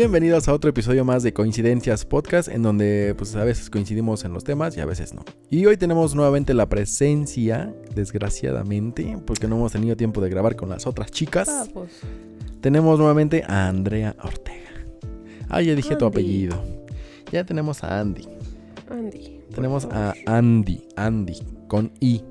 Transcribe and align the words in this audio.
Bienvenidos 0.00 0.48
a 0.48 0.54
otro 0.54 0.70
episodio 0.70 1.04
más 1.04 1.22
de 1.22 1.34
Coincidencias 1.34 2.06
Podcast, 2.06 2.48
en 2.48 2.62
donde 2.62 3.14
pues 3.18 3.36
a 3.36 3.44
veces 3.44 3.68
coincidimos 3.68 4.24
en 4.24 4.32
los 4.32 4.44
temas 4.44 4.74
y 4.78 4.80
a 4.80 4.86
veces 4.86 5.12
no. 5.12 5.22
Y 5.50 5.66
hoy 5.66 5.76
tenemos 5.76 6.14
nuevamente 6.14 6.54
la 6.54 6.70
presencia, 6.70 7.74
desgraciadamente, 7.94 9.18
porque 9.26 9.46
no 9.46 9.56
hemos 9.56 9.72
tenido 9.72 9.98
tiempo 9.98 10.22
de 10.22 10.30
grabar 10.30 10.56
con 10.56 10.70
las 10.70 10.86
otras 10.86 11.10
chicas. 11.10 11.48
Vamos. 11.48 11.90
Tenemos 12.62 12.98
nuevamente 12.98 13.44
a 13.46 13.68
Andrea 13.68 14.16
Ortega. 14.22 14.70
Ah, 15.50 15.60
ya 15.60 15.74
dije 15.74 15.94
tu 15.96 16.06
apellido. 16.06 16.56
Ya 17.30 17.44
tenemos 17.44 17.84
a 17.84 18.00
Andy. 18.00 18.26
Andy. 18.88 19.42
Tenemos 19.54 19.84
a. 19.84 20.14
Andy. 20.24 20.82
Andy. 20.96 21.36
Con 21.68 21.92
I. 22.00 22.22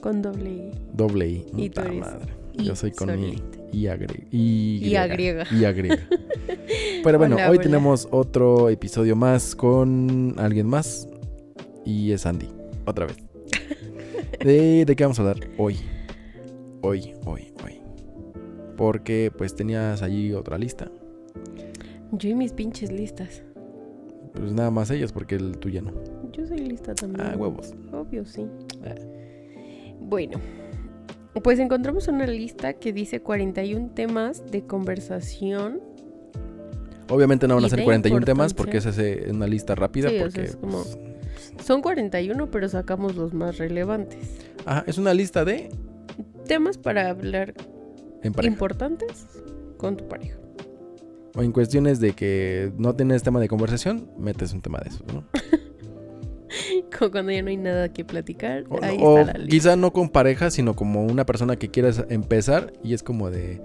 Con 0.00 0.22
doble 0.22 0.50
I. 0.50 0.70
Doble 0.94 1.28
I. 1.28 1.46
Y 1.58 1.68
tú 1.68 1.82
eres 1.82 2.00
madre. 2.00 2.32
I 2.54 2.64
Yo 2.64 2.74
soy 2.74 2.90
con 2.92 3.22
I. 3.22 3.36
Y 3.72 3.86
agrega. 3.86 4.14
Y, 4.30 4.80
Y 4.84 4.96
agrega. 4.96 5.46
Y 5.50 5.64
agrega. 5.64 5.98
Pero 7.04 7.18
bueno, 7.18 7.36
Hola, 7.36 7.50
hoy 7.50 7.56
hola. 7.56 7.62
tenemos 7.62 8.06
otro 8.10 8.68
episodio 8.68 9.16
más 9.16 9.56
con 9.56 10.34
alguien 10.38 10.66
más. 10.66 11.08
Y 11.84 12.12
es 12.12 12.26
Andy. 12.26 12.48
Otra 12.84 13.06
vez. 13.06 13.16
¿De, 14.44 14.84
de 14.84 14.96
qué 14.96 15.04
vamos 15.04 15.18
a 15.18 15.22
hablar 15.22 15.48
hoy? 15.56 15.76
Hoy, 16.82 17.14
hoy, 17.24 17.52
hoy. 17.64 17.80
Porque 18.76 19.32
pues 19.36 19.54
tenías 19.54 20.02
allí 20.02 20.32
otra 20.32 20.58
lista. 20.58 20.90
Yo 22.12 22.28
y 22.28 22.34
mis 22.34 22.52
pinches 22.52 22.92
listas. 22.92 23.42
Pues 24.34 24.52
nada 24.52 24.70
más 24.70 24.90
ellos, 24.90 25.12
porque 25.12 25.34
el 25.36 25.58
tuyo 25.58 25.82
no. 25.82 25.92
Yo 26.32 26.46
soy 26.46 26.58
lista 26.58 26.94
también. 26.94 27.26
Ah, 27.26 27.36
huevos. 27.36 27.74
Obvio, 27.92 28.24
sí. 28.24 28.46
Eh. 28.84 29.96
Bueno. 30.00 30.38
Pues 31.42 31.58
encontramos 31.58 32.08
una 32.08 32.26
lista 32.26 32.74
que 32.74 32.92
dice 32.92 33.20
41 33.20 33.90
temas 33.94 34.50
de 34.50 34.66
conversación. 34.66 35.80
Obviamente 37.08 37.48
no 37.48 37.54
van 37.56 37.64
a 37.64 37.68
ser 37.68 37.78
de 37.80 37.84
41 37.84 38.24
temas 38.24 38.54
porque 38.54 38.78
esa 38.78 38.90
es 38.90 39.30
una 39.30 39.46
lista 39.46 39.74
rápida. 39.74 40.08
Sí, 40.08 40.16
o 40.16 40.18
sea, 40.18 40.26
porque, 40.26 40.42
es 40.42 40.56
como- 40.56 40.82
pues, 40.82 40.98
Son 41.64 41.80
41, 41.82 42.50
pero 42.50 42.68
sacamos 42.68 43.16
los 43.16 43.34
más 43.34 43.58
relevantes. 43.58 44.18
ajá, 44.66 44.84
es 44.86 44.98
una 44.98 45.14
lista 45.14 45.44
de 45.44 45.70
Temas 46.46 46.76
para 46.76 47.08
hablar 47.08 47.54
en 48.22 48.32
importantes 48.44 49.26
con 49.78 49.96
tu 49.96 50.06
pareja. 50.08 50.36
O 51.34 51.42
en 51.42 51.52
cuestiones 51.52 51.98
de 52.00 52.12
que 52.12 52.72
no 52.76 52.94
tienes 52.94 53.22
tema 53.22 53.40
de 53.40 53.48
conversación, 53.48 54.10
metes 54.18 54.52
un 54.52 54.60
tema 54.60 54.80
de 54.80 54.90
eso, 54.90 55.04
¿no? 55.12 55.24
Como 56.98 57.10
cuando 57.10 57.32
ya 57.32 57.42
no 57.42 57.48
hay 57.50 57.56
nada 57.56 57.88
que 57.92 58.04
platicar. 58.04 58.64
O, 58.68 58.82
ahí 58.82 58.98
o 59.00 59.18
está 59.18 59.38
la 59.38 59.46
quizá 59.46 59.76
no 59.76 59.92
con 59.92 60.08
pareja, 60.08 60.50
sino 60.50 60.74
como 60.74 61.04
una 61.04 61.24
persona 61.26 61.56
que 61.56 61.70
quieres 61.70 62.02
empezar 62.08 62.72
y 62.82 62.94
es 62.94 63.02
como 63.02 63.30
de, 63.30 63.60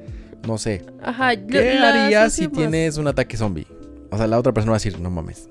no 0.48 0.58
sé, 0.58 0.84
Ajá, 1.02 1.36
¿qué 1.36 1.78
harías 1.78 2.34
si 2.34 2.48
tienes 2.48 2.98
un 2.98 3.08
ataque 3.08 3.38
zombie? 3.38 3.68
O 4.12 4.18
sea, 4.18 4.28
la 4.28 4.40
otra 4.40 4.54
persona 4.54 4.72
va 4.72 4.78
a 4.78 4.80
decir, 4.80 5.00
no 5.00 5.10
mames. 5.10 5.50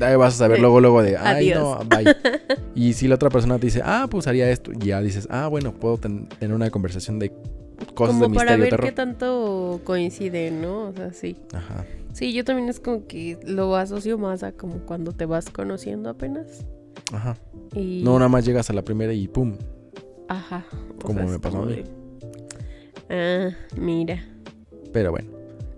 Ahí 0.00 0.16
vas 0.16 0.34
a 0.34 0.38
saber 0.38 0.58
luego, 0.58 0.80
luego 0.80 1.02
de, 1.04 1.16
ay, 1.16 1.50
no, 1.54 1.74
adiós. 1.74 1.88
bye. 1.88 2.16
y 2.74 2.94
si 2.94 3.06
la 3.06 3.14
otra 3.14 3.30
persona 3.30 3.58
te 3.60 3.66
dice, 3.66 3.80
ah, 3.84 4.08
pues 4.10 4.26
haría 4.26 4.50
esto, 4.50 4.72
y 4.72 4.86
ya 4.86 5.00
dices, 5.00 5.28
ah, 5.30 5.46
bueno, 5.46 5.72
puedo 5.72 5.98
ten- 5.98 6.28
tener 6.40 6.52
una 6.52 6.68
conversación 6.70 7.20
de 7.20 7.30
cosas 7.94 8.16
Como 8.16 8.28
de 8.28 8.34
para 8.34 8.56
misterio, 8.56 8.58
ver 8.62 8.70
terror. 8.70 8.86
qué 8.86 8.92
tanto 8.92 9.80
coincide, 9.84 10.50
¿no? 10.50 10.88
O 10.88 10.92
sea, 10.92 11.12
sí. 11.12 11.36
Ajá. 11.52 11.84
Sí, 12.14 12.32
yo 12.32 12.44
también 12.44 12.68
es 12.68 12.80
como 12.80 13.06
que 13.06 13.38
lo 13.44 13.74
asocio 13.76 14.16
más 14.18 14.42
a 14.42 14.52
como 14.52 14.78
cuando 14.86 15.12
te 15.12 15.26
vas 15.26 15.50
conociendo 15.50 16.08
apenas. 16.08 16.64
Ajá. 17.12 17.36
Y... 17.74 18.02
No, 18.04 18.14
nada 18.14 18.28
más 18.28 18.44
llegas 18.46 18.70
a 18.70 18.72
la 18.72 18.82
primera 18.82 19.12
y 19.12 19.28
pum. 19.28 19.56
Ajá. 20.28 20.64
Como 21.02 21.22
me 21.26 21.38
pasó 21.38 21.62
a 21.62 21.66
mí. 21.66 21.74
de, 21.76 21.84
Ah, 23.10 23.50
mira. 23.76 24.24
Pero 24.92 25.10
bueno, 25.10 25.28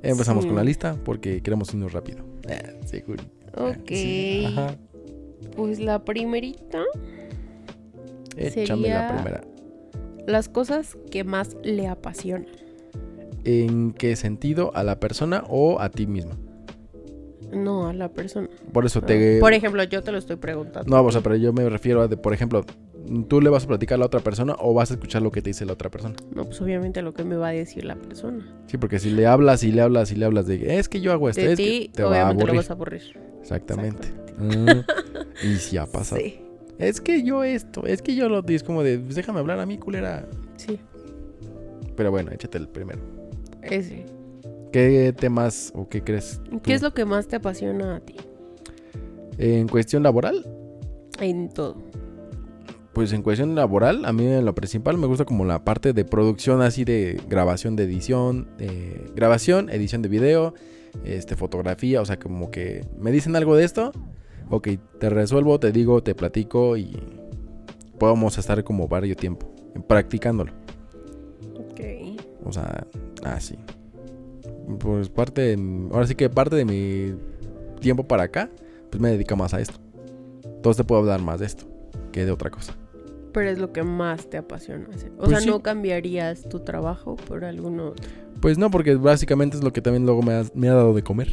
empezamos 0.03 0.45
Sí. 0.45 0.49
con 0.49 0.57
la 0.57 0.63
lista 0.65 0.97
porque 1.05 1.43
queremos 1.43 1.73
irnos 1.75 1.93
rápido. 1.93 2.25
Eh, 2.49 2.79
seguro. 2.85 3.25
Ok. 3.57 3.89
Sí, 3.89 4.45
Ajá. 4.47 4.77
Pues 5.57 5.81
la 5.81 6.05
primerita, 6.05 6.85
Échame 8.37 8.89
la 8.91 9.15
primera. 9.15 9.41
las 10.27 10.49
cosas 10.49 10.97
que 11.11 11.25
más 11.25 11.57
le 11.65 11.89
apasionan. 11.89 12.47
¿En 13.47 13.93
qué 13.93 14.17
sentido? 14.17 14.73
¿A 14.75 14.83
la 14.83 14.99
persona 15.01 15.45
o 15.49 15.81
a 15.81 15.89
ti 15.91 16.07
misma? 16.07 16.37
No, 17.53 17.87
a 17.87 17.93
la 17.93 18.09
persona. 18.13 18.49
Por 18.73 18.85
eso 18.87 19.01
te... 19.03 19.39
Por 19.39 19.53
ejemplo, 19.53 19.83
yo 19.85 20.03
te 20.03 20.11
lo 20.13 20.19
estoy 20.19 20.37
preguntando. 20.37 20.91
No, 20.95 21.03
o 21.05 21.13
sea, 21.13 21.21
pero 21.21 21.37
yo 21.37 21.53
me 21.53 21.69
refiero 21.71 22.03
a, 22.03 22.09
de, 22.09 22.17
por 22.17 22.35
ejemplo, 22.35 22.65
tú 23.29 23.41
le 23.41 23.49
vas 23.51 23.65
a 23.65 23.69
platicar 23.69 23.95
a 23.97 23.99
la 24.01 24.07
otra 24.07 24.19
persona 24.19 24.57
o 24.59 24.75
vas 24.75 24.91
a 24.91 24.95
escuchar 24.95 25.23
lo 25.23 25.31
que 25.31 25.43
te 25.43 25.51
dice 25.51 25.65
la 25.65 25.75
otra 25.75 25.89
persona. 25.91 26.17
No, 26.35 26.45
pues 26.45 26.61
obviamente 26.61 27.03
lo 27.03 27.15
que 27.15 27.23
me 27.23 27.37
va 27.37 27.49
a 27.49 27.53
decir 27.53 27.85
la 27.85 27.95
persona. 27.95 28.45
Sí, 28.67 28.79
porque 28.79 28.99
si 28.99 29.11
le 29.11 29.27
hablas 29.29 29.63
y 29.63 29.71
le 29.71 29.81
hablas 29.83 30.11
y 30.11 30.17
le 30.17 30.25
hablas 30.25 30.47
de, 30.49 30.77
es 30.79 30.89
que 30.89 31.01
yo 31.01 31.13
hago 31.13 31.29
esto, 31.29 31.41
De 31.43 31.53
es 31.53 31.57
ti, 31.57 31.87
que 31.87 31.91
te 31.95 32.03
va 32.03 32.09
a 32.09 32.11
obviamente 32.11 32.35
lo 32.47 32.51
aburrir. 32.51 32.57
vas 32.57 32.71
a 32.71 32.73
aburrir. 32.73 33.03
Exactamente. 33.41 34.09
Ah, 34.41 34.83
y 35.45 35.55
si 35.57 35.77
ha 35.77 35.87
pasado. 35.93 36.21
Sí, 36.21 36.41
Es 36.79 37.01
que 37.01 37.23
yo 37.23 37.45
esto, 37.45 37.87
es 37.87 38.03
que 38.03 38.17
yo 38.17 38.29
lo... 38.29 38.45
es 38.49 38.65
como 38.65 38.83
de, 38.83 38.99
"Pues 38.99 39.15
déjame 39.15 39.39
hablar 39.39 39.61
a 39.61 39.67
mí, 39.67 39.79
culera. 39.79 40.27
sí. 40.57 40.81
Pero 41.95 42.11
bueno, 42.11 42.31
échate 42.33 42.59
el 42.59 42.69
primero. 42.69 43.01
Ese. 43.71 44.07
¿Qué 44.73 45.15
temas 45.17 45.73
o 45.75 45.89
qué 45.89 46.03
crees? 46.03 46.41
¿Qué 46.63 46.75
es 46.75 46.83
lo 46.83 46.93
que 46.93 47.05
más 47.05 47.29
te 47.29 47.37
apasiona 47.37 47.97
a 47.97 48.01
ti? 48.01 48.17
En 49.39 49.69
cuestión 49.69 50.03
laboral, 50.03 50.47
En 51.21 51.49
todo. 51.49 51.77
Pues 52.93 53.13
en 53.13 53.23
cuestión 53.23 53.55
laboral, 53.55 54.07
a 54.07 54.13
mí 54.13 54.27
en 54.27 54.45
lo 54.47 54.55
principal 54.55 54.97
me 54.97 55.07
gusta 55.07 55.27
como 55.27 55.45
la 55.45 55.65
parte 55.65 55.93
de 55.93 56.05
producción 56.07 56.63
así 56.63 56.85
de 56.85 57.21
grabación 57.29 57.77
de 57.77 57.85
edición, 57.85 58.49
grabación, 59.15 59.69
edición 59.69 60.01
de 60.01 60.09
video, 60.09 60.55
este 61.05 61.37
fotografía, 61.37 62.01
o 62.01 62.07
sea, 62.07 62.19
como 62.19 62.51
que 62.51 62.87
me 62.99 63.13
dicen 63.13 63.37
algo 63.37 63.55
de 63.55 63.65
esto, 63.65 63.93
ok, 64.49 64.69
te 64.99 65.11
resuelvo, 65.11 65.61
te 65.61 65.73
digo, 65.73 66.03
te 66.03 66.15
platico 66.15 66.79
y 66.79 66.97
podemos 67.99 68.39
estar 68.39 68.65
como 68.65 68.89
varios 68.89 69.19
tiempo 69.19 69.55
practicándolo. 69.87 70.53
O 72.47 72.53
sea, 72.53 72.87
así. 73.25 73.57
Pues 74.79 75.09
parte, 75.09 75.57
de- 75.57 75.89
ahora 75.93 76.07
sí 76.07 76.15
que 76.15 76.29
parte 76.29 76.57
de 76.57 76.65
mi 76.65 77.15
tiempo 77.81 78.05
para 78.05 78.25
acá, 78.25 78.51
pues 78.91 79.01
me 79.01 79.11
dedico 79.11 79.37
más 79.37 79.55
a 79.55 79.61
esto. 79.61 79.79
Entonces 80.45 80.79
te 80.79 80.85
puedo 80.85 81.01
hablar 81.03 81.21
más 81.23 81.41
de 81.41 81.47
esto 81.47 81.65
que 82.13 82.25
de 82.25 82.33
otra 82.33 82.51
cosa. 82.51 82.75
Pero 83.33 83.51
es 83.51 83.59
lo 83.59 83.73
que 83.73 83.83
más 83.83 84.29
te 84.31 84.39
apasiona 84.39 84.89
hacer. 84.95 85.13
O 85.13 85.19
Pues 85.19 85.31
sea, 85.31 85.41
sí. 85.41 85.49
no 85.49 85.61
cambiarías 85.63 86.49
tu 86.49 86.61
trabajo 86.61 87.17
por 87.17 87.45
alguno 87.45 87.89
otro. 87.89 88.09
Pues 88.41 88.59
no, 88.59 88.71
porque 88.71 88.95
básicamente 88.97 89.57
es 89.57 89.63
lo 89.63 89.73
que 89.73 89.83
también 89.83 90.05
luego 90.07 90.23
me 90.23 90.33
ha, 90.35 90.45
me 90.55 90.69
ha 90.69 90.75
dado 90.75 90.95
de 90.95 91.03
comer. 91.03 91.29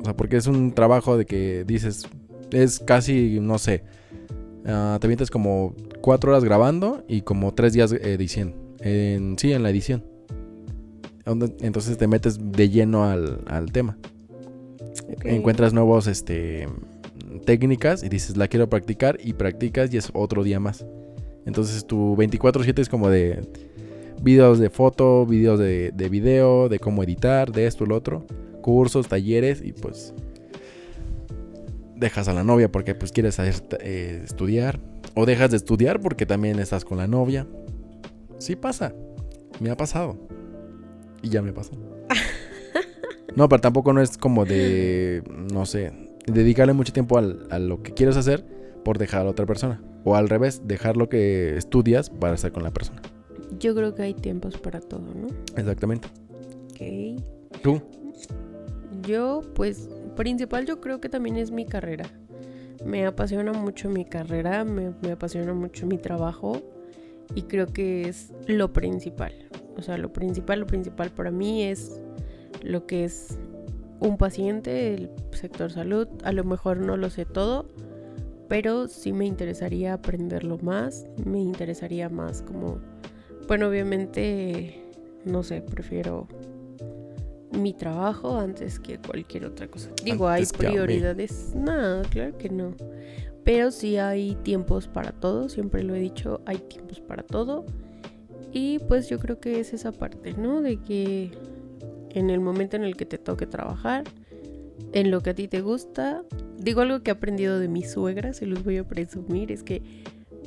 O 0.00 0.04
sea, 0.04 0.14
porque 0.16 0.36
es 0.36 0.46
un 0.46 0.72
trabajo 0.72 1.16
de 1.16 1.24
que 1.26 1.64
dices, 1.66 2.06
es 2.52 2.78
casi, 2.80 3.38
no 3.40 3.58
sé, 3.58 3.82
ah, 4.66 4.98
te 5.00 5.06
avientas 5.06 5.30
como 5.30 5.74
cuatro 6.00 6.30
horas 6.30 6.44
grabando 6.44 7.02
y 7.08 7.22
como 7.22 7.52
tres 7.54 7.72
días 7.72 7.90
de 7.90 7.96
edición. 8.14 8.54
En, 8.80 9.38
sí, 9.38 9.52
en 9.52 9.62
la 9.62 9.70
edición. 9.70 10.04
Entonces 11.60 11.98
te 11.98 12.06
metes 12.06 12.38
de 12.52 12.70
lleno 12.70 13.04
al, 13.04 13.40
al 13.46 13.70
tema. 13.70 13.98
Encuentras 15.24 15.72
nuevos, 15.72 16.06
este, 16.06 16.66
técnicas 17.44 18.02
y 18.02 18.08
dices, 18.08 18.36
la 18.36 18.48
quiero 18.48 18.68
practicar 18.68 19.18
y 19.22 19.34
practicas 19.34 19.92
y 19.92 19.98
es 19.98 20.10
otro 20.14 20.42
día 20.42 20.60
más. 20.60 20.86
Entonces 21.44 21.86
tu 21.86 22.16
24/7 22.16 22.78
es 22.80 22.88
como 22.88 23.08
de 23.08 23.40
videos 24.22 24.58
de 24.58 24.70
foto, 24.70 25.26
videos 25.26 25.58
de, 25.58 25.92
de 25.94 26.08
video, 26.08 26.68
de 26.68 26.78
cómo 26.78 27.02
editar, 27.02 27.52
de 27.52 27.66
esto, 27.66 27.86
lo 27.86 27.96
otro, 27.96 28.26
cursos, 28.62 29.08
talleres 29.08 29.62
y 29.62 29.72
pues 29.72 30.14
dejas 31.96 32.28
a 32.28 32.34
la 32.34 32.44
novia 32.44 32.70
porque 32.70 32.94
pues 32.94 33.12
quieres 33.12 33.38
hacer, 33.38 33.62
eh, 33.80 34.22
estudiar 34.24 34.80
o 35.14 35.26
dejas 35.26 35.50
de 35.50 35.56
estudiar 35.56 36.00
porque 36.00 36.26
también 36.26 36.58
estás 36.58 36.84
con 36.84 36.98
la 36.98 37.06
novia. 37.06 37.46
Sí 38.38 38.56
pasa, 38.56 38.94
me 39.60 39.70
ha 39.70 39.76
pasado 39.76 40.16
y 41.22 41.28
ya 41.30 41.42
me 41.42 41.52
pasó. 41.52 41.72
No, 43.36 43.48
pero 43.48 43.60
tampoco 43.60 43.92
no 43.92 44.00
es 44.00 44.18
como 44.18 44.46
de, 44.46 45.22
no 45.52 45.64
sé, 45.64 45.92
dedicarle 46.26 46.72
mucho 46.72 46.92
tiempo 46.92 47.18
al- 47.18 47.46
a 47.50 47.60
lo 47.60 47.84
que 47.84 47.92
quieres 47.92 48.16
hacer 48.16 48.44
por 48.84 48.98
dejar 48.98 49.26
a 49.26 49.30
otra 49.30 49.46
persona. 49.46 49.80
O 50.02 50.16
al 50.16 50.28
revés, 50.28 50.62
dejar 50.66 50.96
lo 50.96 51.08
que 51.08 51.56
estudias 51.56 52.10
para 52.10 52.34
estar 52.34 52.50
con 52.50 52.64
la 52.64 52.72
persona. 52.72 53.00
Yo 53.60 53.76
creo 53.76 53.94
que 53.94 54.02
hay 54.02 54.14
tiempos 54.14 54.56
para 54.56 54.80
todo, 54.80 55.14
¿no? 55.14 55.28
Exactamente. 55.56 56.08
Ok. 56.72 57.60
¿Tú? 57.62 57.80
Yo, 59.02 59.42
pues, 59.54 59.88
principal 60.16 60.66
yo 60.66 60.80
creo 60.80 61.00
que 61.00 61.08
también 61.08 61.36
es 61.36 61.52
mi 61.52 61.64
carrera. 61.64 62.06
Me 62.84 63.06
apasiona 63.06 63.52
mucho 63.52 63.88
mi 63.88 64.04
carrera, 64.04 64.64
me, 64.64 64.94
me 65.02 65.12
apasiona 65.12 65.52
mucho 65.52 65.86
mi 65.86 65.98
trabajo 65.98 66.60
y 67.34 67.42
creo 67.42 67.66
que 67.66 68.08
es 68.08 68.32
lo 68.46 68.72
principal. 68.72 69.32
O 69.76 69.82
sea, 69.82 69.96
lo 69.98 70.12
principal, 70.12 70.60
lo 70.60 70.66
principal 70.66 71.10
para 71.10 71.30
mí 71.30 71.64
es 71.64 72.00
lo 72.62 72.86
que 72.86 73.04
es 73.04 73.38
un 74.00 74.16
paciente, 74.16 74.94
el 74.94 75.10
sector 75.32 75.70
salud. 75.70 76.08
A 76.24 76.32
lo 76.32 76.44
mejor 76.44 76.78
no 76.78 76.96
lo 76.96 77.10
sé 77.10 77.24
todo, 77.24 77.68
pero 78.48 78.88
sí 78.88 79.12
me 79.12 79.26
interesaría 79.26 79.94
aprenderlo 79.94 80.58
más. 80.58 81.06
Me 81.24 81.40
interesaría 81.40 82.08
más 82.08 82.42
como, 82.42 82.80
bueno, 83.46 83.68
obviamente, 83.68 84.82
no 85.24 85.42
sé, 85.42 85.62
prefiero 85.62 86.26
mi 87.52 87.72
trabajo 87.72 88.38
antes 88.38 88.78
que 88.78 88.98
cualquier 88.98 89.44
otra 89.46 89.68
cosa. 89.68 89.90
Digo, 90.04 90.28
hay 90.28 90.42
Antes 90.42 90.52
prioridades. 90.52 91.54
No, 91.54 92.02
claro 92.10 92.36
que 92.38 92.48
no. 92.48 92.74
Pero 93.44 93.70
sí 93.70 93.96
hay 93.96 94.34
tiempos 94.42 94.88
para 94.88 95.12
todo, 95.12 95.48
siempre 95.48 95.82
lo 95.82 95.94
he 95.94 96.00
dicho, 96.00 96.40
hay 96.46 96.58
tiempos 96.58 97.00
para 97.00 97.22
todo. 97.22 97.64
Y 98.52 98.78
pues 98.80 99.08
yo 99.08 99.18
creo 99.18 99.40
que 99.40 99.60
es 99.60 99.72
esa 99.72 99.92
parte, 99.92 100.34
¿no? 100.34 100.60
De 100.62 100.78
que 100.78 101.30
en 102.10 102.30
el 102.30 102.40
momento 102.40 102.76
en 102.76 102.84
el 102.84 102.96
que 102.96 103.06
te 103.06 103.18
toque 103.18 103.46
trabajar, 103.46 104.04
en 104.92 105.10
lo 105.10 105.20
que 105.20 105.30
a 105.30 105.34
ti 105.34 105.48
te 105.48 105.60
gusta, 105.60 106.24
digo 106.58 106.80
algo 106.80 107.02
que 107.02 107.10
he 107.10 107.14
aprendido 107.14 107.58
de 107.58 107.68
mi 107.68 107.82
suegra, 107.82 108.32
se 108.32 108.46
los 108.46 108.64
voy 108.64 108.78
a 108.78 108.86
presumir, 108.86 109.52
es 109.52 109.62
que 109.62 109.82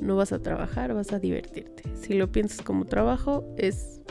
no 0.01 0.15
vas 0.15 0.31
a 0.31 0.39
trabajar, 0.39 0.93
vas 0.93 1.13
a 1.13 1.19
divertirte. 1.19 1.83
Si 1.95 2.13
lo 2.13 2.31
piensas 2.31 2.61
como 2.61 2.85
trabajo, 2.85 3.45
es 3.57 4.01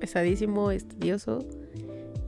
pesadísimo, 0.00 0.70
es 0.70 0.88
tedioso. 0.88 1.46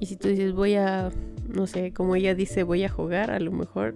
Y 0.01 0.07
si 0.07 0.17
tú 0.17 0.29
dices 0.29 0.53
voy 0.53 0.75
a, 0.75 1.11
no 1.49 1.67
sé, 1.67 1.93
como 1.93 2.15
ella 2.15 2.35
dice, 2.35 2.63
voy 2.63 2.85
a 2.85 2.89
jugar, 2.89 3.31
a 3.31 3.41
lo 3.41 3.53
mejor, 3.53 3.95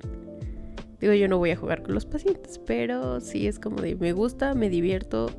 digo 1.01 1.13
yo 1.15 1.29
no 1.29 1.39
voy 1.39 1.51
a 1.51 1.57
jugar 1.57 1.83
con 1.83 1.95
los 1.95 2.07
pacientes, 2.07 2.61
pero 2.67 3.21
sí 3.21 3.47
es 3.47 3.59
como 3.59 3.81
de 3.81 3.97
me 3.97 4.13
gusta, 4.13 4.55
me 4.55 4.69
divierto, 4.69 5.31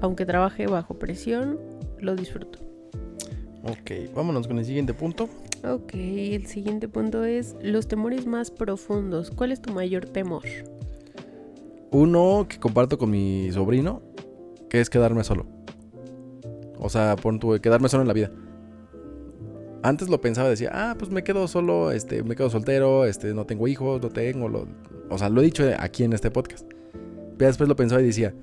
aunque 0.00 0.26
trabaje 0.26 0.66
bajo 0.66 0.98
presión, 0.98 1.58
lo 1.98 2.16
disfruto. 2.16 2.58
Ok, 3.62 4.14
vámonos 4.14 4.46
con 4.46 4.58
el 4.58 4.64
siguiente 4.64 4.94
punto. 4.94 5.28
Ok, 5.62 5.92
el 5.94 6.46
siguiente 6.46 6.88
punto 6.88 7.24
es 7.24 7.56
los 7.62 7.86
temores 7.86 8.26
más 8.26 8.50
profundos. 8.50 9.30
¿Cuál 9.30 9.52
es 9.52 9.60
tu 9.60 9.72
mayor 9.72 10.06
temor? 10.06 10.44
Uno 11.90 12.46
que 12.48 12.58
comparto 12.58 12.96
con 12.96 13.10
mi 13.10 13.50
sobrino, 13.52 14.00
que 14.70 14.80
es 14.80 14.88
quedarme 14.88 15.24
solo. 15.24 15.46
O 16.78 16.88
sea, 16.88 17.16
pon 17.16 17.38
tu 17.38 17.60
quedarme 17.60 17.90
solo 17.90 18.02
en 18.02 18.08
la 18.08 18.14
vida. 18.14 18.30
Antes 19.82 20.08
lo 20.08 20.20
pensaba, 20.20 20.48
decía, 20.48 20.70
ah, 20.72 20.94
pues 20.98 21.10
me 21.10 21.22
quedo 21.22 21.48
solo, 21.48 21.90
este, 21.90 22.22
me 22.22 22.36
quedo 22.36 22.50
soltero, 22.50 23.06
este, 23.06 23.32
no 23.32 23.46
tengo 23.46 23.66
hijos, 23.66 24.02
no 24.02 24.10
tengo, 24.10 24.48
lo... 24.48 24.66
o 25.08 25.18
sea, 25.18 25.28
lo 25.30 25.40
he 25.40 25.44
dicho 25.44 25.64
aquí 25.78 26.04
en 26.04 26.12
este 26.12 26.30
podcast. 26.30 26.66
Pero 27.38 27.48
después 27.48 27.68
lo 27.68 27.76
pensaba 27.76 28.02
y 28.02 28.04
decía, 28.04 28.34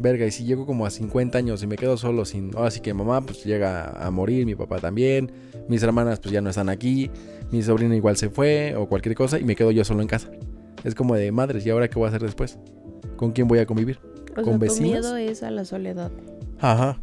verga, 0.00 0.26
y 0.26 0.32
si 0.32 0.44
llego 0.44 0.66
como 0.66 0.86
a 0.86 0.90
50 0.90 1.38
años 1.38 1.62
y 1.62 1.68
me 1.68 1.76
quedo 1.76 1.96
solo 1.96 2.24
sin, 2.24 2.50
ahora 2.56 2.70
sí 2.72 2.80
que 2.80 2.92
mamá 2.92 3.20
pues 3.20 3.44
llega 3.44 3.90
a 4.04 4.10
morir, 4.10 4.46
mi 4.46 4.56
papá 4.56 4.78
también, 4.78 5.30
mis 5.68 5.82
hermanas 5.82 6.18
pues 6.18 6.32
ya 6.32 6.40
no 6.40 6.50
están 6.50 6.68
aquí, 6.68 7.10
mi 7.52 7.62
sobrino 7.62 7.94
igual 7.94 8.16
se 8.16 8.28
fue 8.30 8.74
o 8.76 8.88
cualquier 8.88 9.14
cosa 9.14 9.38
y 9.38 9.44
me 9.44 9.54
quedo 9.54 9.70
yo 9.70 9.84
solo 9.84 10.02
en 10.02 10.08
casa. 10.08 10.30
Es 10.82 10.94
como 10.94 11.14
de 11.14 11.30
madres, 11.30 11.64
¿y 11.66 11.70
ahora 11.70 11.88
qué 11.88 11.96
voy 11.96 12.06
a 12.06 12.08
hacer 12.08 12.22
después? 12.22 12.58
¿Con 13.16 13.32
quién 13.32 13.46
voy 13.46 13.58
a 13.58 13.66
convivir? 13.66 14.00
O 14.32 14.34
¿Con 14.36 14.44
sea, 14.44 14.52
tu 14.54 14.58
vecinos? 14.58 14.90
miedo 14.90 15.16
es 15.16 15.42
a 15.42 15.50
la 15.50 15.64
soledad. 15.64 16.10
Ajá. 16.58 16.98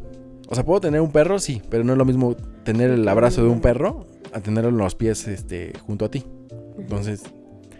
O 0.49 0.55
sea, 0.55 0.65
puedo 0.65 0.81
tener 0.81 0.99
un 0.99 1.11
perro, 1.11 1.39
sí, 1.39 1.61
pero 1.69 1.83
no 1.83 1.91
es 1.93 1.97
lo 1.97 2.05
mismo 2.05 2.35
tener 2.67 2.91
el 2.91 3.07
abrazo 3.07 3.43
de 3.43 3.47
un 3.47 3.61
perro 3.61 4.05
a 4.33 4.41
tenerlo 4.41 4.69
en 4.71 4.77
los 4.77 4.93
pies 4.93 5.25
este, 5.29 5.71
junto 5.85 6.03
a 6.03 6.11
ti. 6.11 6.25
Entonces, 6.77 7.23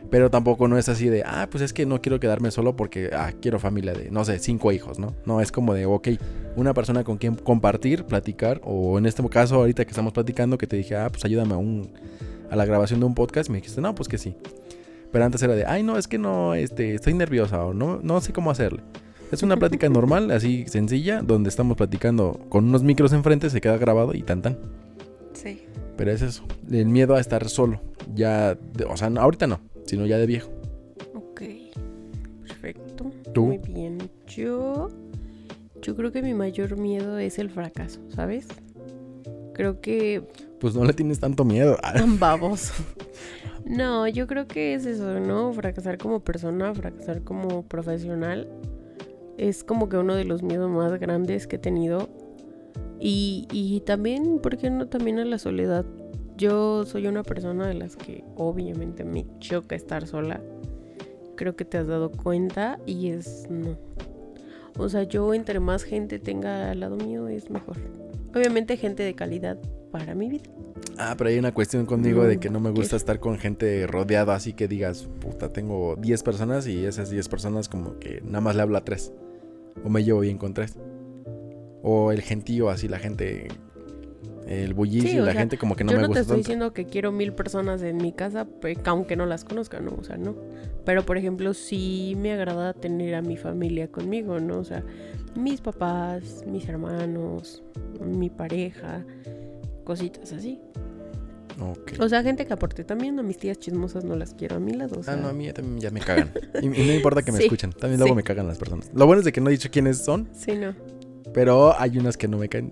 pero 0.09 0.31
tampoco 0.31 0.69
no 0.69 0.77
es 0.77 0.87
así 0.87 1.09
de, 1.09 1.23
ah, 1.25 1.49
pues 1.51 1.61
es 1.61 1.73
que 1.73 1.85
no 1.85 2.01
quiero 2.01 2.21
quedarme 2.21 2.51
solo 2.51 2.77
porque, 2.77 3.09
ah, 3.13 3.33
quiero 3.41 3.59
familia 3.59 3.93
de, 3.93 4.09
no 4.11 4.23
sé, 4.23 4.39
cinco 4.39 4.71
hijos, 4.71 4.97
¿no? 4.97 5.13
No, 5.25 5.41
es 5.41 5.51
como 5.51 5.73
de, 5.73 5.85
ok, 5.85 6.07
una 6.55 6.73
persona 6.73 7.03
con 7.03 7.17
quien 7.17 7.35
compartir, 7.35 8.05
platicar, 8.05 8.61
o 8.63 8.97
en 8.97 9.05
este 9.05 9.21
caso, 9.27 9.55
ahorita 9.55 9.83
que 9.83 9.91
estamos 9.91 10.13
platicando, 10.13 10.57
que 10.57 10.67
te 10.67 10.77
dije, 10.77 10.95
ah, 10.95 11.09
pues 11.09 11.25
ayúdame 11.25 11.55
a, 11.55 11.57
un, 11.57 11.91
a 12.49 12.55
la 12.55 12.63
grabación 12.63 13.01
de 13.01 13.07
un 13.07 13.13
podcast, 13.13 13.49
me 13.49 13.57
dijiste, 13.57 13.81
no, 13.81 13.93
pues 13.93 14.07
que 14.07 14.17
sí. 14.17 14.37
Pero 15.11 15.25
antes 15.25 15.43
era 15.43 15.53
de, 15.53 15.65
ay, 15.65 15.83
no, 15.83 15.97
es 15.97 16.07
que 16.07 16.17
no, 16.17 16.53
este, 16.53 16.95
estoy 16.95 17.13
nerviosa 17.13 17.61
o 17.65 17.73
no, 17.73 17.99
no 18.01 18.21
sé 18.21 18.31
cómo 18.31 18.51
hacerle. 18.51 18.83
Es 19.31 19.43
una 19.43 19.57
plática 19.57 19.89
normal, 19.89 20.31
así 20.31 20.65
sencilla, 20.67 21.21
donde 21.21 21.49
estamos 21.49 21.77
platicando 21.77 22.39
con 22.49 22.65
unos 22.65 22.83
micros 22.83 23.13
enfrente, 23.13 23.49
se 23.49 23.61
queda 23.61 23.77
grabado 23.77 24.13
y 24.13 24.21
tan 24.23 24.41
tan. 24.41 24.57
Sí. 25.33 25.61
Pero 25.97 26.11
es 26.11 26.21
eso, 26.21 26.43
el 26.71 26.87
miedo 26.87 27.15
a 27.15 27.19
estar 27.19 27.47
solo. 27.49 27.81
Ya, 28.15 28.55
de- 28.55 28.85
o 28.85 28.95
sea, 28.97 29.09
no, 29.09 29.21
ahorita 29.21 29.47
no, 29.47 29.59
sino 29.85 30.05
ya 30.05 30.17
de 30.17 30.25
viejo. 30.27 30.49
Ok. 31.15 31.41
Perfecto. 32.47 33.11
¿Tú? 33.33 33.45
Muy 33.47 33.57
bien. 33.57 33.97
Yo. 34.27 34.89
Yo 35.81 35.95
creo 35.95 36.11
que 36.11 36.21
mi 36.23 36.33
mayor 36.33 36.77
miedo 36.77 37.17
es 37.19 37.37
el 37.39 37.49
fracaso, 37.49 37.99
¿sabes? 38.09 38.47
Creo 39.53 39.79
que 39.81 40.23
Pues 40.59 40.75
no 40.75 40.83
le 40.85 40.93
tienes 40.93 41.19
tanto 41.19 41.45
miedo. 41.45 41.77
Tan 41.93 42.19
baboso. 42.19 42.73
No, 43.65 44.07
yo 44.07 44.25
creo 44.27 44.47
que 44.47 44.73
es 44.73 44.85
eso, 44.85 45.19
¿no? 45.19 45.51
Fracasar 45.53 45.97
como 45.97 46.19
persona, 46.21 46.73
fracasar 46.73 47.21
como 47.23 47.63
profesional. 47.63 48.47
Es 49.37 49.63
como 49.63 49.89
que 49.89 49.97
uno 49.97 50.15
de 50.15 50.25
los 50.25 50.43
miedos 50.43 50.69
más 50.69 50.99
grandes 50.99 51.47
que 51.47 51.57
he 51.57 51.59
tenido. 51.59 52.09
Y, 52.99 53.47
y 53.51 53.81
también, 53.81 54.39
¿por 54.39 54.57
qué 54.57 54.69
no? 54.69 54.87
También 54.87 55.19
a 55.19 55.25
la 55.25 55.37
soledad. 55.37 55.85
Yo 56.35 56.85
soy 56.85 57.07
una 57.07 57.23
persona 57.23 57.67
de 57.67 57.73
las 57.73 57.95
que 57.95 58.23
obviamente 58.35 59.03
me 59.03 59.25
choca 59.39 59.75
estar 59.75 60.07
sola. 60.07 60.41
Creo 61.35 61.55
que 61.55 61.65
te 61.65 61.77
has 61.77 61.87
dado 61.87 62.11
cuenta 62.11 62.79
y 62.85 63.09
es 63.09 63.47
no. 63.49 63.77
O 64.77 64.89
sea, 64.89 65.03
yo 65.03 65.33
entre 65.33 65.59
más 65.59 65.83
gente 65.83 66.19
tenga 66.19 66.71
al 66.71 66.79
lado 66.79 66.97
mío 66.97 67.27
es 67.27 67.49
mejor. 67.49 67.77
Obviamente 68.35 68.77
gente 68.77 69.03
de 69.03 69.15
calidad 69.15 69.57
para 69.91 70.13
mi 70.13 70.29
vida. 70.29 70.49
Ah, 70.99 71.15
pero 71.17 71.29
hay 71.29 71.39
una 71.39 71.53
cuestión 71.53 71.85
conmigo 71.85 72.23
de 72.23 72.39
que 72.39 72.49
no 72.49 72.59
me 72.59 72.69
gusta 72.69 72.91
¿Qué? 72.91 72.95
estar 72.97 73.19
con 73.19 73.37
gente 73.37 73.85
rodeada 73.87 74.35
así 74.35 74.53
que 74.53 74.67
digas, 74.67 75.07
puta, 75.19 75.51
tengo 75.53 75.95
10 75.95 76.23
personas 76.23 76.67
y 76.67 76.85
esas 76.85 77.09
10 77.09 77.27
personas 77.29 77.69
como 77.69 77.99
que 77.99 78.21
nada 78.21 78.41
más 78.41 78.55
le 78.55 78.61
hablo 78.63 78.77
a 78.77 78.83
3. 78.83 79.11
O 79.83 79.89
me 79.89 80.03
llevo 80.03 80.21
bien 80.21 80.37
con 80.37 80.53
3. 80.53 80.77
O 81.83 82.11
el 82.11 82.21
gentío, 82.21 82.69
así 82.69 82.87
la 82.87 82.99
gente, 82.99 83.47
el 84.47 84.73
bullicio, 84.73 85.09
Sí, 85.09 85.17
la 85.17 85.25
sea, 85.25 85.33
gente 85.35 85.57
como 85.57 85.75
que 85.75 85.83
no 85.83 85.91
yo 85.91 85.97
me 85.97 86.01
no 86.03 86.07
te 86.07 86.09
gusta 86.09 86.21
estoy 86.21 86.35
tanto. 86.37 86.47
diciendo 86.47 86.73
que 86.73 86.85
quiero 86.85 87.11
mil 87.11 87.33
personas 87.33 87.81
en 87.81 87.97
mi 87.97 88.11
casa, 88.11 88.47
aunque 88.85 89.15
no 89.15 89.25
las 89.25 89.45
conozca, 89.45 89.79
¿no? 89.79 89.95
O 89.97 90.03
sea, 90.03 90.17
no. 90.17 90.35
Pero, 90.85 91.05
por 91.05 91.17
ejemplo, 91.17 91.53
sí 91.53 92.15
me 92.17 92.33
agrada 92.33 92.73
tener 92.73 93.15
a 93.15 93.21
mi 93.21 93.37
familia 93.37 93.89
conmigo, 93.89 94.39
¿no? 94.39 94.59
O 94.59 94.63
sea, 94.63 94.83
mis 95.35 95.61
papás, 95.61 96.43
mis 96.47 96.67
hermanos, 96.67 97.63
mi 98.03 98.29
pareja, 98.29 99.05
cositas 99.83 100.33
así. 100.33 100.59
O 101.99 102.07
sea, 102.09 102.21
gente 102.23 102.45
que 102.45 102.53
aporte 102.53 102.83
también 102.83 103.17
a 103.19 103.23
mis 103.23 103.37
tías 103.37 103.57
chismosas 103.59 104.03
no 104.03 104.15
las 104.15 104.33
quiero 104.35 104.57
a 104.57 104.59
mi 104.59 104.73
lado. 104.73 104.99
O 104.99 105.03
sea, 105.03 105.13
Ah, 105.13 105.17
no, 105.17 105.27
a 105.27 105.33
mí 105.33 105.51
también 105.53 105.79
ya 105.79 105.89
me 105.91 105.99
cagan. 105.99 106.31
Y, 106.61 106.65
y 106.67 106.85
no 106.87 106.93
importa 106.93 107.23
que 107.23 107.31
me 107.31 107.39
Sí, 107.39 107.45
escuchen. 107.45 107.71
También 107.71 107.99
luego 107.99 108.13
sí. 108.13 108.17
me 108.17 108.23
cagan 108.23 108.47
las 108.47 108.57
personas. 108.59 108.91
Lo 108.93 109.05
bueno 109.07 109.19
es 109.19 109.25
de 109.25 109.31
que 109.31 109.41
no 109.41 109.49
he 109.49 109.51
dicho 109.53 109.69
quiénes 109.71 109.97
son, 109.97 110.27
Sí, 110.33 110.51
no. 110.55 110.75
pero 111.33 111.73
hay 111.79 111.97
unas 111.97 112.15
que 112.17 112.27
no 112.27 112.37
me 112.37 112.47
caen. 112.49 112.71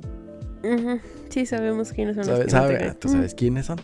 Ujú, 0.64 1.00
Sí, 1.30 1.46
sabemos 1.46 1.92
quiénes 1.92 2.16
son 2.16 2.26
Sabe- 2.26 2.44
los 2.44 2.48
que 2.48 2.52
no 2.56 2.62
te 2.62 2.68
sabe- 2.68 2.78
caen. 2.80 2.96
tú 3.00 3.10
sabes 3.10 3.34
quiénes 3.36 3.66
son. 3.66 3.80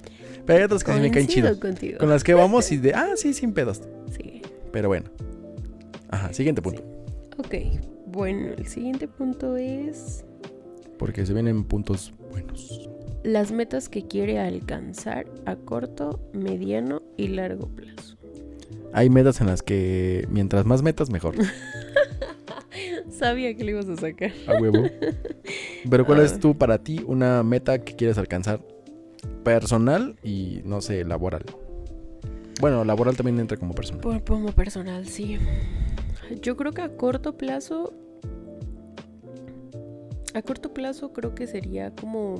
Pero 0.45 0.59
hay 0.59 0.65
otras 0.65 0.83
que 0.83 0.93
sí 0.93 0.99
me 0.99 1.11
caen 1.11 1.27
chido. 1.27 1.59
contigo. 1.59 1.97
Con 1.99 2.09
las 2.09 2.23
que 2.23 2.33
vamos 2.33 2.71
y 2.71 2.77
de, 2.77 2.93
ah, 2.95 3.09
sí, 3.15 3.33
sin 3.33 3.53
pedos. 3.53 3.81
Sí. 4.15 4.41
Pero 4.71 4.87
bueno. 4.87 5.09
Ajá, 6.09 6.31
siguiente 6.33 6.61
punto. 6.61 6.83
Ok. 7.37 7.55
Bueno, 8.07 8.49
el 8.57 8.67
siguiente 8.67 9.07
punto 9.07 9.55
es 9.57 10.25
Porque 10.99 11.25
se 11.25 11.33
vienen 11.33 11.63
puntos 11.63 12.13
buenos. 12.31 12.89
Las 13.23 13.51
metas 13.51 13.89
que 13.89 14.07
quiere 14.07 14.39
alcanzar 14.39 15.25
a 15.45 15.55
corto, 15.55 16.19
mediano 16.33 17.01
y 17.17 17.27
largo 17.29 17.67
plazo. 17.67 18.17
Hay 18.93 19.09
metas 19.09 19.39
en 19.41 19.47
las 19.47 19.61
que 19.63 20.27
mientras 20.29 20.65
más 20.65 20.81
metas, 20.81 21.09
mejor. 21.09 21.35
Sabía 23.09 23.55
que 23.55 23.63
le 23.63 23.71
ibas 23.71 23.87
a 23.89 23.95
sacar. 23.97 24.31
A 24.47 24.59
huevo. 24.59 24.83
Pero 25.89 26.05
¿cuál 26.05 26.21
Ah. 26.21 26.23
es 26.23 26.39
tú 26.39 26.57
para 26.57 26.77
ti 26.79 27.03
una 27.05 27.43
meta 27.43 27.83
que 27.83 27.95
quieres 27.95 28.17
alcanzar 28.17 28.61
personal 29.43 30.15
y 30.23 30.61
no 30.65 30.81
sé, 30.81 31.03
laboral? 31.05 31.43
Bueno, 32.59 32.83
laboral 32.85 33.15
también 33.15 33.39
entra 33.39 33.57
como 33.57 33.73
personal. 33.73 34.01
Por 34.01 34.23
como 34.23 34.51
personal, 34.51 35.05
sí. 35.07 35.37
Yo 36.41 36.55
creo 36.57 36.71
que 36.71 36.81
a 36.81 36.95
corto 36.95 37.37
plazo. 37.37 37.93
A 40.33 40.41
corto 40.41 40.73
plazo 40.73 41.11
creo 41.11 41.35
que 41.35 41.45
sería 41.47 41.91
como 41.93 42.35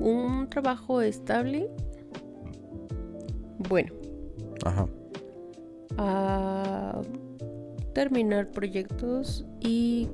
un 0.00 0.48
trabajo 0.48 1.00
estable. 1.00 1.68
Bueno, 3.68 3.92
Ajá. 4.64 4.86
a 5.96 7.00
terminar 7.92 8.50
proyectos 8.50 9.44
y 9.60 10.08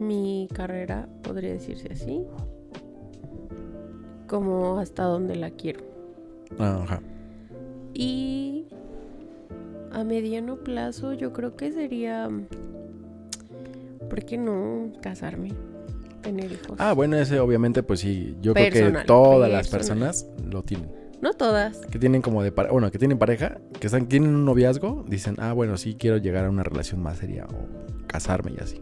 mi 0.00 0.48
carrera, 0.52 1.08
podría 1.22 1.52
decirse 1.52 1.88
así, 1.92 2.24
como 4.26 4.78
hasta 4.78 5.04
donde 5.04 5.36
la 5.36 5.50
quiero. 5.50 5.80
Ajá. 6.58 7.00
Y 7.94 8.66
a 9.92 10.04
mediano 10.04 10.56
plazo 10.56 11.12
yo 11.12 11.32
creo 11.32 11.56
que 11.56 11.72
sería, 11.72 12.28
¿por 14.08 14.24
qué 14.24 14.38
no 14.38 14.92
casarme? 15.00 15.52
Tener 16.22 16.50
hijos. 16.52 16.76
Ah, 16.78 16.92
bueno, 16.92 17.16
ese 17.16 17.38
obviamente, 17.40 17.82
pues 17.82 18.00
sí. 18.00 18.36
Yo 18.40 18.54
creo 18.54 18.92
que 18.92 19.04
todas 19.06 19.50
las 19.50 19.68
personas 19.68 20.26
lo 20.44 20.62
tienen. 20.62 20.90
No 21.20 21.32
todas. 21.32 21.78
Que 21.90 21.98
tienen 21.98 22.22
como 22.22 22.42
de 22.44 22.52
pareja. 22.52 22.72
Bueno, 22.72 22.90
que 22.92 22.98
tienen 22.98 23.18
pareja, 23.18 23.58
que 23.80 23.88
están, 23.88 24.06
tienen 24.06 24.34
un 24.34 24.44
noviazgo, 24.44 25.04
dicen, 25.08 25.34
ah, 25.38 25.52
bueno, 25.52 25.76
sí 25.76 25.96
quiero 25.98 26.16
llegar 26.18 26.44
a 26.44 26.50
una 26.50 26.62
relación 26.62 27.02
más 27.02 27.18
seria 27.18 27.44
o 27.46 28.06
casarme 28.06 28.52
y 28.56 28.62
así. 28.62 28.80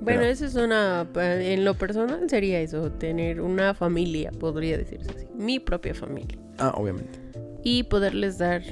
Bueno, 0.00 0.20
Pero- 0.20 0.22
eso 0.24 0.44
es 0.46 0.54
una. 0.56 1.06
En 1.14 1.64
lo 1.64 1.74
personal 1.74 2.28
sería 2.28 2.60
eso, 2.60 2.90
tener 2.92 3.40
una 3.40 3.72
familia, 3.72 4.30
podría 4.32 4.76
decirse 4.76 5.10
así. 5.16 5.26
Mi 5.38 5.58
propia 5.60 5.94
familia. 5.94 6.38
Ah, 6.58 6.72
obviamente. 6.76 7.18
Y 7.62 7.84
poderles 7.84 8.38
dar. 8.38 8.62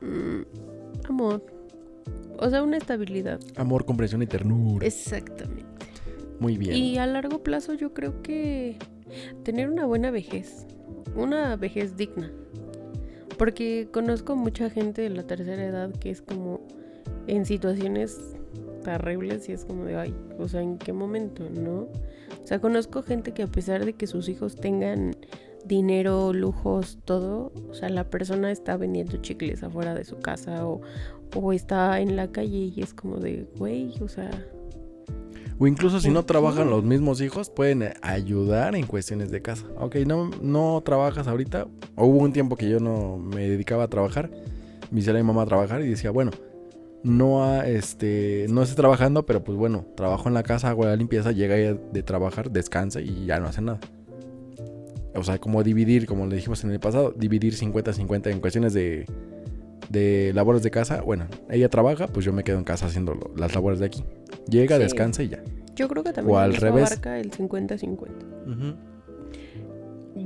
mm, 0.00 0.42
amor. 1.08 1.44
O 2.38 2.50
sea, 2.50 2.62
una 2.62 2.76
estabilidad. 2.76 3.40
Amor, 3.56 3.84
comprensión 3.84 4.22
y 4.22 4.26
ternura. 4.26 4.86
Exactamente. 4.86 5.64
Muy 6.40 6.58
bien. 6.58 6.74
Y 6.74 6.98
a 6.98 7.06
largo 7.06 7.42
plazo 7.42 7.74
yo 7.74 7.94
creo 7.94 8.22
que 8.22 8.76
tener 9.44 9.68
una 9.68 9.86
buena 9.86 10.10
vejez, 10.10 10.66
una 11.16 11.56
vejez 11.56 11.96
digna. 11.96 12.30
Porque 13.38 13.88
conozco 13.92 14.36
mucha 14.36 14.70
gente 14.70 15.02
de 15.02 15.10
la 15.10 15.24
tercera 15.24 15.64
edad 15.64 15.92
que 15.92 16.10
es 16.10 16.22
como 16.22 16.60
en 17.26 17.44
situaciones 17.46 18.18
terribles 18.84 19.48
y 19.48 19.52
es 19.52 19.64
como 19.64 19.84
de, 19.84 19.96
ay, 19.96 20.14
o 20.38 20.46
sea, 20.46 20.62
¿en 20.62 20.78
qué 20.78 20.92
momento, 20.92 21.48
no? 21.50 21.88
O 22.42 22.46
sea, 22.46 22.60
conozco 22.60 23.02
gente 23.02 23.32
que 23.32 23.42
a 23.42 23.46
pesar 23.46 23.84
de 23.84 23.94
que 23.94 24.06
sus 24.06 24.28
hijos 24.28 24.56
tengan 24.56 25.16
dinero, 25.64 26.32
lujos, 26.32 26.98
todo, 27.04 27.52
o 27.70 27.74
sea, 27.74 27.88
la 27.88 28.04
persona 28.10 28.50
está 28.52 28.76
vendiendo 28.76 29.16
chicles 29.16 29.62
afuera 29.62 29.94
de 29.94 30.04
su 30.04 30.18
casa 30.18 30.66
o, 30.66 30.82
o 31.34 31.52
está 31.52 32.00
en 32.00 32.16
la 32.16 32.28
calle 32.30 32.72
y 32.74 32.80
es 32.80 32.94
como 32.94 33.16
de, 33.16 33.46
güey, 33.58 33.92
o 34.00 34.08
sea, 34.08 34.30
O 35.58 35.66
incluso 35.66 36.00
si 36.00 36.08
¿Por 36.08 36.14
no 36.14 36.24
trabajan 36.24 36.68
los 36.70 36.82
mismos 36.84 37.20
hijos, 37.20 37.48
pueden 37.50 37.82
eh, 37.82 37.94
ayudar 38.02 38.74
en 38.74 38.86
cuestiones 38.86 39.30
de 39.30 39.40
casa. 39.42 39.64
Ok, 39.78 39.96
no, 40.06 40.30
no 40.42 40.82
trabajas 40.84 41.28
ahorita. 41.28 41.68
O 41.96 42.06
hubo 42.06 42.18
un 42.18 42.32
tiempo 42.32 42.56
que 42.56 42.68
yo 42.68 42.80
no 42.80 43.18
me 43.18 43.48
dedicaba 43.48 43.84
a 43.84 43.88
trabajar. 43.88 44.30
Me 44.90 45.00
hiciera 45.00 45.18
mi 45.18 45.24
mamá 45.24 45.42
a 45.42 45.46
trabajar 45.46 45.82
y 45.82 45.88
decía, 45.88 46.10
bueno, 46.10 46.32
no, 47.04 47.44
ha- 47.44 47.66
este, 47.68 48.46
no 48.50 48.62
estoy 48.62 48.76
trabajando, 48.76 49.26
pero 49.26 49.44
pues 49.44 49.56
bueno, 49.56 49.84
trabajo 49.96 50.26
en 50.28 50.34
la 50.34 50.42
casa, 50.42 50.70
hago 50.70 50.84
la 50.86 50.96
limpieza, 50.96 51.30
llega 51.32 51.56
ella 51.56 51.74
de 51.92 52.02
trabajar, 52.02 52.50
descansa 52.50 53.00
y 53.00 53.26
ya 53.26 53.38
no 53.38 53.46
hace 53.46 53.60
nada. 53.62 53.78
O 55.14 55.22
sea, 55.22 55.38
como 55.38 55.62
dividir, 55.62 56.06
como 56.06 56.26
le 56.26 56.34
dijimos 56.36 56.64
en 56.64 56.72
el 56.72 56.80
pasado, 56.80 57.12
dividir 57.16 57.54
50-50 57.54 58.30
en 58.32 58.40
cuestiones 58.40 58.72
de, 58.74 59.06
de 59.88 60.32
labores 60.34 60.62
de 60.62 60.70
casa. 60.70 61.02
Bueno, 61.02 61.26
ella 61.50 61.68
trabaja, 61.68 62.06
pues 62.08 62.24
yo 62.24 62.32
me 62.32 62.44
quedo 62.44 62.58
en 62.58 62.64
casa 62.64 62.86
haciendo 62.86 63.14
lo- 63.14 63.30
las 63.36 63.54
labores 63.54 63.78
de 63.80 63.86
aquí. 63.86 64.04
Llega, 64.48 64.76
Sí. 64.76 64.82
descansa 64.82 65.22
y 65.22 65.28
ya. 65.28 65.42
Yo 65.76 65.88
creo 65.88 66.04
que 66.04 66.12
también 66.12 66.36
O 66.36 66.38
al 66.40 66.54
revés. 66.56 66.86
abarca 66.92 67.18
el 67.18 67.30
50-50. 67.32 68.76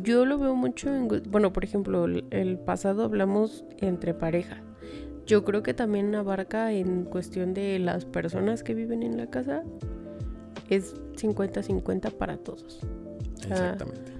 Yo 0.02 0.26
lo 0.26 0.38
veo 0.38 0.54
mucho 0.54 0.94
en... 0.94 1.08
Bueno, 1.30 1.52
por 1.52 1.64
ejemplo, 1.64 2.04
el, 2.04 2.58
pasado 2.58 3.04
hablamos 3.04 3.64
entre 3.78 4.14
pareja. 4.14 4.62
Yo 5.26 5.44
creo 5.44 5.62
que 5.62 5.74
también 5.74 6.14
abarca 6.14 6.72
en 6.72 7.04
cuestión 7.04 7.54
de 7.54 7.78
las 7.78 8.04
personas 8.04 8.62
que 8.62 8.74
viven 8.74 9.02
en 9.02 9.16
la 9.16 9.28
casa. 9.28 9.62
Es 10.68 10.94
50-50 11.16 12.10
para 12.10 12.36
todos. 12.36 12.80
sea, 13.36 13.50
Exactamente. 13.72 14.12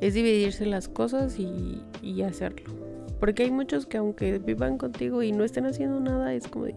Es 0.00 0.14
dividirse 0.14 0.66
las 0.66 0.88
cosas 0.88 1.38
y, 1.38 1.82
y 2.02 2.22
hacerlo. 2.22 2.72
Porque 3.20 3.44
hay 3.44 3.50
muchos 3.50 3.86
que 3.86 3.96
aunque 3.98 4.38
vivan 4.38 4.78
contigo 4.78 5.22
y 5.22 5.32
no 5.32 5.44
estén 5.44 5.66
haciendo 5.66 6.00
nada, 6.00 6.34
es 6.34 6.46
como 6.48 6.66
de... 6.66 6.74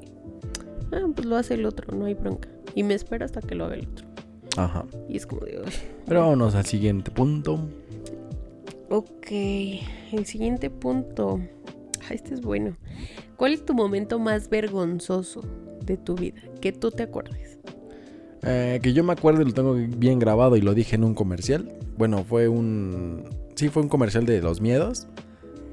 Ah, 0.92 1.06
pues 1.14 1.28
lo 1.28 1.36
hace 1.36 1.56
el 1.56 1.66
otro, 1.66 1.96
no 1.96 2.06
hay 2.06 2.14
bronca. 2.14 2.50
Y 2.76 2.84
me 2.84 2.94
espera 2.94 3.26
hasta 3.26 3.42
que 3.42 3.56
lo 3.56 3.66
haga 3.66 3.76
el 3.76 3.88
otro. 3.88 4.08
Ajá. 4.58 4.86
Y 5.08 5.18
es 5.18 5.26
como 5.28 5.42
de... 5.46 5.62
"Ay, 5.66 5.74
Pero 6.06 6.22
vámonos 6.22 6.56
al 6.56 6.66
siguiente 6.66 7.12
punto. 7.12 7.60
Ok, 8.90 9.28
el 9.32 10.26
siguiente 10.26 10.70
punto. 10.70 11.40
Ah, 12.10 12.14
este 12.14 12.34
es 12.34 12.42
bueno. 12.42 12.76
¿Cuál 13.38 13.54
es 13.54 13.64
tu 13.66 13.74
momento 13.74 14.18
más 14.20 14.50
vergonzoso 14.50 15.42
de 15.86 15.98
tu 15.98 16.16
vida? 16.16 16.42
Que 16.62 16.72
tú 16.72 16.90
te 16.92 17.04
acuerdes. 17.04 17.60
Eh, 18.42 18.80
que 18.82 18.94
yo 18.94 19.04
me 19.04 19.12
acuerdo 19.14 19.42
y 19.42 19.46
lo 19.46 19.54
tengo 19.54 19.74
bien 19.74 20.18
grabado 20.18 20.56
y 20.56 20.62
lo 20.62 20.74
dije 20.74 20.96
en 20.96 21.04
un 21.04 21.14
comercial. 21.14 21.72
Bueno, 21.98 22.24
fue 22.24 22.48
un... 22.48 23.26
Sí, 23.56 23.70
fue 23.70 23.84
un 23.84 23.90
comercial 23.90 24.26
de 24.26 24.42
los 24.42 24.62
miedos 24.62 25.08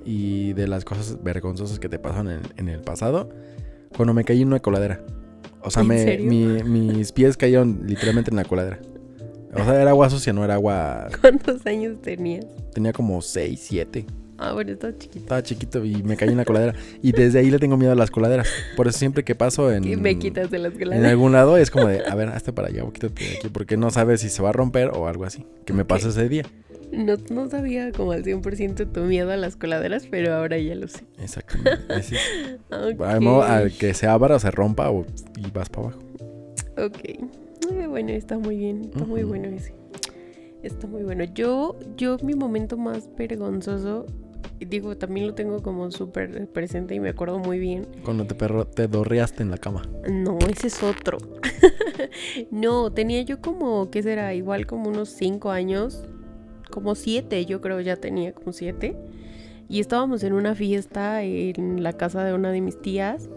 y 0.07 0.53
de 0.53 0.69
las 0.69 0.85
cosas 0.85 1.19
vergonzosas 1.23 1.79
que 1.79 1.89
te 1.89 1.99
pasaron 1.99 2.31
en, 2.31 2.41
en 2.57 2.69
el 2.69 2.81
pasado. 2.81 3.29
Cuando 3.97 4.15
me 4.15 4.25
caí 4.25 4.43
en 4.43 4.49
una 4.49 4.61
coladera. 4.61 5.01
O 5.63 5.71
sea, 5.71 5.83
¿En 5.83 5.89
me, 5.89 6.19
mi- 6.19 6.63
mis 6.63 7.13
pies 7.13 7.37
cayeron 7.37 7.81
literalmente 7.87 8.31
en 8.31 8.37
la 8.37 8.45
coladera. 8.45 8.79
O 9.55 9.65
sea, 9.65 9.81
era 9.81 9.91
agua 9.91 10.09
sucia, 10.11 10.33
no 10.33 10.45
era 10.45 10.55
agua... 10.55 11.09
¿Cuántos 11.21 11.65
años 11.67 12.01
tenías? 12.03 12.45
Tenía 12.75 12.93
como 12.93 13.21
6, 13.23 13.59
7. 13.63 14.07
Ah, 14.39 14.53
bueno, 14.53 14.73
estás 14.73 14.99
chiquito. 14.99 15.21
Estaba 15.21 15.43
chiquito 15.43 15.83
y 15.83 16.03
me 16.03 16.15
caí 16.15 16.29
en 16.29 16.37
la 16.37 16.45
coladera. 16.45 16.75
Y 17.01 17.13
desde 17.13 17.39
ahí 17.39 17.51
le 17.51 17.59
tengo 17.59 17.79
miedo 17.79 17.93
a 17.93 17.95
las 17.95 18.11
coladeras. 18.11 18.47
Por 18.77 18.87
eso 18.87 18.99
siempre 18.99 19.25
que 19.25 19.35
paso 19.35 19.73
en... 19.73 19.85
Y 19.85 19.97
me 19.97 20.19
quitas 20.19 20.51
de 20.51 20.59
las 20.59 20.75
En 20.75 20.79
galadas. 20.81 21.07
algún 21.11 21.33
lado 21.33 21.57
es 21.57 21.71
como 21.71 21.87
de, 21.89 22.03
a 22.07 22.15
ver, 22.15 22.29
hazte 22.29 22.53
para 22.53 22.69
allá 22.69 22.85
o 22.85 22.93
quítate 22.93 23.25
de 23.25 23.37
aquí, 23.39 23.49
porque 23.49 23.79
no 23.79 23.91
sabes 23.91 24.21
si 24.21 24.29
se 24.29 24.43
va 24.43 24.51
a 24.51 24.53
romper 24.53 24.91
o 24.91 25.09
algo 25.09 25.25
así. 25.25 25.47
Que 25.65 25.73
me 25.73 25.83
Ok. 25.83 25.89
pasó 25.89 26.11
ese 26.11 26.29
día. 26.29 26.45
No, 26.93 27.17
no 27.31 27.49
sabía 27.49 27.93
como 27.93 28.13
al 28.13 28.25
100% 28.25 28.93
tu 28.93 29.01
miedo 29.01 29.31
a 29.31 29.37
las 29.37 29.57
coladeras, 29.57 30.07
pero 30.11 30.35
ahora 30.35 30.59
ya 30.59 30.75
lo 30.75 30.89
sé. 30.89 31.05
Exactamente. 31.19 31.77
Ok. 32.71 33.01
Al 33.01 33.73
que 33.73 33.95
se 33.95 34.07
abra 34.07 34.37
o 34.37 34.39
se 34.39 34.51
rompa 34.51 34.91
o, 34.91 35.07
y 35.37 35.51
vas 35.51 35.69
para 35.69 35.89
abajo. 35.89 36.01
Ok. 36.79 36.99
Eh, 37.05 37.87
bueno, 37.89 38.11
está 38.11 38.39
muy 38.39 38.57
bien. 38.57 38.83
Está 38.85 39.05
muy 39.05 39.23
bueno 39.23 39.49
ese. 39.49 39.75
Está 40.63 40.87
muy 40.87 41.03
bueno. 41.05 41.25
Yo, 41.25 41.77
yo, 41.97 42.17
mi 42.23 42.35
momento 42.35 42.77
más 42.77 43.09
vergonzoso, 43.17 44.07
digo, 44.61 44.97
también 44.97 45.27
lo 45.27 45.35
tengo 45.35 45.63
como 45.63 45.91
súper 45.91 46.49
presente 46.49 46.95
y 46.95 47.01
me 47.01 47.11
acuerdo 47.11 47.39
muy 47.39 47.59
bien. 47.59 47.87
Cuando 48.05 48.27
te, 48.27 48.35
perro, 48.35 48.67
te 48.67 48.89
dorreaste 48.89 49.43
en 49.43 49.51
la 49.51 49.59
cama. 49.59 49.83
No, 50.11 50.39
ese 50.51 50.69
es 50.69 50.83
otro. 50.83 51.19
no, 52.51 52.93
tenía 52.93 53.23
yo 53.23 53.41
como, 53.41 53.91
¿qué 53.91 54.03
será? 54.03 54.35
Igual 54.35 54.67
como 54.67 54.89
unos 54.89 55.09
cinco 55.11 55.51
años. 55.51 56.05
Como 56.71 56.95
siete, 56.95 57.45
yo 57.47 57.61
creo 57.61 57.81
ya 57.81 57.97
tenía 57.97 58.33
como 58.33 58.53
siete. 58.53 58.97
Y 59.69 59.81
estábamos 59.81 60.23
en 60.23 60.33
una 60.33 60.55
fiesta 60.55 61.23
en 61.23 61.83
la 61.83 61.93
casa 61.93 62.25
de 62.25 62.35
una 62.35 62.51
de 62.51 62.61
mis 62.61 62.81
tías. 62.81 63.29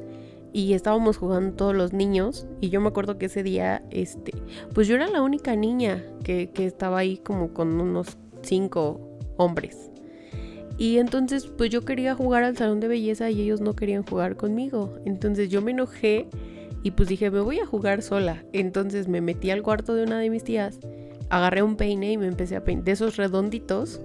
Y 0.51 0.73
estábamos 0.73 1.17
jugando 1.17 1.55
todos 1.55 1.75
los 1.75 1.93
niños. 1.93 2.47
Y 2.61 2.69
yo 2.69 2.81
me 2.81 2.87
acuerdo 2.87 3.17
que 3.17 3.27
ese 3.27 3.43
día, 3.43 3.83
este, 3.91 4.33
pues 4.73 4.87
yo 4.87 4.95
era 4.95 5.07
la 5.07 5.21
única 5.21 5.55
niña 5.55 6.03
que, 6.23 6.49
que 6.51 6.65
estaba 6.65 6.99
ahí 6.99 7.17
como 7.17 7.53
con 7.53 7.79
unos 7.79 8.17
cinco 8.41 8.99
hombres. 9.37 9.89
Y 10.79 10.97
entonces, 10.97 11.45
pues 11.45 11.69
yo 11.69 11.83
quería 11.83 12.15
jugar 12.15 12.43
al 12.43 12.55
salón 12.55 12.79
de 12.79 12.87
belleza 12.87 13.29
y 13.29 13.41
ellos 13.41 13.59
no 13.59 13.75
querían 13.75 14.03
jugar 14.03 14.37
conmigo. 14.37 14.95
Entonces 15.05 15.49
yo 15.49 15.61
me 15.61 15.71
enojé 15.71 16.27
y 16.83 16.91
pues 16.91 17.09
dije, 17.09 17.29
me 17.29 17.41
voy 17.41 17.59
a 17.59 17.65
jugar 17.65 18.01
sola. 18.01 18.45
Entonces 18.53 19.09
me 19.09 19.19
metí 19.19 19.51
al 19.51 19.61
cuarto 19.61 19.93
de 19.93 20.03
una 20.03 20.19
de 20.19 20.29
mis 20.29 20.43
tías, 20.43 20.79
agarré 21.29 21.63
un 21.63 21.75
peine 21.75 22.11
y 22.11 22.17
me 22.17 22.27
empecé 22.27 22.55
a 22.55 22.63
peinar 22.63 22.83
de 22.85 22.91
esos 22.91 23.17
redonditos. 23.17 24.01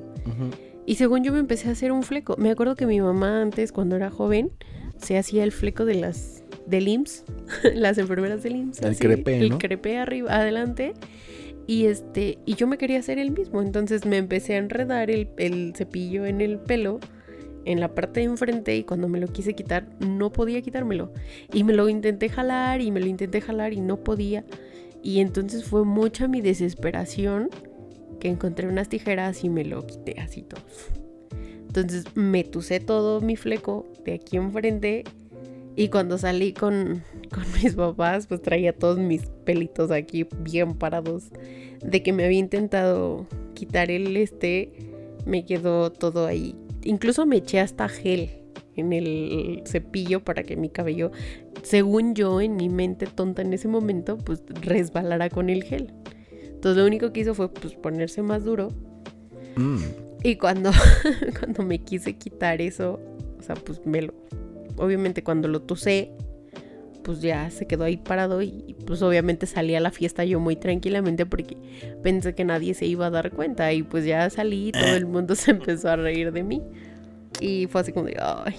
Y 0.87 0.97
según 0.97 1.25
yo 1.25 1.33
me 1.33 1.39
empecé 1.39 1.69
a 1.69 1.73
hacer 1.73 1.93
un 1.93 2.03
fleco. 2.03 2.37
Me 2.39 2.51
acuerdo 2.51 2.77
que 2.77 2.87
mi 2.87 3.01
mamá 3.01 3.41
antes, 3.41 3.73
cuando 3.73 3.97
era 3.97 4.11
joven, 4.11 4.51
se 4.99 5.17
hacía 5.19 5.45
el 5.45 5.53
fleco 5.53 5.85
de 5.85 5.95
las 5.95 6.43
del 6.67 6.89
IMSS, 6.89 7.25
las 7.75 7.99
enfermeras 7.99 8.43
del 8.43 8.57
IMSS. 8.57 8.81
El 8.83 8.89
así, 8.91 8.99
crepé, 9.01 9.39
El 9.39 9.51
¿no? 9.51 9.59
crepé 9.59 9.99
arriba, 9.99 10.35
adelante. 10.35 10.95
Y 11.67 11.87
este, 11.87 12.39
y 12.45 12.55
yo 12.57 12.67
me 12.67 12.77
quería 12.79 12.99
hacer 12.99 13.19
el 13.19 13.31
mismo. 13.31 13.63
Entonces 13.63 14.05
me 14.05 14.19
empecé 14.19 14.55
a 14.55 14.59
enredar 14.59 15.11
el, 15.11 15.29
el 15.39 15.73
cepillo 15.75 16.27
en 16.27 16.41
el 16.43 16.59
pelo, 16.59 17.01
en 17.65 17.81
la 17.81 17.95
parte 17.95 18.21
de 18.21 18.27
enfrente, 18.27 18.77
y 18.77 18.85
cuando 18.85 19.09
me 19.09 19.19
lo 19.21 19.29
quise 19.29 19.55
quitar, 19.55 19.89
no 20.01 20.33
podía 20.33 20.61
quitármelo. 20.61 21.13
Y 21.53 21.65
me 21.65 21.73
lo 21.73 21.89
intenté 21.89 22.29
jalar 22.29 22.83
y 22.83 22.91
me 22.91 23.01
lo 23.01 23.07
intenté 23.07 23.41
jalar 23.41 23.73
y 23.73 23.81
no 23.81 23.97
podía. 24.05 24.45
Y 25.05 25.21
entonces 25.21 25.65
fue 25.65 25.85
mucha 25.85 26.27
mi 26.29 26.41
desesperación 26.41 27.51
que 28.19 28.29
encontré 28.29 28.67
unas 28.67 28.89
tijeras 28.89 29.45
y 29.45 29.51
me 29.51 29.63
lo 29.63 29.87
quité 29.87 30.19
así 30.19 30.41
todo. 30.41 30.63
Entonces 31.67 32.07
me 32.15 32.43
tucé 32.43 32.81
todo 32.81 33.21
mi 33.21 33.37
fleco 33.37 33.87
de 34.03 34.15
aquí 34.15 34.39
enfrente 34.39 35.05
y 35.77 35.89
cuando 35.89 36.17
salí 36.17 36.55
con, 36.55 37.03
con 37.31 37.45
mis 37.63 37.75
papás 37.75 38.27
pues 38.27 38.41
traía 38.41 38.73
todos 38.73 38.99
mis 38.99 39.27
pelitos 39.45 39.91
aquí 39.91 40.27
bien 40.39 40.73
parados 40.73 41.25
de 41.85 42.03
que 42.03 42.15
me 42.15 42.25
había 42.25 42.39
intentado 42.39 43.27
quitar 43.53 43.91
el 43.91 44.17
este, 44.17 44.73
me 45.27 45.45
quedó 45.45 45.93
todo 45.93 46.27
ahí. 46.27 46.57
Incluso 46.83 47.27
me 47.27 47.37
eché 47.37 47.61
hasta 47.61 47.91
gel 47.91 48.44
en 48.77 48.93
el 48.93 49.63
cepillo 49.67 50.25
para 50.25 50.43
que 50.43 50.57
mi 50.57 50.69
cabello, 50.69 51.11
según 51.63 52.15
yo 52.15 52.41
en 52.41 52.57
mi 52.57 52.69
mente 52.69 53.07
tonta 53.07 53.43
en 53.43 53.53
ese 53.53 53.69
momento, 53.69 54.19
pues 54.19 54.43
resbalara 54.61 55.29
con 55.31 55.51
el 55.51 55.65
gel. 55.65 55.93
Entonces 56.43 56.77
lo 56.77 56.87
único 56.87 57.13
que 57.13 57.21
hizo 57.21 57.35
fue 57.35 57.51
pues 57.53 57.75
ponerse 57.75 58.23
más 58.23 58.45
duro 58.45 58.69
Mm. 59.57 59.79
y 60.23 60.37
cuando, 60.37 60.71
cuando 61.39 61.63
me 61.63 61.79
quise 61.79 62.15
quitar 62.15 62.61
eso, 62.61 63.01
o 63.39 63.43
sea, 63.43 63.55
pues 63.55 63.81
me 63.85 64.03
lo. 64.03 64.15
Obviamente 64.77 65.23
cuando 65.23 65.47
lo 65.47 65.63
tosé, 65.63 66.11
pues 67.05 67.21
ya 67.21 67.51
se 67.51 67.67
quedó 67.67 67.85
ahí 67.85 67.97
parado 67.99 68.43
y 68.43 68.75
pues 68.87 69.03
obviamente 69.03 69.47
salí 69.47 69.75
a 69.75 69.81
la 69.81 69.91
fiesta 69.91 70.25
yo 70.25 70.41
muy 70.41 70.57
tranquilamente 70.57 71.27
porque 71.27 71.57
pensé 72.03 72.35
que 72.35 72.45
nadie 72.45 72.75
se 72.75 72.87
iba 72.87 73.07
a 73.07 73.11
dar 73.11 73.31
cuenta 73.31 73.73
y 73.73 73.83
pues 73.83 74.05
ya 74.07 74.29
salí 74.31 74.69
y 74.69 74.73
todo 74.73 74.97
el 74.97 75.07
mundo 75.07 75.35
se 75.37 75.53
empezó 75.53 75.91
a 75.91 75.97
reír 75.97 76.33
de 76.33 76.43
mí. 76.43 76.63
Y 77.41 77.67
fue 77.67 77.81
así 77.81 77.93
como 77.93 78.07
de, 78.07 78.17
ay. 78.21 78.55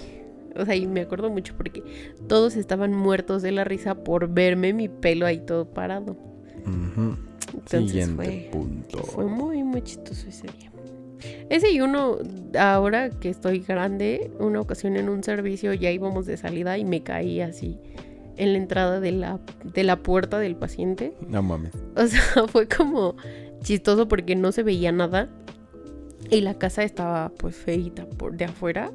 O 0.56 0.64
sea, 0.64 0.74
y 0.74 0.86
me 0.86 1.02
acuerdo 1.02 1.28
mucho 1.30 1.54
porque 1.56 1.82
todos 2.28 2.56
estaban 2.56 2.92
muertos 2.92 3.42
de 3.42 3.52
la 3.52 3.64
risa 3.64 3.94
por 3.94 4.28
verme 4.28 4.72
mi 4.72 4.88
pelo 4.88 5.26
ahí 5.26 5.38
todo 5.38 5.66
parado. 5.66 6.16
Entonces 6.66 7.90
Siguiente 7.90 8.14
fue, 8.14 8.48
punto. 8.50 8.98
fue 8.98 9.26
muy, 9.26 9.62
muy 9.62 9.82
chistoso 9.82 10.26
ese 10.28 10.46
día. 10.58 10.70
Ese 11.48 11.70
y 11.72 11.80
uno, 11.80 12.18
ahora 12.58 13.10
que 13.10 13.28
estoy 13.28 13.60
grande, 13.60 14.30
una 14.38 14.60
ocasión 14.60 14.96
en 14.96 15.08
un 15.08 15.22
servicio 15.22 15.72
ya 15.74 15.90
íbamos 15.90 16.26
de 16.26 16.36
salida 16.36 16.78
y 16.78 16.84
me 16.84 17.02
caí 17.02 17.40
así 17.40 17.78
en 18.36 18.52
la 18.52 18.58
entrada 18.58 19.00
de 19.00 19.12
la, 19.12 19.40
de 19.64 19.84
la 19.84 19.96
puerta 20.02 20.38
del 20.38 20.56
paciente. 20.56 21.14
No 21.28 21.42
mames. 21.42 21.72
O 21.96 22.06
sea, 22.06 22.20
fue 22.48 22.68
como 22.68 23.16
chistoso 23.62 24.08
porque 24.08 24.36
no 24.36 24.52
se 24.52 24.62
veía 24.62 24.92
nada 24.92 25.28
y 26.30 26.40
la 26.40 26.54
casa 26.54 26.82
estaba 26.82 27.30
pues 27.30 27.56
feita 27.56 28.06
por 28.06 28.36
de 28.36 28.46
afuera. 28.46 28.90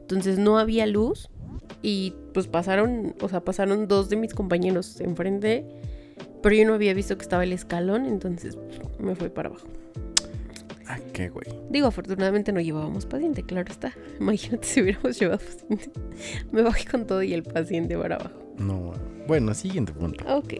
Entonces 0.00 0.38
no 0.38 0.58
había 0.58 0.86
luz 0.86 1.28
y 1.82 2.14
pues 2.32 2.46
pasaron, 2.46 3.14
o 3.20 3.28
sea, 3.28 3.40
pasaron 3.44 3.88
dos 3.88 4.08
de 4.08 4.16
mis 4.16 4.32
compañeros 4.34 5.00
enfrente, 5.00 5.66
pero 6.42 6.54
yo 6.56 6.66
no 6.66 6.74
había 6.74 6.94
visto 6.94 7.16
que 7.18 7.22
estaba 7.22 7.44
el 7.44 7.52
escalón, 7.52 8.06
entonces 8.06 8.56
pues, 8.56 8.80
me 9.00 9.14
fui 9.14 9.28
para 9.28 9.50
abajo. 9.50 9.66
Ah, 10.86 10.98
qué 11.12 11.28
güey. 11.28 11.46
Digo, 11.70 11.86
afortunadamente 11.88 12.50
no 12.52 12.60
llevábamos 12.60 13.04
paciente, 13.04 13.42
claro 13.42 13.70
está. 13.70 13.92
Imagínate 14.20 14.66
si 14.66 14.80
hubiéramos 14.80 15.18
llevado 15.18 15.40
paciente. 15.40 15.90
Me 16.52 16.62
bajé 16.62 16.86
con 16.88 17.06
todo 17.06 17.22
y 17.22 17.34
el 17.34 17.42
paciente 17.42 17.96
para 17.98 18.16
abajo. 18.16 18.38
No. 18.56 18.92
Bueno, 19.26 19.52
siguiente 19.52 19.92
punto. 19.92 20.24
Ok. 20.34 20.54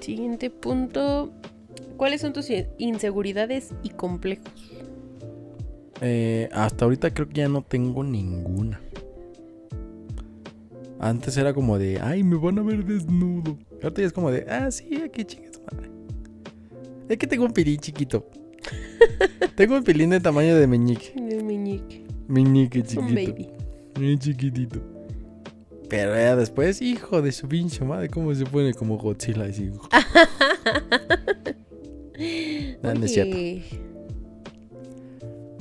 Siguiente 0.00 0.50
punto. 0.50 1.30
¿Cuáles 1.96 2.20
son 2.22 2.32
tus 2.32 2.50
in- 2.50 2.66
inseguridades 2.78 3.72
y 3.84 3.90
complejos? 3.90 4.50
Eh, 6.04 6.48
hasta 6.52 6.84
ahorita 6.84 7.14
creo 7.14 7.28
que 7.28 7.34
ya 7.34 7.48
no 7.48 7.62
tengo 7.62 8.02
ninguna. 8.02 8.80
Antes 10.98 11.36
era 11.36 11.54
como 11.54 11.78
de, 11.78 12.00
ay, 12.00 12.24
me 12.24 12.36
van 12.36 12.58
a 12.58 12.62
ver 12.62 12.84
desnudo. 12.84 13.56
Ahorita 13.82 14.00
ya 14.00 14.06
es 14.08 14.12
como 14.12 14.30
de, 14.30 14.44
ah, 14.48 14.70
sí, 14.70 15.00
aquí 15.04 15.24
chingas 15.24 15.60
madre. 15.70 15.90
Es 17.08 17.18
que 17.18 17.26
tengo 17.26 17.44
un 17.44 17.52
pilín 17.52 17.78
chiquito. 17.78 18.28
tengo 19.56 19.76
un 19.76 19.84
pilín 19.84 20.10
de 20.10 20.18
tamaño 20.18 20.56
de 20.56 20.66
meñique. 20.66 21.12
El 21.16 21.44
meñique. 21.44 22.04
Meñique 22.26 22.82
chiquito. 22.82 23.06
Un 23.06 23.14
baby. 23.14 23.48
Muy 23.96 24.18
chiquitito. 24.18 24.80
Pero 25.88 26.16
ya 26.16 26.34
después, 26.34 26.82
hijo 26.82 27.22
de 27.22 27.30
su 27.30 27.46
pinche 27.46 27.84
madre, 27.84 28.08
cómo 28.08 28.34
se 28.34 28.44
pone 28.44 28.74
como 28.74 28.98
Godzilla 28.98 29.44
así. 29.44 29.70
No, 32.82 32.94
no 32.94 33.04
es 33.04 33.12
cierto. 33.14 33.36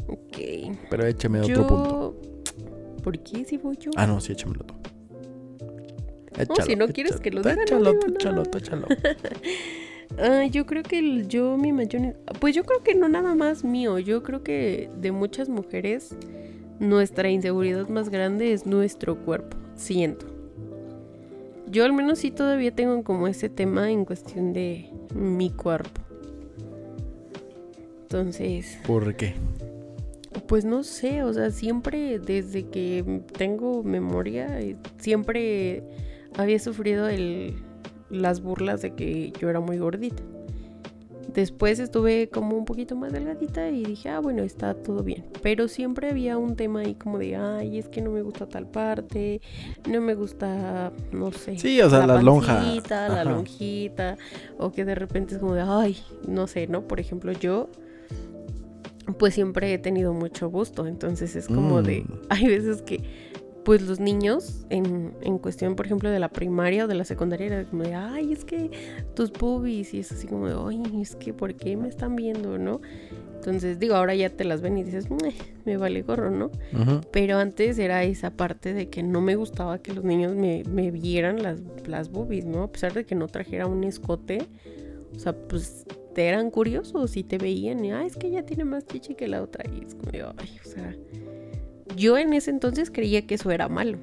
Ok. 0.08 0.78
Pero 0.90 1.06
échame 1.06 1.40
otro 1.42 1.56
Yo... 1.56 1.68
punto. 1.68 2.16
¿Por 3.04 3.20
qué 3.20 3.46
si 3.46 3.58
voy 3.58 3.78
yo? 3.78 3.92
Ah, 3.96 4.06
no, 4.06 4.20
sí, 4.22 4.32
échamelo 4.34 4.64
tú. 4.64 4.76
si 6.66 6.76
no 6.76 6.88
quieres 6.88 7.20
que 7.20 7.32
lo 7.32 7.42
diga, 7.42 7.56
no 7.56 7.62
échalo, 7.64 8.00
tú, 8.00 8.08
échalo, 8.14 8.44
échalo. 8.44 8.88
Ah, 10.20 10.46
yo 10.46 10.66
creo 10.66 10.84
que 10.84 11.00
el- 11.00 11.28
yo, 11.30 11.56
mi 11.58 11.72
mayor... 11.72 12.18
Pues 12.40 12.54
yo 12.54 12.64
creo 12.66 12.84
que 12.84 12.96
no 12.96 13.08
nada 13.08 13.34
más 13.34 13.64
mío. 13.64 13.98
Yo 13.98 14.24
creo 14.24 14.44
que 14.44 14.90
de 15.00 15.12
muchas 15.14 15.48
mujeres, 15.48 16.14
nuestra 16.80 17.30
inseguridad 17.30 17.88
más 17.88 18.10
grande 18.10 18.52
es 18.52 18.66
nuestro 18.66 19.18
cuerpo. 19.24 19.58
Siento. 19.76 20.26
Yo 21.68 21.86
al 21.86 21.94
menos 21.94 22.20
sí 22.20 22.30
todavía 22.32 22.76
tengo 22.76 23.04
como 23.04 23.28
ese 23.30 23.48
tema 23.48 23.90
en 23.90 24.04
cuestión 24.04 24.52
de 24.52 24.90
mi 25.16 25.50
cuerpo. 25.50 26.02
Entonces, 28.02 28.78
¿Por 28.86 29.16
qué? 29.16 29.34
Pues 30.52 30.66
no 30.66 30.84
sé, 30.84 31.24
o 31.24 31.32
sea, 31.32 31.50
siempre 31.50 32.20
desde 32.20 32.68
que 32.68 33.22
tengo 33.38 33.84
memoria, 33.84 34.60
eh, 34.60 34.76
siempre 34.98 35.82
había 36.38 36.60
sufrido 36.60 37.08
el, 37.08 37.56
las 38.10 38.42
burlas 38.42 38.82
de 38.82 38.94
que 38.94 39.32
yo 39.40 39.50
era 39.50 39.62
muy 39.62 39.78
gordita. 39.78 40.22
Después 41.34 41.80
estuve 41.80 42.28
como 42.28 42.58
un 42.58 42.66
poquito 42.66 42.98
más 42.98 43.14
delgadita 43.14 43.70
y 43.70 43.86
dije, 43.86 44.10
ah, 44.10 44.20
bueno, 44.20 44.44
está 44.44 44.74
todo 44.74 45.04
bien. 45.04 45.24
Pero 45.42 45.70
siempre 45.70 46.10
había 46.10 46.38
un 46.38 46.58
tema 46.58 46.82
ahí 46.82 46.96
como 46.96 47.18
de, 47.18 47.38
ay, 47.38 47.78
es 47.78 47.88
que 47.88 48.02
no 48.02 48.12
me 48.12 48.22
gusta 48.22 48.46
tal 48.46 48.68
parte, 48.68 49.40
no 49.90 50.02
me 50.02 50.16
gusta, 50.16 50.92
no 51.14 51.32
sé. 51.32 51.60
Sí, 51.60 51.82
o 51.82 51.90
sea, 51.90 52.06
la 52.06 52.22
lonja. 52.22 52.58
pancita, 52.58 53.08
La 53.08 53.24
lonjita, 53.24 54.18
o 54.58 54.74
que 54.74 54.84
de 54.84 54.96
repente 54.96 55.36
es 55.36 55.40
como 55.40 55.54
de, 55.54 55.62
ay, 55.62 55.96
no 56.28 56.46
sé, 56.48 56.68
¿no? 56.68 56.82
Por 56.90 57.00
ejemplo, 57.00 57.32
yo, 57.32 57.70
pues 59.18 59.34
siempre 59.34 59.74
he 59.74 59.78
tenido 59.78 60.14
mucho 60.14 60.50
gusto, 60.50 60.88
entonces 60.88 61.36
es 61.36 61.48
como 61.48 61.82
de, 61.82 62.02
Mm. 62.02 62.06
hay 62.30 62.48
veces 62.48 62.82
que, 62.82 63.02
pues 63.66 63.82
los 63.84 64.00
niños, 64.00 64.66
en, 64.70 65.14
en 65.22 65.38
cuestión, 65.38 65.76
por 65.76 65.86
ejemplo, 65.86 66.10
de 66.10 66.20
la 66.20 66.30
primaria 66.30 66.86
o 66.86 66.88
de 66.88 66.96
la 66.96 67.06
secundaria, 67.06 67.46
era 67.48 67.64
como 67.66 67.84
de, 67.84 67.94
ay, 67.94 68.32
es 68.34 68.44
que 68.46 68.72
tus 69.16 69.32
boobies, 69.32 69.94
y 69.94 70.00
es 70.00 70.12
así 70.12 70.28
como 70.28 70.48
de, 70.48 70.56
ay, 70.58 71.02
es 71.02 71.16
que, 71.16 71.34
¿por 71.34 71.54
qué 71.56 71.78
me 71.78 71.88
están 71.88 72.16
viendo, 72.16 72.58
no? 72.58 72.82
Entonces, 73.36 73.80
digo, 73.80 73.96
ahora 73.96 74.14
ya 74.14 74.30
te 74.30 74.44
las 74.44 74.62
ven 74.62 74.78
y 74.78 74.84
dices, 74.84 75.10
"Meh, 75.10 75.34
me 75.66 75.78
vale 75.78 76.04
gorro, 76.04 76.30
¿no? 76.30 76.52
Pero 77.12 77.38
antes 77.40 77.80
era 77.80 78.04
esa 78.04 78.32
parte 78.32 78.74
de 78.74 78.90
que 78.90 79.02
no 79.02 79.20
me 79.20 79.36
gustaba 79.36 79.80
que 79.80 79.94
los 79.94 80.04
niños 80.04 80.36
me, 80.36 80.64
me 80.70 80.92
vieran 80.92 81.42
las, 81.42 81.60
las 81.88 82.10
boobies, 82.12 82.46
¿no? 82.46 82.64
A 82.64 82.72
pesar 82.72 82.94
de 82.94 83.04
que 83.04 83.16
no 83.16 83.28
trajera 83.28 83.66
un 83.66 83.84
escote, 83.84 84.44
o 85.16 85.20
sea, 85.20 85.34
pues 85.34 85.86
te 86.14 86.28
eran 86.28 86.52
curiosos 86.52 87.16
y 87.18 87.24
te 87.24 87.38
veían 87.38 87.84
y, 87.86 87.92
ah, 87.92 88.06
es 88.06 88.16
que 88.18 88.28
ella 88.28 88.46
tiene 88.46 88.66
más 88.66 88.86
chichi 88.86 89.16
que 89.16 89.28
la 89.28 89.42
otra. 89.42 89.64
Y 89.72 89.86
es 89.86 89.96
como, 89.96 90.12
ay, 90.38 90.60
o 90.66 90.70
sea, 90.70 90.96
yo 91.96 92.18
en 92.18 92.34
ese 92.34 92.52
entonces 92.52 92.90
creía 92.92 93.26
que 93.28 93.36
eso 93.36 93.52
era 93.52 93.68
malo. 93.70 93.98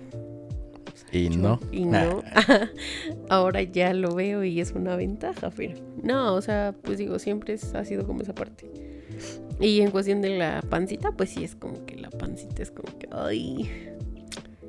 O 0.92 0.96
sea, 0.96 1.08
Y 1.20 1.28
yo- 1.28 1.38
no. 1.40 1.60
Y 1.72 1.84
no. 1.84 2.22
Ahora 3.28 3.62
ya 3.62 3.92
lo 3.94 4.14
veo 4.14 4.44
y 4.44 4.60
es 4.60 4.72
una 4.72 4.96
ventaja, 4.96 5.50
pero 5.54 5.74
no, 6.02 6.34
o 6.34 6.40
sea, 6.42 6.74
pues 6.82 6.98
digo, 6.98 7.18
siempre 7.18 7.56
ha 7.74 7.84
sido 7.84 8.06
como 8.06 8.22
esa 8.22 8.34
parte. 8.34 8.70
Y 9.60 9.80
en 9.80 9.90
cuestión 9.90 10.22
de 10.22 10.38
la 10.38 10.62
pancita, 10.68 11.12
pues 11.12 11.30
sí 11.30 11.42
es 11.44 11.56
como 11.56 11.84
que 11.84 11.96
la 11.96 12.10
pancita 12.10 12.62
es 12.62 12.70
como 12.70 12.96
que, 12.98 13.08
ay. 13.10 13.68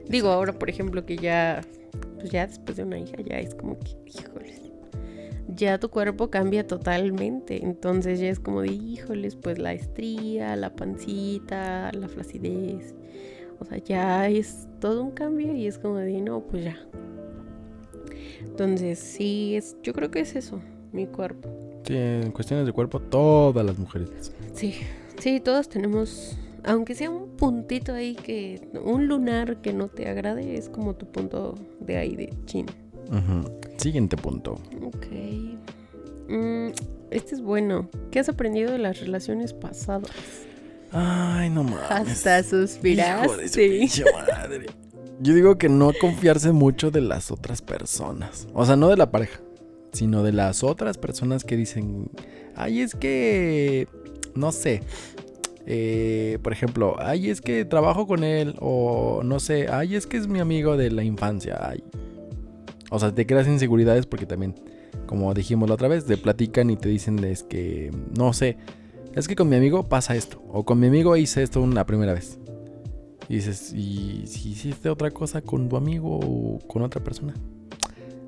Digo, 0.07 0.29
ahora 0.29 0.53
por 0.53 0.69
ejemplo 0.69 1.05
que 1.05 1.17
ya, 1.17 1.61
pues 2.17 2.31
ya 2.31 2.47
después 2.47 2.77
de 2.77 2.83
una 2.83 2.97
hija 2.97 3.17
ya 3.23 3.39
es 3.39 3.53
como 3.53 3.77
que, 3.77 3.91
híjoles. 4.07 4.58
Ya 5.55 5.79
tu 5.79 5.89
cuerpo 5.89 6.29
cambia 6.29 6.65
totalmente. 6.65 7.63
Entonces 7.63 8.19
ya 8.19 8.29
es 8.29 8.39
como 8.39 8.61
de, 8.61 8.69
híjoles, 8.69 9.35
pues 9.35 9.57
la 9.57 9.73
estría, 9.73 10.55
la 10.55 10.75
pancita, 10.75 11.91
la 11.93 12.07
flacidez. 12.07 12.95
O 13.59 13.65
sea, 13.65 13.77
ya 13.77 14.29
es 14.29 14.67
todo 14.79 15.03
un 15.03 15.11
cambio 15.11 15.53
y 15.55 15.67
es 15.67 15.77
como 15.77 15.97
de, 15.97 16.21
no, 16.21 16.41
pues 16.41 16.63
ya. 16.65 16.77
Entonces, 18.41 18.99
sí, 18.99 19.55
es, 19.55 19.75
yo 19.83 19.93
creo 19.93 20.11
que 20.11 20.21
es 20.21 20.35
eso, 20.35 20.61
mi 20.91 21.07
cuerpo. 21.07 21.49
Sí, 21.85 21.95
en 21.95 22.31
cuestiones 22.31 22.65
de 22.65 22.71
cuerpo, 22.71 22.99
todas 22.99 23.65
las 23.65 23.77
mujeres. 23.77 24.33
Sí, 24.53 24.75
sí, 25.17 25.39
todos 25.39 25.67
tenemos, 25.67 26.37
aunque 26.63 26.95
sea 26.95 27.09
un 27.09 27.35
puntito 27.35 27.93
ahí 27.93 28.15
que, 28.15 28.69
un 28.83 29.07
lunar 29.07 29.61
que 29.61 29.73
no 29.73 29.87
te 29.87 30.07
agrade, 30.07 30.55
es 30.55 30.69
como 30.69 30.95
tu 30.95 31.05
punto 31.07 31.55
de 31.79 31.97
ahí 31.97 32.15
de 32.15 32.33
Siguiente 33.77 34.17
punto. 34.17 34.53
Ok. 34.83 35.07
Mm, 36.27 36.67
este 37.11 37.35
es 37.35 37.41
bueno. 37.41 37.89
¿Qué 38.11 38.19
has 38.19 38.29
aprendido 38.29 38.71
de 38.71 38.77
las 38.77 38.99
relaciones 38.99 39.53
pasadas? 39.53 40.11
Ay, 40.91 41.49
no 41.49 41.63
mames. 41.63 41.79
Hasta 41.89 42.39
Hijo 42.39 42.57
de 42.57 42.67
suspiraste. 42.67 44.03
madre. 44.37 44.65
Yo 45.21 45.33
digo 45.33 45.57
que 45.57 45.69
no 45.69 45.91
confiarse 45.99 46.51
mucho 46.51 46.91
de 46.91 47.01
las 47.01 47.29
otras 47.31 47.61
personas. 47.61 48.47
O 48.53 48.65
sea, 48.65 48.75
no 48.75 48.87
de 48.89 48.97
la 48.97 49.11
pareja, 49.11 49.39
sino 49.91 50.23
de 50.23 50.31
las 50.31 50.63
otras 50.63 50.97
personas 50.97 51.43
que 51.43 51.57
dicen, 51.57 52.09
ay, 52.55 52.81
es 52.81 52.95
que, 52.95 53.87
no 54.33 54.51
sé, 54.51 54.81
eh, 55.65 56.39
por 56.41 56.53
ejemplo, 56.53 56.95
ay, 56.99 57.29
es 57.29 57.41
que 57.41 57.65
trabajo 57.65 58.07
con 58.07 58.23
él, 58.23 58.55
o 58.59 59.21
no 59.23 59.39
sé, 59.39 59.67
ay, 59.69 59.95
es 59.95 60.07
que 60.07 60.17
es 60.17 60.27
mi 60.27 60.39
amigo 60.39 60.77
de 60.77 60.89
la 60.89 61.03
infancia. 61.03 61.57
Ay. 61.61 61.83
O 62.89 62.99
sea, 62.99 63.13
te 63.13 63.25
creas 63.25 63.47
inseguridades 63.47 64.05
porque 64.05 64.25
también, 64.25 64.55
como 65.05 65.33
dijimos 65.33 65.69
la 65.69 65.75
otra 65.75 65.87
vez, 65.87 66.05
te 66.05 66.17
platican 66.17 66.69
y 66.69 66.77
te 66.77 66.89
dicen, 66.89 67.23
es 67.23 67.43
que, 67.43 67.91
no 68.17 68.33
sé, 68.33 68.57
es 69.15 69.27
que 69.27 69.35
con 69.35 69.49
mi 69.49 69.55
amigo 69.55 69.83
pasa 69.83 70.15
esto, 70.15 70.41
o 70.49 70.65
con 70.65 70.79
mi 70.79 70.87
amigo 70.87 71.15
hice 71.17 71.43
esto 71.43 71.61
una 71.61 71.85
primera 71.85 72.13
vez. 72.13 72.39
Y 73.27 73.35
dices, 73.35 73.73
¿y 73.73 74.25
si 74.25 74.49
hiciste 74.49 74.89
otra 74.89 75.11
cosa 75.11 75.41
con 75.41 75.69
tu 75.69 75.77
amigo 75.77 76.19
o 76.19 76.59
con 76.67 76.81
otra 76.81 77.03
persona? 77.03 77.33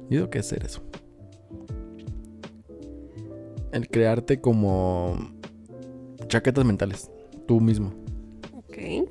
Yo 0.09 0.17
digo 0.17 0.29
que 0.29 0.39
hacer 0.39 0.63
eso. 0.63 0.81
El 3.71 3.87
crearte 3.87 4.41
como 4.41 5.17
chaquetas 6.27 6.65
mentales, 6.65 7.09
tú 7.47 7.59
mismo. 7.59 7.93
Ok. 8.53 9.07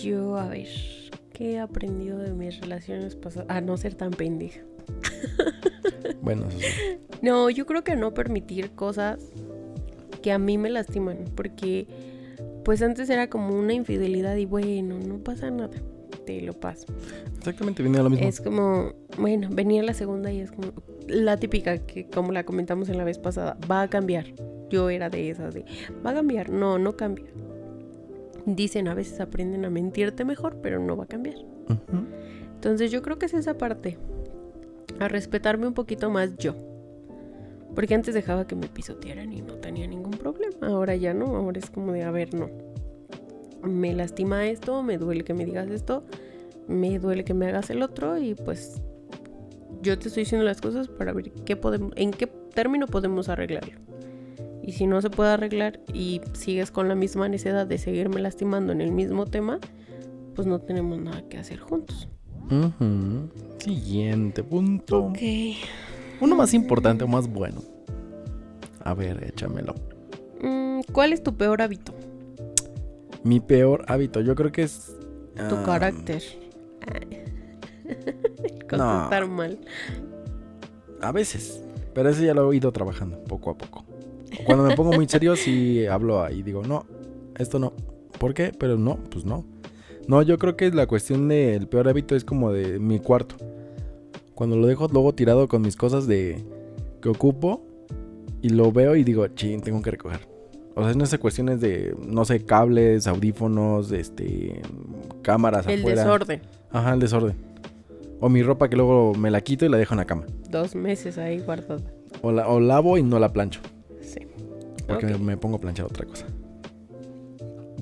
Yo, 0.00 0.36
a 0.36 0.48
ver, 0.48 0.68
¿qué 1.40 1.52
he 1.52 1.58
aprendido 1.58 2.18
de 2.18 2.34
mis 2.34 2.60
relaciones 2.60 3.16
pasadas? 3.16 3.48
A 3.48 3.62
no 3.62 3.78
ser 3.78 3.94
tan 3.94 4.10
pendeja. 4.10 4.60
Bueno, 6.22 6.46
eso 6.48 6.58
sí. 6.58 6.66
No, 7.22 7.48
yo 7.48 7.64
creo 7.64 7.82
que 7.82 7.96
no 7.96 8.12
permitir 8.12 8.72
cosas 8.72 9.18
que 10.20 10.32
a 10.32 10.38
mí 10.38 10.58
me 10.58 10.68
lastiman, 10.68 11.24
porque 11.34 11.86
pues 12.62 12.82
antes 12.82 13.08
era 13.08 13.30
como 13.30 13.58
una 13.58 13.72
infidelidad 13.72 14.36
y 14.36 14.44
bueno, 14.44 14.98
no 14.98 15.18
pasa 15.18 15.50
nada. 15.50 15.70
te 16.26 16.42
lo 16.42 16.52
paso. 16.52 16.86
Exactamente, 17.38 17.82
viene 17.82 18.02
lo 18.02 18.10
mismo. 18.10 18.28
Es 18.28 18.42
como, 18.42 18.92
bueno, 19.16 19.48
venía 19.50 19.82
la 19.82 19.94
segunda 19.94 20.30
y 20.30 20.40
es 20.40 20.52
como 20.52 20.72
la 21.08 21.38
típica 21.38 21.78
que 21.78 22.06
como 22.06 22.32
la 22.32 22.44
comentamos 22.44 22.90
en 22.90 22.98
la 22.98 23.04
vez 23.04 23.18
pasada, 23.18 23.56
va 23.70 23.80
a 23.80 23.88
cambiar. 23.88 24.26
Yo 24.68 24.90
era 24.90 25.08
de 25.08 25.30
esas 25.30 25.54
de, 25.54 25.64
va 26.04 26.10
a 26.10 26.14
cambiar. 26.14 26.50
No, 26.50 26.78
no 26.78 26.98
cambia. 26.98 27.24
Dicen 28.46 28.88
a 28.88 28.94
veces 28.94 29.20
aprenden 29.20 29.64
a 29.64 29.70
mentirte 29.70 30.24
mejor, 30.24 30.56
pero 30.62 30.78
no 30.78 30.96
va 30.96 31.04
a 31.04 31.08
cambiar. 31.08 31.36
Entonces 32.54 32.90
yo 32.90 33.02
creo 33.02 33.18
que 33.18 33.26
es 33.26 33.34
esa 33.34 33.56
parte. 33.58 33.98
A 34.98 35.08
respetarme 35.08 35.66
un 35.66 35.74
poquito 35.74 36.10
más 36.10 36.36
yo. 36.36 36.54
Porque 37.74 37.94
antes 37.94 38.14
dejaba 38.14 38.46
que 38.46 38.56
me 38.56 38.66
pisotearan 38.68 39.32
y 39.32 39.42
no 39.42 39.54
tenía 39.54 39.86
ningún 39.86 40.12
problema. 40.12 40.68
Ahora 40.68 40.96
ya 40.96 41.14
no. 41.14 41.36
Ahora 41.36 41.58
es 41.58 41.70
como 41.70 41.92
de, 41.92 42.02
a 42.02 42.10
ver, 42.10 42.34
no. 42.34 42.50
Me 43.62 43.94
lastima 43.94 44.46
esto, 44.46 44.82
me 44.82 44.98
duele 44.98 45.22
que 45.22 45.34
me 45.34 45.44
digas 45.44 45.68
esto, 45.68 46.04
me 46.66 46.98
duele 46.98 47.24
que 47.24 47.34
me 47.34 47.46
hagas 47.46 47.68
el 47.68 47.82
otro 47.82 48.16
y 48.18 48.34
pues 48.34 48.80
yo 49.82 49.98
te 49.98 50.08
estoy 50.08 50.22
diciendo 50.22 50.44
las 50.44 50.60
cosas 50.60 50.88
para 50.88 51.12
ver 51.12 51.30
qué 51.44 51.56
podemos, 51.56 51.92
en 51.96 52.10
qué 52.10 52.26
término 52.26 52.86
podemos 52.86 53.28
arreglarlo. 53.28 53.89
Y 54.62 54.72
si 54.72 54.86
no 54.86 55.00
se 55.00 55.10
puede 55.10 55.30
arreglar 55.30 55.80
y 55.92 56.20
sigues 56.32 56.70
con 56.70 56.88
la 56.88 56.94
misma 56.94 57.28
necesidad 57.28 57.66
de 57.66 57.78
seguirme 57.78 58.20
lastimando 58.20 58.72
en 58.72 58.80
el 58.80 58.92
mismo 58.92 59.26
tema, 59.26 59.58
pues 60.34 60.46
no 60.46 60.58
tenemos 60.60 60.98
nada 60.98 61.22
que 61.28 61.38
hacer 61.38 61.58
juntos. 61.58 62.08
Siguiente 63.58 64.42
punto. 64.42 65.04
Ok. 65.04 65.18
Uno 66.20 66.36
más 66.36 66.52
importante 66.52 67.04
o 67.04 67.08
más 67.08 67.28
bueno. 67.28 67.62
A 68.82 68.94
ver, 68.94 69.24
échamelo. 69.24 69.74
Mm, 70.42 70.80
¿Cuál 70.92 71.12
es 71.12 71.22
tu 71.22 71.36
peor 71.36 71.62
hábito? 71.62 71.94
Mi 73.22 73.40
peor 73.40 73.84
hábito, 73.88 74.20
yo 74.20 74.34
creo 74.34 74.50
que 74.50 74.62
es. 74.62 74.96
Tu 75.48 75.54
ah, 75.54 75.62
carácter. 75.64 76.22
Contestar 78.68 79.28
mal. 79.28 79.58
A 81.00 81.12
veces. 81.12 81.62
Pero 81.94 82.08
eso 82.08 82.22
ya 82.22 82.34
lo 82.34 82.52
he 82.52 82.56
ido 82.56 82.72
trabajando 82.72 83.22
poco 83.24 83.50
a 83.50 83.58
poco. 83.58 83.84
Cuando 84.44 84.64
me 84.64 84.74
pongo 84.76 84.92
muy 84.92 85.08
serio, 85.08 85.36
sí 85.36 85.86
hablo 85.86 86.22
ahí. 86.22 86.42
Digo, 86.42 86.62
no, 86.62 86.84
esto 87.38 87.58
no. 87.58 87.72
¿Por 88.18 88.34
qué? 88.34 88.52
Pero 88.58 88.76
no, 88.76 88.96
pues 89.10 89.24
no. 89.24 89.44
No, 90.08 90.22
yo 90.22 90.38
creo 90.38 90.56
que 90.56 90.70
la 90.70 90.86
cuestión 90.86 91.28
del 91.28 91.68
peor 91.68 91.88
hábito 91.88 92.16
es 92.16 92.24
como 92.24 92.52
de 92.52 92.78
mi 92.78 92.98
cuarto. 92.98 93.36
Cuando 94.34 94.56
lo 94.56 94.66
dejo 94.66 94.88
luego 94.88 95.14
tirado 95.14 95.48
con 95.48 95.62
mis 95.62 95.76
cosas 95.76 96.06
de 96.06 96.42
que 97.02 97.08
ocupo 97.08 97.62
y 98.42 98.48
lo 98.50 98.72
veo 98.72 98.96
y 98.96 99.04
digo, 99.04 99.26
ching, 99.28 99.60
tengo 99.60 99.82
que 99.82 99.90
recoger. 99.90 100.20
O 100.74 100.82
sea, 100.82 100.92
en 100.92 101.00
esas 101.00 101.18
cuestiones 101.18 101.60
de, 101.60 101.94
no 102.06 102.24
sé, 102.24 102.44
cables, 102.44 103.06
audífonos, 103.06 103.92
este, 103.92 104.62
cámaras 105.22 105.66
El 105.66 105.80
afuera. 105.80 106.02
desorden. 106.02 106.40
Ajá, 106.70 106.94
el 106.94 107.00
desorden. 107.00 107.36
O 108.20 108.28
mi 108.28 108.42
ropa 108.42 108.68
que 108.68 108.76
luego 108.76 109.14
me 109.14 109.30
la 109.30 109.40
quito 109.40 109.64
y 109.66 109.68
la 109.68 109.76
dejo 109.76 109.94
en 109.94 109.98
la 109.98 110.04
cama. 110.06 110.24
Dos 110.48 110.74
meses 110.74 111.18
ahí 111.18 111.40
guardada. 111.40 111.82
O, 112.22 112.32
la, 112.32 112.48
o 112.48 112.60
lavo 112.60 112.98
y 112.98 113.02
no 113.02 113.18
la 113.18 113.32
plancho. 113.32 113.60
Sí. 114.10 114.26
Porque 114.86 115.06
me, 115.06 115.18
me 115.18 115.36
pongo 115.36 115.56
a 115.56 115.60
planchar 115.60 115.86
otra 115.86 116.04
cosa. 116.06 116.26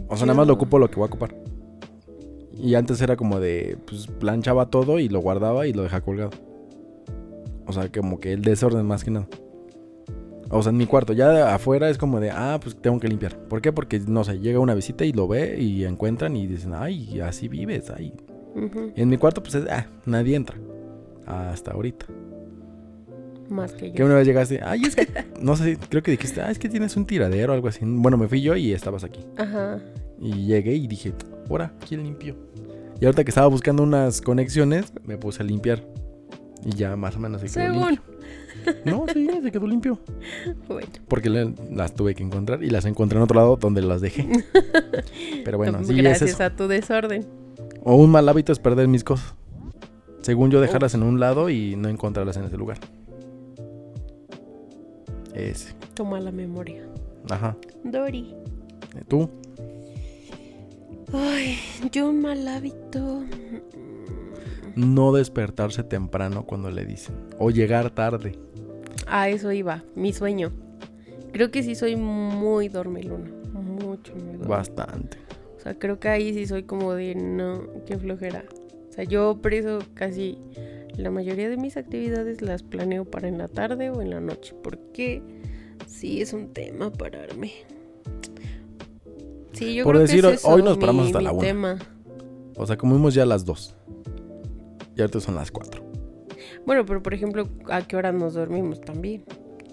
O 0.08 0.16
sea, 0.16 0.26
nada 0.26 0.36
más 0.36 0.46
lo 0.46 0.54
ocupo 0.54 0.78
lo 0.78 0.90
que 0.90 0.96
voy 0.96 1.04
a 1.04 1.06
ocupar. 1.06 1.34
Y 2.54 2.74
antes 2.74 3.00
era 3.00 3.16
como 3.16 3.38
de, 3.40 3.78
pues 3.86 4.06
planchaba 4.06 4.66
todo 4.66 4.98
y 4.98 5.08
lo 5.08 5.20
guardaba 5.20 5.66
y 5.66 5.72
lo 5.72 5.82
dejaba 5.82 6.04
colgado. 6.04 6.30
O 7.66 7.72
sea, 7.72 7.90
como 7.92 8.18
que 8.18 8.32
el 8.32 8.42
desorden 8.42 8.84
más 8.84 9.04
que 9.04 9.10
nada. 9.10 9.28
O 10.50 10.62
sea, 10.62 10.70
en 10.70 10.78
mi 10.78 10.86
cuarto, 10.86 11.12
ya 11.12 11.54
afuera 11.54 11.90
es 11.90 11.98
como 11.98 12.20
de, 12.20 12.30
ah, 12.30 12.58
pues 12.60 12.74
tengo 12.80 12.98
que 12.98 13.08
limpiar. 13.08 13.38
¿Por 13.48 13.60
qué? 13.60 13.72
Porque, 13.72 14.00
no 14.00 14.24
sé, 14.24 14.40
llega 14.40 14.58
una 14.58 14.74
visita 14.74 15.04
y 15.04 15.12
lo 15.12 15.28
ve 15.28 15.60
y 15.60 15.84
encuentran 15.84 16.36
y 16.36 16.46
dicen, 16.46 16.72
ay, 16.74 17.20
así 17.20 17.48
vives, 17.48 17.90
ay. 17.90 18.14
Y 18.96 19.02
en 19.02 19.08
mi 19.08 19.18
cuarto, 19.18 19.42
pues 19.42 19.54
es, 19.54 19.66
ah, 19.70 19.86
nadie 20.06 20.34
entra. 20.34 20.56
Hasta 21.26 21.72
ahorita. 21.72 22.06
Más 23.48 23.72
que 23.72 23.92
Que 23.92 23.98
yo. 23.98 24.06
una 24.06 24.14
vez 24.16 24.26
llegaste, 24.26 24.60
ay, 24.62 24.82
es 24.82 24.94
que, 24.96 25.06
no 25.40 25.56
sé, 25.56 25.78
creo 25.88 26.02
que 26.02 26.10
dijiste, 26.10 26.40
ah, 26.42 26.50
es 26.50 26.58
que 26.58 26.68
tienes 26.68 26.96
un 26.96 27.06
tiradero 27.06 27.52
o 27.52 27.54
algo 27.54 27.68
así. 27.68 27.80
Bueno, 27.84 28.16
me 28.18 28.28
fui 28.28 28.40
yo 28.42 28.56
y 28.56 28.72
estabas 28.72 29.04
aquí. 29.04 29.20
Ajá. 29.36 29.80
Y 30.20 30.46
llegué 30.46 30.74
y 30.74 30.86
dije, 30.86 31.12
ahora, 31.48 31.72
¿quién 31.88 32.02
limpió? 32.02 32.34
Y 33.00 33.04
ahorita 33.04 33.24
que 33.24 33.30
estaba 33.30 33.46
buscando 33.46 33.82
unas 33.84 34.20
conexiones, 34.20 34.92
me 35.04 35.16
puse 35.16 35.42
a 35.42 35.46
limpiar. 35.46 35.82
Y 36.64 36.74
ya 36.74 36.96
más 36.96 37.14
o 37.16 37.20
menos 37.20 37.40
se 37.40 37.46
quedó 37.46 37.72
Según. 37.72 37.88
limpio. 37.90 38.02
No, 38.84 39.04
sí, 39.12 39.28
se 39.42 39.50
quedó 39.52 39.66
limpio. 39.68 39.98
Bueno. 40.68 40.88
Porque 41.06 41.30
le- 41.30 41.54
las 41.72 41.94
tuve 41.94 42.14
que 42.16 42.24
encontrar 42.24 42.62
y 42.64 42.70
las 42.70 42.84
encontré 42.84 43.16
en 43.16 43.22
otro 43.22 43.36
lado 43.36 43.56
donde 43.56 43.80
las 43.80 44.00
dejé. 44.00 44.28
Pero 45.44 45.56
bueno, 45.58 45.78
sí, 45.84 45.92
es 45.92 45.98
Gracias 46.02 46.30
eso. 46.30 46.42
a 46.44 46.50
tu 46.50 46.66
desorden. 46.66 47.24
O 47.84 47.94
un 47.94 48.10
mal 48.10 48.28
hábito 48.28 48.52
es 48.52 48.58
perder 48.58 48.88
mis 48.88 49.04
cosas. 49.04 49.34
Según 50.22 50.50
yo, 50.50 50.60
dejarlas 50.60 50.94
en 50.94 51.04
un 51.04 51.20
lado 51.20 51.48
y 51.48 51.76
no 51.76 51.88
encontrarlas 51.88 52.36
en 52.36 52.44
ese 52.44 52.56
lugar. 52.56 52.78
Ese. 55.34 55.74
Toma 55.94 56.20
la 56.20 56.32
memoria. 56.32 56.88
Ajá. 57.30 57.56
Dori. 57.84 58.34
¿Tú? 59.08 59.30
Ay, 61.12 61.56
yo 61.90 62.08
un 62.08 62.20
mal 62.20 62.46
hábito. 62.46 63.22
No 64.76 65.12
despertarse 65.12 65.82
temprano 65.82 66.44
cuando 66.44 66.70
le 66.70 66.84
dicen. 66.84 67.14
O 67.38 67.50
llegar 67.50 67.90
tarde. 67.90 68.38
A 69.06 69.28
eso 69.28 69.52
iba, 69.52 69.84
mi 69.94 70.12
sueño. 70.12 70.52
Creo 71.32 71.50
que 71.50 71.62
sí 71.62 71.74
soy 71.74 71.96
muy 71.96 72.68
dormilona. 72.68 73.30
Mucho, 73.52 74.12
muy 74.14 74.22
dormilona. 74.22 74.48
Bastante. 74.48 75.18
O 75.56 75.60
sea, 75.60 75.78
creo 75.78 75.98
que 75.98 76.08
ahí 76.08 76.34
sí 76.34 76.46
soy 76.46 76.62
como 76.64 76.94
de 76.94 77.14
no, 77.14 77.62
qué 77.86 77.98
flojera. 77.98 78.44
O 78.88 78.92
sea, 78.92 79.04
yo 79.04 79.38
por 79.40 79.54
eso 79.54 79.78
casi 79.94 80.38
la 80.98 81.10
mayoría 81.10 81.48
de 81.48 81.56
mis 81.56 81.76
actividades 81.76 82.42
las 82.42 82.62
planeo 82.62 83.04
para 83.04 83.28
en 83.28 83.38
la 83.38 83.48
tarde 83.48 83.90
o 83.90 84.02
en 84.02 84.10
la 84.10 84.20
noche. 84.20 84.54
Porque 84.62 85.22
sí 85.86 86.20
es 86.20 86.32
un 86.32 86.52
tema 86.52 86.90
pararme. 86.92 87.52
Sí, 89.52 89.74
yo 89.74 89.84
Por 89.84 89.94
creo 89.94 90.02
decir, 90.06 90.24
que 90.24 90.34
es 90.34 90.44
hoy 90.44 90.60
eso, 90.60 90.68
nos 90.68 90.78
paramos 90.78 91.06
hasta 91.06 91.20
la 91.20 91.32
una. 91.32 91.40
tema. 91.40 91.78
O 92.56 92.66
sea, 92.66 92.76
comimos 92.76 93.14
ya 93.14 93.22
a 93.22 93.26
las 93.26 93.44
2. 93.44 93.74
Y 94.96 95.00
ahorita 95.00 95.20
son 95.20 95.36
las 95.36 95.50
4. 95.50 95.82
Bueno, 96.66 96.84
pero 96.84 97.02
por 97.02 97.14
ejemplo, 97.14 97.48
¿a 97.70 97.82
qué 97.82 97.96
hora 97.96 98.12
nos 98.12 98.34
dormimos 98.34 98.80
también? 98.80 99.24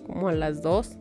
Como 0.06 0.30
a 0.30 0.34
las 0.34 0.62
2. 0.62 0.98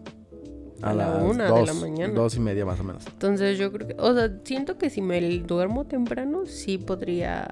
A 0.83 0.93
la 0.93 1.17
una 1.17 1.53
de 1.53 1.67
la 1.67 1.75
mañana. 1.75 2.13
Dos 2.15 2.37
y 2.37 2.41
media 2.41 2.67
más 2.67 2.81
o 2.81 2.85
menos. 2.85 3.07
Entonces 3.07 3.59
yo 3.59 3.71
creo 3.73 3.89
que, 3.89 3.97
o 3.99 4.15
sea, 4.15 4.39
siento 4.45 4.77
que 4.77 4.91
si 4.91 5.01
me 5.01 5.21
duermo 5.41 5.87
temprano, 5.87 6.47
sí 6.47 6.79
podría 6.79 7.49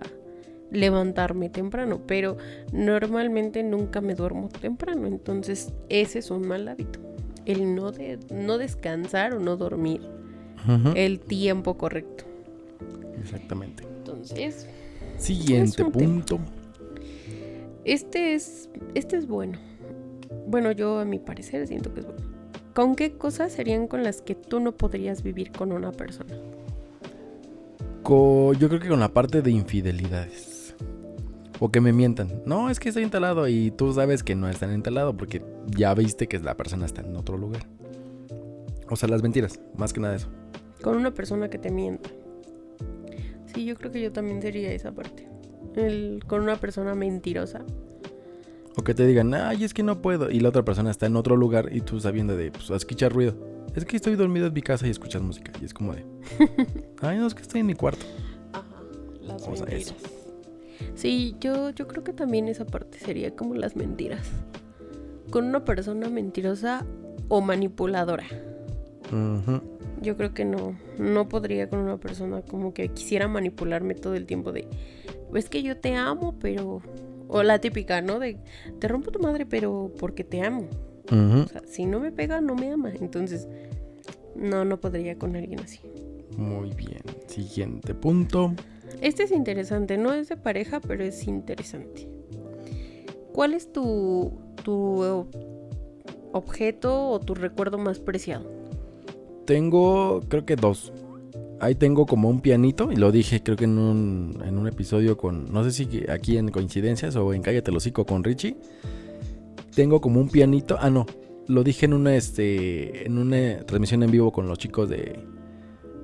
levantarme 0.73 1.51
temprano, 1.51 2.01
pero 2.07 2.37
normalmente 2.73 3.63
nunca 3.63 4.01
me 4.01 4.15
duermo 4.15 4.49
temprano, 4.49 5.07
entonces 5.07 5.73
ese 5.89 6.19
es 6.21 6.31
un 6.31 6.47
mal 6.49 6.67
hábito. 6.69 6.99
El 7.45 7.75
no, 7.75 7.93
de, 7.93 8.19
no 8.33 8.57
descansar 8.59 9.35
o 9.35 9.41
no 9.41 9.57
dormir 9.57 10.01
el 10.95 11.19
tiempo 11.21 11.77
correcto. 11.77 12.25
Exactamente. 13.21 13.83
Entonces, 13.99 14.69
Siguiente 15.19 15.83
Es 15.83 15.87
un 15.87 15.93
tema. 15.93 16.13
punto. 16.13 16.39
este 17.85 18.35
es, 18.35 18.69
este 18.95 19.17
es 19.17 19.27
bueno. 19.27 19.59
Bueno, 20.47 20.73
yo 20.73 20.99
a 20.99 21.05
mi 21.05 21.19
parecer 21.19 21.67
siento 21.67 21.93
que 21.93 22.01
es 22.01 22.07
bueno. 22.07 22.23
¿Con 22.75 22.95
qué 22.95 23.13
cosas 23.13 23.53
serían 23.53 23.87
con 23.89 24.03
las 24.03 24.23
que 24.23 24.35
tú 24.35 24.59
no 24.61 24.73
podrías 24.73 25.23
vivir 25.23 25.53
con 25.53 25.73
una 25.73 25.93
persona? 25.93 26.35
Co- 28.03 28.53
yo 28.55 28.69
creo 28.69 28.81
que 28.81 28.89
con 28.89 29.01
la 29.01 29.09
parte 29.13 29.43
de 29.43 29.51
infidelidades. 29.51 30.52
O 31.65 31.71
que 31.71 31.81
me 31.81 31.93
mientan. 31.93 32.43
No, 32.45 32.71
es 32.71 32.81
que 32.81 32.89
estoy 32.89 33.05
instalado 33.05 33.47
y 33.47 33.71
tú 33.71 33.93
sabes 33.93 34.25
que 34.25 34.35
no 34.35 34.49
están 34.49 34.75
instalado 34.75 35.17
porque 35.17 35.45
ya 35.77 35.95
viste 35.95 36.27
que 36.27 36.41
la 36.41 36.57
persona 36.57 36.87
está 36.87 37.03
en 37.03 37.15
otro 37.15 37.39
lugar. 37.39 37.63
O 38.91 38.97
sea, 38.97 39.09
las 39.09 39.23
mentiras, 39.23 39.61
más 39.77 39.93
que 39.93 40.01
nada 40.01 40.17
eso. 40.17 40.27
Con 40.83 40.97
una 40.97 41.13
persona 41.13 41.49
que 41.49 41.59
te 41.59 41.71
mienta. 41.71 42.11
Sí, 43.55 43.65
yo 43.65 43.77
creo 43.77 43.93
que 43.93 44.03
yo 44.03 44.11
también 44.11 44.43
sería 44.43 44.73
esa 44.73 44.91
parte. 44.91 45.29
El, 45.77 46.25
con 46.27 46.41
una 46.43 46.57
persona 46.57 46.97
mentirosa. 46.97 47.61
O 48.77 48.83
que 48.83 48.93
te 48.93 49.07
digan, 49.07 49.33
ay, 49.33 49.63
es 49.63 49.73
que 49.73 49.85
no 49.85 50.03
puedo. 50.03 50.33
Y 50.33 50.41
la 50.41 50.49
otra 50.49 50.65
persona 50.65 50.91
está 50.91 51.07
en 51.07 51.15
otro 51.15 51.37
lugar 51.37 51.69
y 51.71 51.81
tú 51.83 52.01
sabiendo 52.01 52.37
de, 52.37 52.51
pues, 52.51 52.71
escuchar 52.71 53.13
ruido. 53.13 53.37
Es 53.77 53.85
que 53.85 53.95
estoy 53.95 54.17
dormido 54.17 54.49
en 54.49 54.53
mi 54.53 54.63
casa 54.63 54.85
y 54.89 54.91
escuchas 54.91 55.23
música. 55.23 55.53
Y 55.63 55.65
es 55.65 55.73
como 55.73 55.95
de, 55.95 56.05
ay, 57.03 57.19
no, 57.19 57.29
es 57.29 57.37
que 57.37 57.43
estoy 57.43 57.61
en 57.61 57.67
mi 57.67 57.75
cuarto. 57.75 58.05
Ajá, 58.53 58.83
las 59.21 59.43
O 59.47 59.55
sea, 59.55 59.67
mentiras. 59.67 59.95
eso. 59.97 60.22
Sí, 60.95 61.37
yo, 61.41 61.71
yo 61.71 61.89
creo 61.89 62.05
que 62.05 62.13
también 62.13 62.49
esa 62.49 62.67
parte 62.67 62.99
sería 62.99 63.35
como 63.35 63.55
las 63.55 63.77
mentiras. 63.77 64.29
Con 65.31 65.47
una 65.47 65.65
persona 65.65 66.09
mentirosa 66.09 66.85
o 67.29 67.41
manipuladora. 67.41 68.25
Yo 70.01 70.17
creo 70.17 70.33
que 70.33 70.45
no, 70.45 70.77
no 70.99 71.29
podría 71.29 71.69
con 71.69 71.81
una 71.81 71.99
persona 71.99 72.43
como 72.43 72.73
que 72.73 72.89
quisiera 72.89 73.29
manipularme 73.29 73.95
todo 73.95 74.15
el 74.15 74.27
tiempo 74.27 74.53
de, 74.53 74.67
es 75.35 75.49
que 75.49 75.63
yo 75.63 75.77
te 75.77 75.95
amo, 75.95 76.39
pero... 76.39 76.81
O 77.29 77.43
la 77.43 77.61
típica, 77.61 78.03
¿no? 78.03 78.19
De, 78.19 78.37
te 78.79 78.89
rompo 78.89 79.11
tu 79.11 79.19
madre, 79.19 79.47
pero 79.47 79.91
porque 79.99 80.23
te 80.23 80.43
amo. 80.43 80.69
Ujú. 81.11 81.41
O 81.41 81.49
sea, 81.49 81.63
si 81.67 81.87
no 81.87 81.99
me 81.99 82.13
pega, 82.13 82.43
no 82.43 82.55
me 82.55 82.71
ama. 82.71 82.93
Entonces, 83.01 83.49
no, 84.37 84.67
no 84.67 84.81
podría 84.81 85.17
con 85.19 85.35
alguien 85.35 85.61
así. 85.61 85.81
Muy 86.37 86.75
bien. 86.75 87.01
Siguiente 87.27 87.95
punto. 87.95 88.55
Este 89.03 89.25
es 89.25 89.33
interesante, 89.33 89.99
no 89.99 90.15
es 90.15 90.29
de 90.29 90.37
pareja, 90.37 90.81
pero 90.81 91.03
es 91.03 91.27
interesante. 91.27 92.09
¿Cuál 93.33 93.53
es 93.53 93.73
tu, 93.73 94.33
tu 94.63 95.27
objeto 96.31 97.09
o 97.09 97.19
tu 97.19 97.35
recuerdo 97.35 97.79
más 97.79 97.99
preciado? 97.99 98.49
Tengo, 99.45 100.21
creo 100.29 100.47
que 100.47 100.55
dos. 100.55 100.93
Ahí 101.59 101.75
tengo 101.75 102.07
como 102.07 102.29
un 102.29 102.41
pianito, 102.41 102.93
y 102.93 102.97
lo 102.97 103.11
dije 103.11 103.43
creo 103.43 103.57
que 103.57 103.65
en 103.65 103.77
un, 103.77 104.41
en 104.47 104.57
un 104.57 104.69
episodio 104.69 105.17
con, 105.17 105.53
no 105.53 105.65
sé 105.65 105.73
si 105.73 106.05
aquí 106.09 106.39
en 106.39 106.53
Coincidencias 106.53 107.17
o 107.17 107.35
en 107.35 107.43
Cállate 107.43 107.73
el 107.73 107.79
hocico 107.79 108.07
con 108.07 108.23
Richie. 108.23 108.57
Tengo 109.75 110.01
como 110.01 110.21
un 110.21 110.29
pianito, 110.29 110.77
ah 110.79 110.91
no, 110.91 111.07
lo 111.49 111.65
dije 111.65 111.87
en 111.87 111.95
una, 111.95 112.15
este, 112.15 113.05
en 113.05 113.19
una 113.19 113.65
transmisión 113.67 114.05
en 114.05 114.13
vivo 114.13 114.31
con 114.31 114.47
los 114.47 114.59
chicos 114.59 114.89
de, 114.89 115.19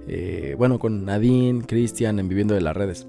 eh, 0.08 0.54
bueno, 0.56 0.78
con 0.78 1.04
Nadine, 1.04 1.62
Cristian, 1.66 2.18
en 2.18 2.28
Viviendo 2.28 2.54
de 2.54 2.60
las 2.60 2.76
Redes. 2.76 3.06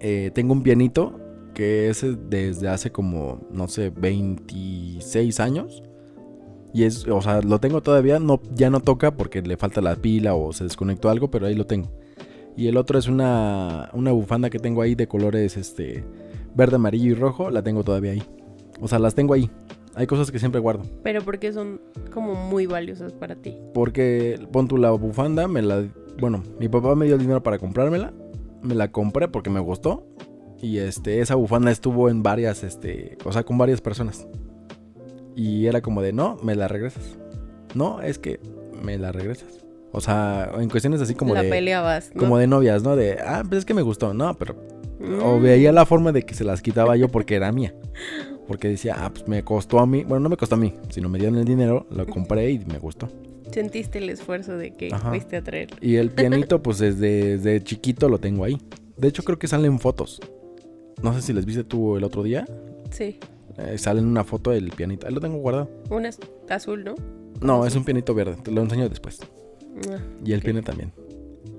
Eh, 0.00 0.30
tengo 0.34 0.52
un 0.52 0.62
pianito 0.62 1.20
que 1.54 1.88
es 1.88 2.04
desde 2.28 2.68
hace 2.68 2.90
como, 2.90 3.46
no 3.50 3.68
sé, 3.68 3.90
26 3.90 5.40
años. 5.40 5.82
Y 6.72 6.82
es, 6.82 7.06
o 7.06 7.22
sea, 7.22 7.40
lo 7.40 7.60
tengo 7.60 7.82
todavía, 7.82 8.18
no, 8.18 8.40
ya 8.54 8.68
no 8.68 8.80
toca 8.80 9.16
porque 9.16 9.42
le 9.42 9.56
falta 9.56 9.80
la 9.80 9.94
pila 9.94 10.34
o 10.34 10.52
se 10.52 10.64
desconectó 10.64 11.08
algo, 11.08 11.30
pero 11.30 11.46
ahí 11.46 11.54
lo 11.54 11.66
tengo. 11.66 11.88
Y 12.56 12.66
el 12.68 12.76
otro 12.76 12.98
es 12.98 13.06
una, 13.06 13.90
una 13.92 14.12
bufanda 14.12 14.50
que 14.50 14.58
tengo 14.58 14.82
ahí 14.82 14.94
de 14.94 15.06
colores 15.06 15.56
este, 15.56 16.04
verde, 16.54 16.76
amarillo 16.76 17.12
y 17.12 17.14
rojo, 17.14 17.50
la 17.50 17.62
tengo 17.62 17.84
todavía 17.84 18.12
ahí. 18.12 18.22
O 18.80 18.88
sea, 18.88 18.98
las 18.98 19.14
tengo 19.14 19.34
ahí. 19.34 19.50
Hay 19.94 20.06
cosas 20.06 20.30
que 20.30 20.38
siempre 20.38 20.60
guardo. 20.60 20.82
Pero 21.02 21.22
porque 21.22 21.52
son 21.52 21.80
como 22.12 22.34
muy 22.34 22.66
valiosas 22.66 23.12
para 23.12 23.36
ti. 23.36 23.56
Porque 23.72 24.40
pon 24.50 24.66
tu 24.66 24.76
la 24.76 24.90
bufanda, 24.90 25.46
me 25.46 25.62
la... 25.62 25.84
Bueno, 26.18 26.42
mi 26.58 26.68
papá 26.68 26.94
me 26.94 27.06
dio 27.06 27.14
el 27.14 27.20
dinero 27.20 27.42
para 27.42 27.58
comprármela. 27.58 28.12
Me 28.62 28.74
la 28.74 28.90
compré 28.90 29.28
porque 29.28 29.50
me 29.50 29.60
gustó. 29.60 30.06
Y 30.60 30.78
este, 30.78 31.20
esa 31.20 31.34
bufanda 31.34 31.70
estuvo 31.70 32.08
en 32.08 32.22
varias, 32.22 32.62
este, 32.64 33.18
o 33.24 33.32
sea, 33.32 33.42
con 33.44 33.58
varias 33.58 33.80
personas. 33.80 34.26
Y 35.36 35.66
era 35.66 35.80
como 35.82 36.00
de, 36.00 36.12
no, 36.12 36.36
me 36.42 36.54
la 36.54 36.68
regresas. 36.68 37.18
No, 37.74 38.00
es 38.00 38.18
que 38.18 38.40
me 38.82 38.96
la 38.98 39.12
regresas. 39.12 39.64
O 39.92 40.00
sea, 40.00 40.50
en 40.58 40.68
cuestiones 40.68 41.00
así 41.00 41.14
como 41.14 41.34
la 41.34 41.42
de... 41.42 41.50
peleabas, 41.50 42.10
¿no? 42.14 42.20
Como 42.20 42.38
de 42.38 42.46
novias, 42.46 42.82
¿no? 42.82 42.96
De, 42.96 43.18
ah, 43.20 43.42
pues 43.46 43.60
es 43.60 43.64
que 43.64 43.74
me 43.74 43.82
gustó. 43.82 44.14
No, 44.14 44.34
pero... 44.38 44.56
O 45.22 45.38
Mm. 45.38 45.42
veía 45.42 45.72
la 45.72 45.84
forma 45.84 46.12
de 46.12 46.22
que 46.22 46.34
se 46.34 46.44
las 46.44 46.62
quitaba 46.62 46.96
yo 46.96 47.08
porque 47.08 47.34
era 47.34 47.52
mía. 47.52 47.74
Porque 48.46 48.68
decía, 48.68 48.96
ah, 48.98 49.10
pues 49.10 49.28
me 49.28 49.42
costó 49.44 49.80
a 49.80 49.86
mí. 49.86 50.04
Bueno, 50.04 50.20
no 50.20 50.28
me 50.28 50.36
costó 50.36 50.54
a 50.54 50.58
mí. 50.58 50.74
sino 50.88 51.08
me 51.08 51.18
dieron 51.18 51.36
el 51.36 51.44
dinero, 51.44 51.86
lo 51.90 52.06
compré 52.06 52.50
y 52.50 52.58
me 52.60 52.78
gustó. 52.78 53.08
Sentiste 53.52 53.98
el 53.98 54.10
esfuerzo 54.10 54.56
de 54.56 54.72
que 54.72 54.88
Ajá. 54.92 55.10
fuiste 55.10 55.36
a 55.36 55.42
traer. 55.42 55.68
Y 55.80 55.96
el 55.96 56.10
pianito, 56.12 56.62
pues 56.62 56.78
desde, 56.78 57.38
desde 57.38 57.62
chiquito 57.62 58.08
lo 58.08 58.18
tengo 58.18 58.44
ahí. 58.44 58.58
De 58.96 59.08
hecho, 59.08 59.22
creo 59.22 59.38
que 59.38 59.46
salen 59.48 59.78
fotos. 59.80 60.20
No 61.02 61.12
sé 61.14 61.22
si 61.22 61.32
les 61.32 61.44
viste 61.44 61.64
tú 61.64 61.96
el 61.96 62.04
otro 62.04 62.22
día. 62.22 62.46
Sí. 62.90 63.18
Eh, 63.58 63.78
sale 63.78 64.00
en 64.00 64.06
una 64.06 64.24
foto 64.24 64.50
del 64.50 64.70
pianito. 64.70 65.06
Ahí 65.06 65.14
lo 65.14 65.20
tengo 65.20 65.36
guardado. 65.38 65.70
Una 65.90 66.08
es 66.08 66.18
azul, 66.48 66.84
¿no? 66.84 66.94
No, 67.40 67.66
es 67.66 67.74
un 67.76 67.84
pianito 67.84 68.14
verde. 68.14 68.36
Te 68.42 68.50
lo 68.50 68.62
enseño 68.62 68.88
después. 68.88 69.20
Ah, 69.90 69.98
Y 70.24 70.32
el 70.32 70.38
ok. 70.38 70.44
piano 70.44 70.62
también. 70.62 70.92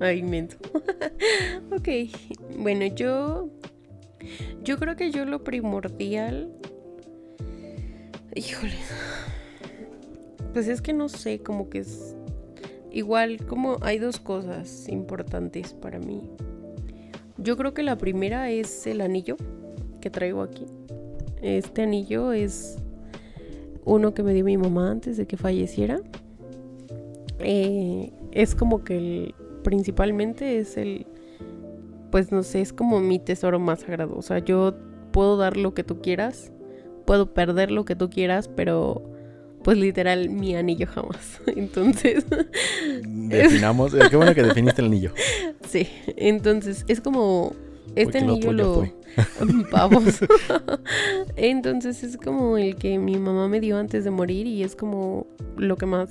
Ay, 0.00 0.18
inmenso. 0.18 0.56
ok. 1.70 1.88
Bueno, 2.58 2.86
yo. 2.86 3.48
Yo 4.64 4.78
creo 4.78 4.96
que 4.96 5.10
yo 5.12 5.24
lo 5.24 5.44
primordial. 5.44 6.50
Híjole. 8.34 8.74
Pues 10.56 10.68
es 10.68 10.80
que 10.80 10.94
no 10.94 11.10
sé, 11.10 11.40
como 11.40 11.68
que 11.68 11.80
es. 11.80 12.16
Igual, 12.90 13.44
como 13.44 13.76
hay 13.82 13.98
dos 13.98 14.18
cosas 14.18 14.88
importantes 14.88 15.74
para 15.74 15.98
mí. 15.98 16.30
Yo 17.36 17.58
creo 17.58 17.74
que 17.74 17.82
la 17.82 17.98
primera 17.98 18.48
es 18.48 18.86
el 18.86 19.02
anillo 19.02 19.36
que 20.00 20.08
traigo 20.08 20.40
aquí. 20.40 20.64
Este 21.42 21.82
anillo 21.82 22.32
es 22.32 22.78
uno 23.84 24.14
que 24.14 24.22
me 24.22 24.32
dio 24.32 24.46
mi 24.46 24.56
mamá 24.56 24.90
antes 24.90 25.18
de 25.18 25.26
que 25.26 25.36
falleciera. 25.36 26.00
Eh, 27.40 28.10
es 28.32 28.54
como 28.54 28.82
que 28.82 28.96
el, 28.96 29.34
principalmente 29.62 30.56
es 30.58 30.78
el, 30.78 31.06
pues 32.10 32.32
no 32.32 32.42
sé, 32.42 32.62
es 32.62 32.72
como 32.72 33.00
mi 33.00 33.18
tesoro 33.18 33.58
más 33.58 33.80
sagrado. 33.80 34.16
O 34.16 34.22
sea, 34.22 34.38
yo 34.38 34.74
puedo 35.12 35.36
dar 35.36 35.58
lo 35.58 35.74
que 35.74 35.84
tú 35.84 36.00
quieras, 36.00 36.50
puedo 37.04 37.34
perder 37.34 37.70
lo 37.70 37.84
que 37.84 37.94
tú 37.94 38.08
quieras, 38.08 38.48
pero 38.48 39.15
pues 39.66 39.78
literal 39.78 40.30
mi 40.30 40.54
anillo 40.54 40.86
jamás. 40.86 41.40
Entonces, 41.56 42.24
Definamos. 43.02 43.94
eh, 43.94 44.02
Qué 44.08 44.14
bueno 44.16 44.32
que 44.32 44.44
definiste 44.44 44.80
el 44.80 44.86
anillo. 44.86 45.12
sí, 45.68 45.88
entonces 46.16 46.84
es 46.86 47.00
como 47.00 47.52
este 47.96 48.20
Porque 48.20 48.30
anillo 48.30 48.52
lo 48.52 48.86
pavos. 49.72 50.20
entonces 51.36 52.04
es 52.04 52.16
como 52.16 52.58
el 52.58 52.76
que 52.76 53.00
mi 53.00 53.16
mamá 53.18 53.48
me 53.48 53.58
dio 53.58 53.76
antes 53.76 54.04
de 54.04 54.10
morir 54.12 54.46
y 54.46 54.62
es 54.62 54.76
como 54.76 55.26
lo 55.56 55.76
que 55.76 55.86
más 55.86 56.10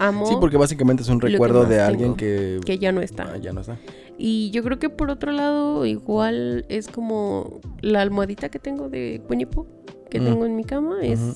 amo 0.00 0.26
Sí, 0.26 0.34
porque 0.40 0.56
básicamente 0.56 1.04
es 1.04 1.08
un 1.10 1.20
recuerdo 1.20 1.66
de 1.66 1.80
alguien 1.80 2.16
que... 2.16 2.58
que 2.66 2.78
ya 2.80 2.90
no 2.90 3.02
está. 3.02 3.34
Ah, 3.34 3.36
ya 3.36 3.52
no 3.52 3.60
está. 3.60 3.78
Y 4.18 4.50
yo 4.50 4.64
creo 4.64 4.80
que 4.80 4.88
por 4.90 5.10
otro 5.10 5.30
lado, 5.30 5.86
igual 5.86 6.64
es 6.68 6.88
como 6.88 7.60
la 7.82 8.02
almohadita 8.02 8.48
que 8.48 8.58
tengo 8.58 8.88
de 8.88 9.22
Pooh, 9.28 9.66
que 10.10 10.20
Mm. 10.20 10.24
tengo 10.24 10.44
en 10.46 10.56
mi 10.56 10.64
cama, 10.64 10.98
es 11.02 11.20
Ujú. 11.20 11.34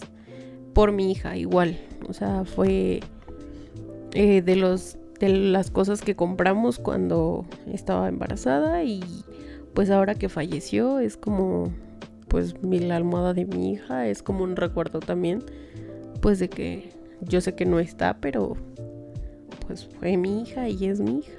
Por 0.74 0.92
mi 0.92 1.12
hija, 1.12 1.36
igual. 1.36 1.78
O 2.08 2.12
sea, 2.12 2.44
fue 2.44 3.00
eh, 4.12 4.42
de 4.42 4.56
los 4.56 4.98
de 5.20 5.28
las 5.28 5.70
cosas 5.70 6.02
que 6.02 6.16
compramos 6.16 6.78
cuando 6.78 7.46
estaba 7.72 8.08
embarazada 8.08 8.82
y 8.82 9.00
pues 9.72 9.90
ahora 9.90 10.16
que 10.16 10.28
falleció 10.28 10.98
es 10.98 11.16
como 11.16 11.72
pues 12.28 12.60
mi, 12.62 12.80
la 12.80 12.96
almohada 12.96 13.32
de 13.32 13.44
mi 13.44 13.72
hija, 13.72 14.08
es 14.08 14.22
como 14.24 14.42
un 14.42 14.56
recuerdo 14.56 14.98
también 14.98 15.44
pues 16.20 16.40
de 16.40 16.48
que 16.48 16.90
yo 17.20 17.40
sé 17.40 17.54
que 17.54 17.64
no 17.64 17.78
está, 17.78 18.18
pero 18.18 18.56
pues 19.66 19.88
fue 19.98 20.16
mi 20.16 20.42
hija 20.42 20.68
y 20.68 20.86
es 20.86 21.00
mi 21.00 21.18
hija. 21.18 21.32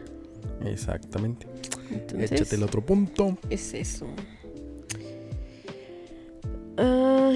Exactamente. 0.63 1.47
Entonces, 1.91 2.31
Échate 2.31 2.55
el 2.55 2.63
otro 2.63 2.85
punto. 2.85 3.37
es 3.49 3.73
eso. 3.73 4.07
Ah, 6.77 7.33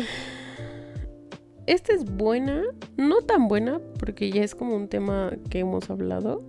esta 1.69 1.93
es 1.93 2.03
buena, 2.03 2.63
no 2.97 3.21
tan 3.21 3.47
buena, 3.47 3.79
porque 3.99 4.31
ya 4.31 4.43
es 4.43 4.55
como 4.55 4.75
un 4.75 4.87
tema 4.87 5.31
que 5.51 5.59
hemos 5.59 5.91
hablado, 5.91 6.43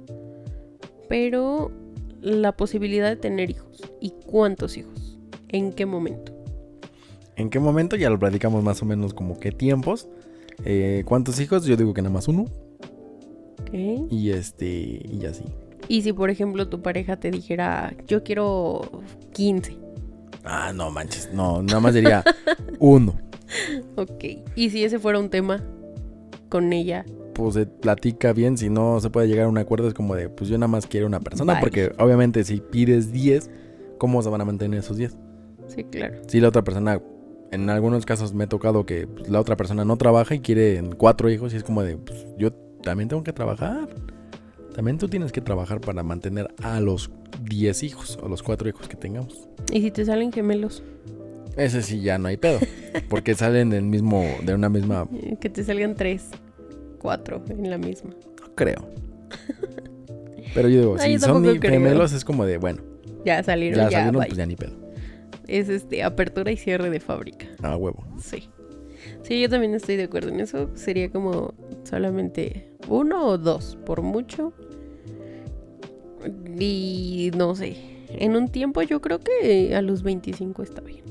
pero 1.11 1.71
la 2.23 2.57
posibilidad 2.57 3.11
de 3.11 3.17
tener 3.17 3.51
hijos. 3.51 3.83
¿Y 4.01 4.15
cuántos 4.27 4.79
hijos? 4.79 5.19
¿En 5.49 5.75
qué 5.75 5.85
momento? 5.85 6.33
¿En 7.37 7.51
qué 7.51 7.61
momento? 7.61 7.97
Ya 7.97 8.09
lo 8.09 8.19
platicamos 8.19 8.65
más 8.65 8.81
o 8.81 8.87
menos 8.87 9.13
como 9.13 9.39
qué 9.39 9.53
tiempos. 9.53 10.09
Eh, 10.65 11.03
¿Cuántos 11.05 11.39
hijos? 11.39 11.67
Yo 11.67 11.77
digo 11.77 11.93
que 11.93 12.01
nada 12.01 12.15
más 12.15 12.27
uno. 12.27 12.47
¿Ok? 13.61 14.11
Y 14.11 14.31
este... 14.31 15.03
Y 15.05 15.27
así. 15.27 15.45
Y 15.87 16.01
si, 16.01 16.15
por 16.15 16.31
ejemplo, 16.31 16.67
tu 16.69 16.81
pareja 16.81 17.19
te 17.19 17.31
dijera, 17.31 17.95
yo 18.07 18.23
quiero 18.23 19.03
15. 19.33 19.77
Ah, 20.45 20.73
no 20.75 20.91
manches. 20.91 21.31
No, 21.35 21.63
nada 21.63 21.81
más 21.81 21.93
diría 21.93 22.25
uno. 22.79 23.30
Ok. 23.97 24.25
Y 24.55 24.71
si 24.71 24.85
ese 24.85 24.99
fuera 24.99 25.19
un 25.19 25.31
tema 25.31 25.63
con 26.49 26.73
ella, 26.73 27.05
Pues 27.35 27.55
se 27.55 27.67
platica 27.67 28.33
bien. 28.33 28.59
Si 28.59 28.69
no 28.71 29.01
se 29.01 29.11
puede 29.11 29.29
llegar 29.29 29.47
a 29.47 29.49
un 29.49 29.59
acuerdo 29.59 29.89
es 29.89 29.95
como 29.95 30.15
de... 30.15 30.29
Pues 30.29 30.51
yo 30.51 30.59
nada 30.59 30.69
más 30.69 30.87
quiero 30.87 31.07
una 31.07 31.21
persona. 31.21 31.55
Bye. 31.55 31.63
Porque 31.63 31.93
obviamente 31.99 32.45
si 32.45 32.61
pides 32.61 33.13
10, 33.13 33.51
¿cómo 33.99 34.23
se 34.23 34.29
van 34.29 34.41
a 34.41 34.45
mantener 34.45 34.81
esos 34.81 34.97
10? 34.97 35.17
sí, 35.69 35.85
claro. 35.85 36.17
Si 36.27 36.41
la 36.41 36.49
otra 36.49 36.63
persona... 36.63 37.01
En 37.53 37.69
algunos 37.69 38.07
casos 38.07 38.33
me 38.33 38.45
ha 38.45 38.47
tocado 38.49 38.87
que 38.87 39.09
pues, 39.09 39.29
la 39.29 39.41
otra 39.41 39.57
persona 39.57 39.85
no 39.85 39.97
trabaja 39.97 40.37
y 40.37 40.41
quiere 40.41 40.81
cuatro 40.97 41.29
hijos 41.29 41.53
y 41.53 41.57
es 41.57 41.65
como 41.65 41.83
de, 41.83 41.97
pues, 41.97 42.25
yo 42.39 42.53
también 42.53 43.09
tengo 43.09 43.25
que 43.25 43.33
trabajar. 43.33 43.89
También 44.73 44.99
tú 44.99 45.09
tienes 45.09 45.33
que 45.33 45.41
trabajar 45.41 45.81
para 45.81 46.05
mantener 46.05 46.55
a 46.63 46.81
los 46.81 47.11
10 47.43 47.83
hijos 47.83 48.19
o 48.23 48.29
los 48.29 48.45
cuatro 48.45 48.69
hijos 48.69 48.89
que 48.89 48.97
tengamos. 48.97 49.49
¿Y 49.73 49.81
si 49.81 49.91
te 49.91 50.05
salen 50.05 50.31
gemelos? 50.33 50.85
Ese 51.57 51.83
sí 51.83 52.01
ya 52.01 52.19
no 52.19 52.29
hay 52.29 52.37
pedo, 52.37 52.59
porque 53.09 53.35
salen 53.35 53.71
del 53.71 53.83
mismo, 53.83 54.25
de 54.45 54.55
una 54.55 54.69
misma, 54.69 55.09
Que 55.41 55.51
te 55.51 55.65
salgan 55.65 55.95
tres, 55.95 56.29
cuatro 56.99 57.43
en 57.49 57.69
la 57.71 57.79
misma. 57.79 58.11
no 58.41 58.55
creo. 58.55 58.89
Pero 60.55 60.69
yo 60.69 60.81
digo, 60.81 60.97
Ah, 60.99 61.03
si 61.05 61.13
yo 61.15 61.19
son 61.21 61.61
gemelos 61.61 62.13
es 62.13 62.25
como 62.25 62.45
de, 62.45 62.59
bueno, 62.59 62.83
Ya 63.25 63.43
salieron, 63.43 63.79
ya 63.85 63.91
salieron, 63.91 64.25
pues 64.25 64.37
ya 64.37 64.47
ni 64.47 64.57
pedo. 64.57 64.73
Es 65.47 65.69
este, 65.69 66.03
apertura 66.03 66.51
y 66.53 66.57
cierre 66.57 66.91
de 66.91 67.01
fábrica. 67.01 67.47
A 67.63 67.77
huevo. 67.77 68.05
Sí. 68.23 68.49
Sí, 69.23 69.41
yo 69.41 69.49
también 69.49 69.75
estoy 69.75 69.97
de 69.97 70.05
acuerdo 70.05 70.29
en 70.31 70.41
eso. 70.41 70.71
Sería 70.75 71.11
como 71.11 71.55
solamente 71.85 72.69
uno 72.89 73.27
o 73.27 73.39
dos, 73.39 73.77
por 73.85 74.03
mucho. 74.03 74.53
Y 76.59 77.31
no 77.37 77.55
sé. 77.55 77.77
En 78.09 78.37
un 78.37 78.49
tiempo 78.49 78.83
yo 78.83 79.01
creo 79.01 79.21
que 79.21 79.75
a 79.75 79.83
los 79.83 80.03
25 80.03 80.63
está 80.63 80.81
bien. 80.81 81.05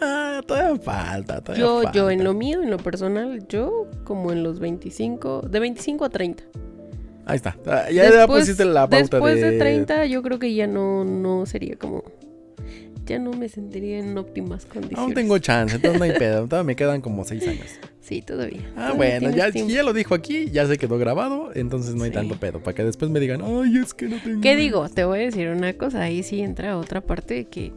Ah, 0.00 0.40
todavía 0.46 0.80
falta, 0.80 1.40
todavía 1.40 1.64
Yo, 1.64 1.82
falta. 1.82 1.92
yo 1.98 2.10
en 2.10 2.24
lo 2.24 2.34
mío, 2.34 2.62
en 2.62 2.70
lo 2.70 2.76
personal, 2.78 3.46
yo 3.48 3.86
como 4.04 4.32
en 4.32 4.42
los 4.42 4.58
25, 4.60 5.42
de 5.48 5.60
25 5.60 6.04
a 6.04 6.10
30. 6.10 6.44
Ahí 7.24 7.36
está. 7.36 7.56
Ah, 7.66 7.90
Ya, 7.90 8.10
ya 8.10 8.26
pusiste 8.26 8.64
la 8.64 8.88
pauta 8.88 9.16
después 9.18 9.40
de... 9.40 9.52
de 9.52 9.58
30 9.58 10.06
yo 10.06 10.22
creo 10.22 10.38
que 10.38 10.54
ya 10.54 10.66
no, 10.66 11.04
no 11.04 11.44
sería 11.46 11.76
como... 11.76 12.04
Ya 13.04 13.20
no 13.20 13.30
me 13.30 13.48
sentiría 13.48 14.00
en 14.00 14.18
óptimas 14.18 14.66
condiciones. 14.66 14.98
Aún 14.98 15.14
tengo 15.14 15.38
chance, 15.38 15.76
entonces 15.76 15.96
no 16.00 16.04
hay 16.04 16.12
pedo. 16.18 16.46
Todavía 16.48 16.64
me 16.66 16.74
quedan 16.74 17.00
como 17.00 17.24
seis 17.24 17.46
años. 17.46 17.66
Sí, 18.00 18.20
todavía. 18.20 18.62
Ah, 18.76 18.90
Todavía 18.92 19.20
bueno, 19.20 19.30
ya, 19.30 19.48
ya 19.50 19.82
lo 19.84 19.92
dijo 19.92 20.12
aquí, 20.16 20.50
ya 20.50 20.66
se 20.66 20.76
quedó 20.76 20.98
grabado, 20.98 21.50
entonces 21.54 21.94
no 21.94 22.02
hay 22.02 22.10
Sí. 22.10 22.14
tanto 22.16 22.34
pedo. 22.34 22.58
Para 22.60 22.74
que 22.74 22.82
después 22.82 23.08
me 23.12 23.20
digan, 23.20 23.42
ay, 23.44 23.76
es 23.76 23.94
que 23.94 24.08
no 24.08 24.16
tengo. 24.20 24.40
¿Qué 24.40 24.56
digo? 24.56 24.88
Te 24.88 25.04
voy 25.04 25.20
a 25.20 25.22
decir 25.22 25.46
una 25.50 25.72
cosa, 25.74 26.02
ahí 26.02 26.24
sí 26.24 26.40
entra 26.40 26.76
otra 26.78 27.00
parte 27.00 27.44
que 27.44 27.72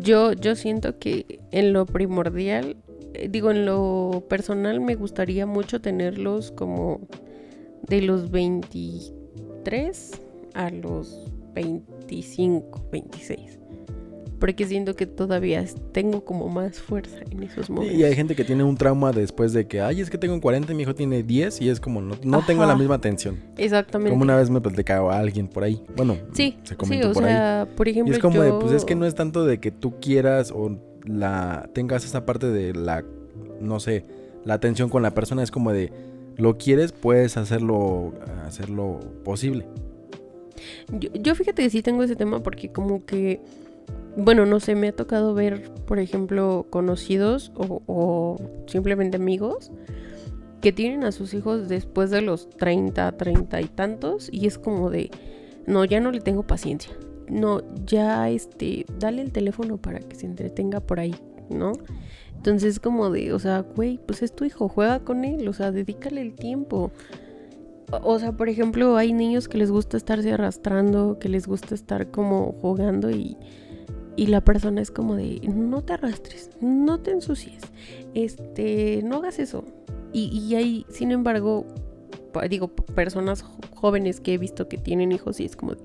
yo, 0.00 0.32
yo 0.32 0.56
siento 0.56 0.98
que 0.98 1.40
en 1.50 1.72
lo 1.72 1.86
primordial, 1.86 2.76
eh, 3.14 3.28
digo, 3.30 3.50
en 3.50 3.66
lo 3.66 4.24
personal 4.28 4.80
me 4.80 4.94
gustaría 4.94 5.46
mucho 5.46 5.80
tenerlos 5.80 6.50
como 6.50 7.00
de 7.82 8.02
los 8.02 8.30
23 8.30 10.20
a 10.54 10.70
los 10.70 11.30
25, 11.54 12.88
26. 12.90 13.55
Porque 14.38 14.66
siento 14.66 14.94
que 14.94 15.06
todavía 15.06 15.64
tengo 15.92 16.24
como 16.24 16.48
más 16.48 16.78
fuerza 16.78 17.18
en 17.30 17.42
esos 17.42 17.70
momentos. 17.70 17.98
Y 17.98 18.04
hay 18.04 18.14
gente 18.14 18.36
que 18.36 18.44
tiene 18.44 18.64
un 18.64 18.76
trauma 18.76 19.12
después 19.12 19.52
de 19.52 19.66
que, 19.66 19.80
ay, 19.80 20.00
es 20.00 20.10
que 20.10 20.18
tengo 20.18 20.38
40 20.40 20.72
y 20.72 20.74
mi 20.74 20.82
hijo 20.82 20.94
tiene 20.94 21.22
10 21.22 21.62
y 21.62 21.68
es 21.70 21.80
como, 21.80 22.00
no, 22.02 22.16
no 22.22 22.44
tengo 22.44 22.66
la 22.66 22.76
misma 22.76 22.96
atención. 22.96 23.38
Exactamente. 23.56 24.10
Como 24.10 24.22
una 24.24 24.36
vez 24.36 24.50
me 24.50 24.60
platicaba 24.60 25.16
a 25.16 25.20
alguien 25.20 25.48
por 25.48 25.64
ahí. 25.64 25.82
Bueno, 25.96 26.16
Sí, 26.34 26.58
se 26.64 26.70
sí, 26.70 26.76
comentó 26.76 27.10
o 27.10 27.12
por 27.14 27.24
ahí. 27.24 27.30
sea, 27.30 27.68
por 27.76 27.88
Y 27.88 27.92
ejemplo, 27.92 28.14
es 28.14 28.20
como 28.20 28.42
de, 28.42 28.52
pues 28.52 28.72
es 28.72 28.84
que 28.84 28.94
no 28.94 29.06
es 29.06 29.14
tanto 29.14 29.44
de 29.46 29.58
que 29.58 29.70
tú 29.70 29.98
quieras 30.00 30.52
o 30.54 30.76
la 31.04 31.70
tengas 31.72 32.04
esa 32.04 32.26
parte 32.26 32.48
de 32.50 32.74
la, 32.74 33.04
no 33.60 33.80
sé, 33.80 34.04
la 34.44 34.54
atención 34.54 34.90
con 34.90 35.02
la 35.02 35.12
persona, 35.12 35.42
es 35.42 35.50
como 35.50 35.72
de, 35.72 35.90
lo 36.36 36.58
quieres, 36.58 36.92
puedes 36.92 37.36
hacerlo, 37.38 38.12
hacerlo 38.44 39.00
posible. 39.24 39.66
Yo, 40.90 41.10
yo 41.14 41.34
fíjate 41.34 41.62
que 41.62 41.70
sí 41.70 41.82
tengo 41.82 42.02
ese 42.02 42.16
tema 42.16 42.42
porque 42.42 42.70
como 42.70 43.04
que, 43.04 43.40
bueno, 44.16 44.46
no 44.46 44.60
sé, 44.60 44.74
me 44.74 44.88
ha 44.88 44.92
tocado 44.92 45.34
ver, 45.34 45.70
por 45.86 45.98
ejemplo, 45.98 46.66
conocidos 46.70 47.52
o, 47.54 48.36
simplemente 48.66 49.18
amigos 49.18 49.70
que 50.62 50.72
tienen 50.72 51.04
a 51.04 51.12
sus 51.12 51.34
hijos 51.34 51.68
después 51.68 52.10
de 52.10 52.22
los 52.22 52.48
30, 52.48 53.12
30 53.12 53.60
y 53.60 53.66
tantos 53.66 54.28
y 54.32 54.46
es 54.46 54.58
como 54.58 54.90
de, 54.90 55.10
no, 55.66 55.84
ya 55.84 56.00
no 56.00 56.10
le 56.10 56.20
tengo 56.20 56.44
paciencia. 56.44 56.92
No, 57.28 57.60
ya 57.84 58.30
este, 58.30 58.86
dale 58.98 59.20
el 59.20 59.32
teléfono 59.32 59.76
para 59.76 59.98
que 60.00 60.16
se 60.16 60.26
entretenga 60.26 60.80
por 60.80 60.98
ahí, 60.98 61.14
¿no? 61.50 61.72
Entonces 62.34 62.80
como 62.80 63.10
de, 63.10 63.32
o 63.32 63.38
sea, 63.38 63.60
güey, 63.60 63.98
pues 64.06 64.22
es 64.22 64.34
tu 64.34 64.44
hijo, 64.44 64.68
juega 64.68 65.00
con 65.00 65.24
él, 65.24 65.46
o 65.46 65.52
sea, 65.52 65.72
dedícale 65.72 66.22
el 66.22 66.34
tiempo. 66.34 66.90
O 68.02 68.18
sea, 68.18 68.32
por 68.32 68.48
ejemplo, 68.48 68.96
hay 68.96 69.12
niños 69.12 69.48
que 69.48 69.58
les 69.58 69.70
gusta 69.70 69.96
estarse 69.96 70.32
arrastrando, 70.32 71.18
que 71.18 71.28
les 71.28 71.46
gusta 71.46 71.74
estar 71.74 72.10
como 72.10 72.52
jugando 72.60 73.10
y, 73.10 73.36
y 74.16 74.26
la 74.26 74.42
persona 74.42 74.80
es 74.80 74.90
como 74.90 75.14
de, 75.14 75.40
no 75.52 75.82
te 75.82 75.92
arrastres, 75.92 76.50
no 76.60 77.00
te 77.00 77.10
ensucies, 77.10 77.62
este, 78.14 79.02
no 79.04 79.16
hagas 79.16 79.38
eso. 79.38 79.64
Y, 80.12 80.28
y 80.28 80.54
hay, 80.54 80.86
sin 80.88 81.12
embargo, 81.12 81.66
digo, 82.48 82.68
personas 82.68 83.44
jóvenes 83.74 84.20
que 84.20 84.34
he 84.34 84.38
visto 84.38 84.68
que 84.68 84.78
tienen 84.78 85.12
hijos 85.12 85.40
y 85.40 85.44
es 85.44 85.56
como 85.56 85.74
de, 85.74 85.84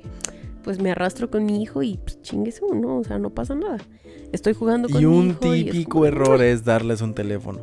pues 0.63 0.81
me 0.81 0.91
arrastro 0.91 1.29
con 1.29 1.45
mi 1.45 1.61
hijo 1.61 1.83
y 1.83 1.97
pues 1.97 2.21
chinguese 2.21 2.63
uno, 2.63 2.97
o 2.97 3.03
sea, 3.03 3.19
no 3.19 3.31
pasa 3.31 3.55
nada. 3.55 3.77
Estoy 4.31 4.53
jugando 4.53 4.87
con 4.87 5.01
Y 5.01 5.05
mi 5.05 5.17
un 5.17 5.29
hijo 5.31 5.55
y 5.55 5.59
es 5.61 5.71
típico 5.71 5.91
como 5.91 6.05
error 6.05 6.41
es 6.41 6.63
darles 6.63 7.01
un 7.01 7.13
teléfono. 7.13 7.59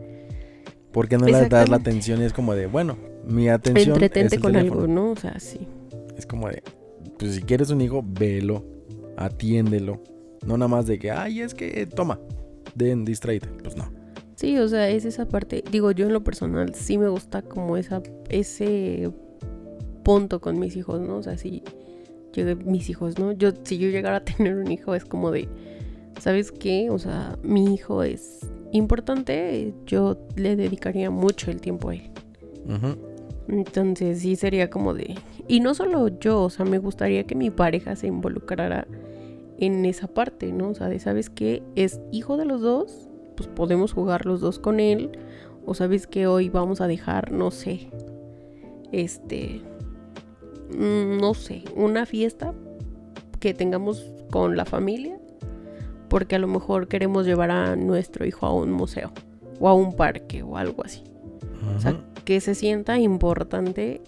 Porque 0.93 1.17
no 1.17 1.27
les 1.27 1.49
das 1.49 1.69
la 1.69 1.77
atención 1.77 2.21
y 2.23 2.25
es 2.25 2.33
como 2.33 2.55
de, 2.55 2.67
bueno, 2.67 2.97
mi 3.27 3.49
atención 3.49 3.91
es 3.91 4.03
Entretente 4.03 4.37
el 4.37 4.43
con 4.43 4.53
teléfono. 4.53 4.81
algo, 4.83 4.93
¿no? 4.93 5.11
O 5.13 5.17
sea, 5.17 5.39
sí. 5.39 5.61
Es 6.17 6.27
como 6.27 6.49
de, 6.49 6.63
pues 7.19 7.37
si 7.37 7.43
quieres 7.43 7.71
un 7.71 7.81
hijo, 7.81 8.03
velo, 8.05 8.65
atiéndelo. 9.17 10.03
No 10.47 10.57
nada 10.57 10.69
más 10.69 10.87
de 10.87 10.99
que, 10.99 11.11
ay, 11.11 11.41
es 11.41 11.55
que, 11.55 11.87
toma, 11.87 12.19
den, 12.75 13.05
distraíte. 13.05 13.49
Pues 13.63 13.77
no. 13.77 13.91
Sí, 14.35 14.57
o 14.59 14.69
sea, 14.69 14.89
es 14.89 15.05
esa 15.05 15.27
parte. 15.27 15.65
Digo, 15.71 15.91
yo 15.91 16.07
en 16.07 16.13
lo 16.13 16.23
personal 16.23 16.75
sí 16.75 16.97
me 16.97 17.09
gusta 17.09 17.43
como 17.43 17.77
esa, 17.77 18.03
ese 18.29 19.11
punto 20.05 20.41
con 20.41 20.59
mis 20.59 20.77
hijos, 20.77 21.01
¿no? 21.01 21.17
O 21.17 21.23
sea, 21.23 21.37
si 21.37 21.63
llegué 22.33 22.55
mis 22.55 22.89
hijos, 22.89 23.19
¿no? 23.19 23.33
Yo, 23.33 23.51
si 23.65 23.79
yo 23.79 23.89
llegara 23.89 24.19
a 24.19 24.25
tener 24.25 24.55
un 24.57 24.71
hijo, 24.71 24.95
es 24.95 25.05
como 25.05 25.31
de, 25.31 25.49
¿sabes 26.21 26.53
qué? 26.53 26.89
O 26.91 26.99
sea, 26.99 27.37
mi 27.43 27.75
hijo 27.75 28.03
es 28.03 28.39
importante, 28.73 29.75
yo 29.87 30.19
le 30.37 30.57
dedicaría 30.57 31.11
mucho 31.11 31.51
el 31.51 31.61
tiempo 31.61 31.91
a 31.91 31.95
él. 31.95 32.11
Entonces 33.49 34.21
sí 34.21 34.37
sería 34.37 34.69
como 34.71 34.95
de... 34.95 35.15
Y 35.49 35.61
no 35.61 35.75
solo 35.75 36.09
yo, 36.21 36.45
o 36.45 36.51
sea, 36.51 36.67
me 36.67 36.79
gustaría 36.79 37.25
que 37.25 37.35
mi 37.35 37.51
pareja 37.51 37.97
se 37.97 38.07
involucrara 38.07 38.87
en 39.59 39.85
esa 39.85 40.07
parte, 40.07 40.53
¿no? 40.53 40.71
O 40.71 40.75
sea, 40.75 40.89
de, 40.89 40.99
¿sabes 40.99 41.31
qué? 41.31 41.63
Es 41.75 42.01
hijo 42.13 42.37
de 42.37 42.45
los 42.45 42.61
dos, 42.61 43.09
pues 43.37 43.49
podemos 43.49 43.93
jugar 43.93 44.25
los 44.25 44.41
dos 44.41 44.59
con 44.59 44.81
él. 44.81 45.11
O 45.67 45.75
sabes 45.75 46.07
que 46.07 46.27
hoy 46.27 46.49
vamos 46.49 46.81
a 46.81 46.87
dejar, 46.87 47.31
no 47.31 47.51
sé, 47.51 47.91
este, 48.91 49.61
mm, 50.71 51.19
no 51.21 51.35
sé, 51.35 51.65
una 51.77 52.07
fiesta 52.07 52.55
que 53.39 53.53
tengamos 53.53 54.15
con 54.31 54.57
la 54.57 54.65
familia, 54.65 55.19
porque 56.09 56.37
a 56.37 56.39
lo 56.39 56.49
mejor 56.49 56.89
queremos 56.89 57.27
llevar 57.27 57.51
a 57.51 57.77
nuestro 57.77 58.25
hijo 58.25 58.47
a 58.47 58.55
un 58.55 58.73
museo 58.73 59.13
o 59.61 59.69
a 59.69 59.75
un 59.75 59.95
parque 59.95 60.43
o 60.43 60.57
algo 60.57 60.85
así. 60.85 61.05
O 61.77 61.81
sea, 61.81 62.01
que 62.25 62.41
se 62.41 62.55
sienta 62.55 62.99
importante 62.99 64.01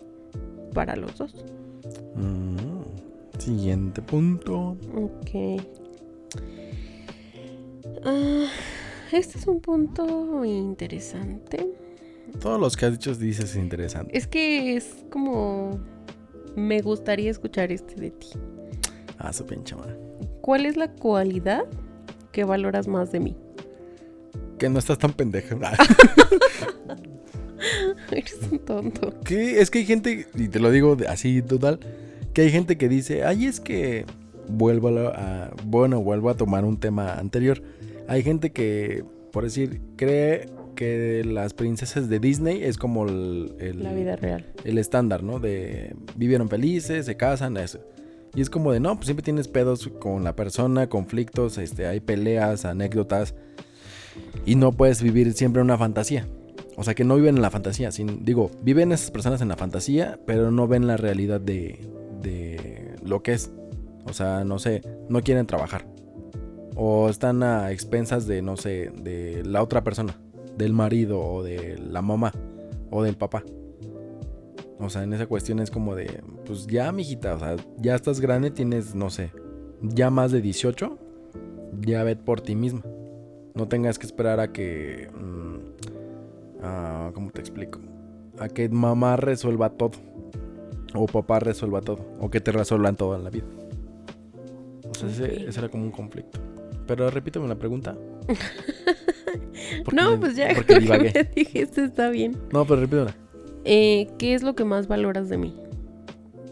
para 0.72 0.96
los 0.96 1.18
dos. 1.18 1.34
Siguiente 3.40 4.03
punto. 4.03 4.76
Ok. 4.94 5.61
Ah, 8.05 8.46
este 9.12 9.38
es 9.38 9.46
un 9.46 9.61
punto 9.61 10.44
interesante. 10.44 11.66
Todos 12.38 12.61
los 12.61 12.76
que 12.76 12.87
has 12.87 12.92
dicho 12.92 13.14
dices 13.14 13.57
interesante. 13.57 14.16
Es 14.16 14.26
que 14.26 14.76
es 14.76 15.05
como... 15.11 15.81
Me 16.55 16.83
gustaría 16.83 17.31
escuchar 17.31 17.72
este 17.72 17.94
de 17.94 18.11
ti. 18.11 18.29
Ah, 19.18 19.33
su 19.33 19.46
pinche 19.46 19.74
madre. 19.74 19.96
¿Cuál 20.42 20.66
es 20.66 20.76
la 20.76 20.92
cualidad 20.92 21.64
que 22.33 22.44
valoras 22.44 22.88
más 22.88 23.11
de 23.11 23.20
mí? 23.20 23.37
Que 24.59 24.68
no 24.68 24.79
estás 24.79 24.98
tan 24.98 25.14
pendeja. 25.14 25.57
Eres 28.11 28.38
un 28.50 28.59
tonto. 28.59 29.18
que 29.24 29.61
es 29.61 29.70
que 29.70 29.79
hay 29.79 29.87
gente, 29.87 30.26
y 30.35 30.48
te 30.48 30.59
lo 30.59 30.70
digo 30.70 30.96
así 31.09 31.40
total, 31.42 31.81
que 32.32 32.42
hay 32.42 32.50
gente 32.50 32.76
que 32.78 32.88
dice, 32.88 33.24
ay, 33.24 33.46
es 33.46 33.60
que 33.60 34.04
vuelvo 34.48 34.88
a, 34.88 35.52
bueno, 35.66 36.02
vuelvo 36.02 36.30
a 36.30 36.34
tomar 36.36 36.64
un 36.64 36.78
tema 36.78 37.14
anterior. 37.14 37.62
Hay 38.08 38.22
gente 38.22 38.50
que, 38.52 39.04
por 39.32 39.44
decir, 39.44 39.80
cree 39.96 40.48
que 40.74 41.22
las 41.24 41.52
princesas 41.54 42.08
de 42.08 42.18
Disney 42.20 42.62
es 42.64 42.76
como 42.78 43.06
el, 43.06 43.54
el- 43.60 43.82
La 43.82 43.92
vida 43.92 44.16
real. 44.16 44.46
el 44.64 44.78
estándar, 44.78 45.22
¿no? 45.22 45.38
De 45.38 45.94
vivieron 46.16 46.48
felices, 46.48 47.06
se 47.06 47.16
casan, 47.16 47.56
eso. 47.56 47.80
Y 48.34 48.40
es 48.40 48.48
como 48.48 48.72
de, 48.72 48.80
no, 48.80 48.94
pues 48.94 49.06
siempre 49.06 49.24
tienes 49.24 49.48
pedos 49.48 49.88
con 49.98 50.22
la 50.24 50.36
persona, 50.36 50.88
conflictos, 50.88 51.58
este, 51.58 51.86
hay 51.86 52.00
peleas, 52.00 52.64
anécdotas. 52.64 53.34
Y 54.46 54.54
no 54.54 54.72
puedes 54.72 55.02
vivir 55.02 55.32
siempre 55.34 55.60
una 55.62 55.76
fantasía. 55.76 56.26
O 56.76 56.84
sea, 56.84 56.94
que 56.94 57.04
no 57.04 57.16
viven 57.16 57.36
en 57.36 57.42
la 57.42 57.50
fantasía. 57.50 57.90
Sin, 57.92 58.24
digo, 58.24 58.50
viven 58.62 58.92
esas 58.92 59.10
personas 59.10 59.40
en 59.42 59.48
la 59.48 59.56
fantasía, 59.56 60.18
pero 60.26 60.50
no 60.50 60.66
ven 60.66 60.86
la 60.86 60.96
realidad 60.96 61.40
de, 61.40 61.80
de 62.20 62.96
lo 63.04 63.22
que 63.22 63.33
es. 63.33 63.52
O 64.04 64.12
sea, 64.12 64.44
no 64.44 64.59
sé, 64.59 64.83
no 65.09 65.20
quieren 65.20 65.46
trabajar. 65.46 65.87
O 66.76 67.09
están 67.09 67.42
a 67.42 67.70
expensas 67.72 68.26
de, 68.26 68.42
no 68.42 68.56
sé, 68.56 68.90
de 69.02 69.42
la 69.44 69.62
otra 69.62 69.85
persona. 69.85 70.16
Del 70.56 70.72
marido 70.72 71.20
o 71.20 71.42
de 71.42 71.78
la 71.78 72.02
mamá 72.02 72.33
o 72.90 73.02
del 73.02 73.16
papá. 73.16 73.44
O 74.79 74.88
sea, 74.88 75.02
en 75.02 75.12
esa 75.12 75.27
cuestión 75.27 75.60
es 75.60 75.71
como 75.71 75.94
de, 75.94 76.23
pues 76.46 76.66
ya, 76.66 76.90
mijita, 76.90 77.35
o 77.35 77.38
sea, 77.38 77.56
ya 77.77 77.94
estás 77.94 78.18
grande, 78.18 78.50
tienes, 78.50 78.94
no 78.94 79.10
sé, 79.10 79.31
ya 79.83 80.08
más 80.08 80.33
de 80.33 80.40
18, 80.40 80.98
ya 81.81 82.02
ve 82.02 82.16
por 82.16 82.40
ti 82.40 82.54
misma. 82.54 82.83
No 83.54 83.68
tengas 83.68 83.98
que 83.98 84.06
esperar 84.06 84.40
a 84.40 84.52
que, 84.52 85.08
mm, 85.14 86.62
ah, 86.62 87.10
¿cómo 87.12 87.31
te 87.31 87.40
explico? 87.40 87.79
A 88.38 88.48
que 88.48 88.71
mamá 88.71 89.16
resuelva 89.16 89.68
todo. 89.68 89.92
O 90.94 91.06
papá 91.06 91.38
resuelva 91.40 91.80
todo. 91.80 92.00
O 92.20 92.30
que 92.30 92.40
te 92.40 92.52
resuelvan 92.52 92.96
todo 92.96 93.14
en 93.16 93.24
la 93.24 93.30
vida. 93.30 93.44
O 94.90 94.94
sea, 94.94 95.08
ese, 95.08 95.46
ese 95.48 95.58
era 95.60 95.68
como 95.68 95.84
un 95.84 95.90
conflicto. 95.92 96.38
Pero 96.86 97.10
repíteme 97.10 97.46
la 97.48 97.56
pregunta. 97.56 97.96
No, 99.92 100.12
me- 100.12 100.18
pues 100.18 100.36
ya 100.36 100.48
Porque 100.54 100.74
que 100.74 100.80
divagué. 100.80 101.12
me 101.14 101.24
dijiste 101.24 101.84
está 101.84 102.10
bien. 102.10 102.36
No, 102.52 102.64
pero 102.64 102.80
repítela. 102.80 103.14
Eh, 103.64 104.08
¿Qué 104.18 104.34
es 104.34 104.42
lo 104.42 104.54
que 104.54 104.64
más 104.64 104.88
valoras 104.88 105.28
de 105.28 105.38
mí? 105.38 105.54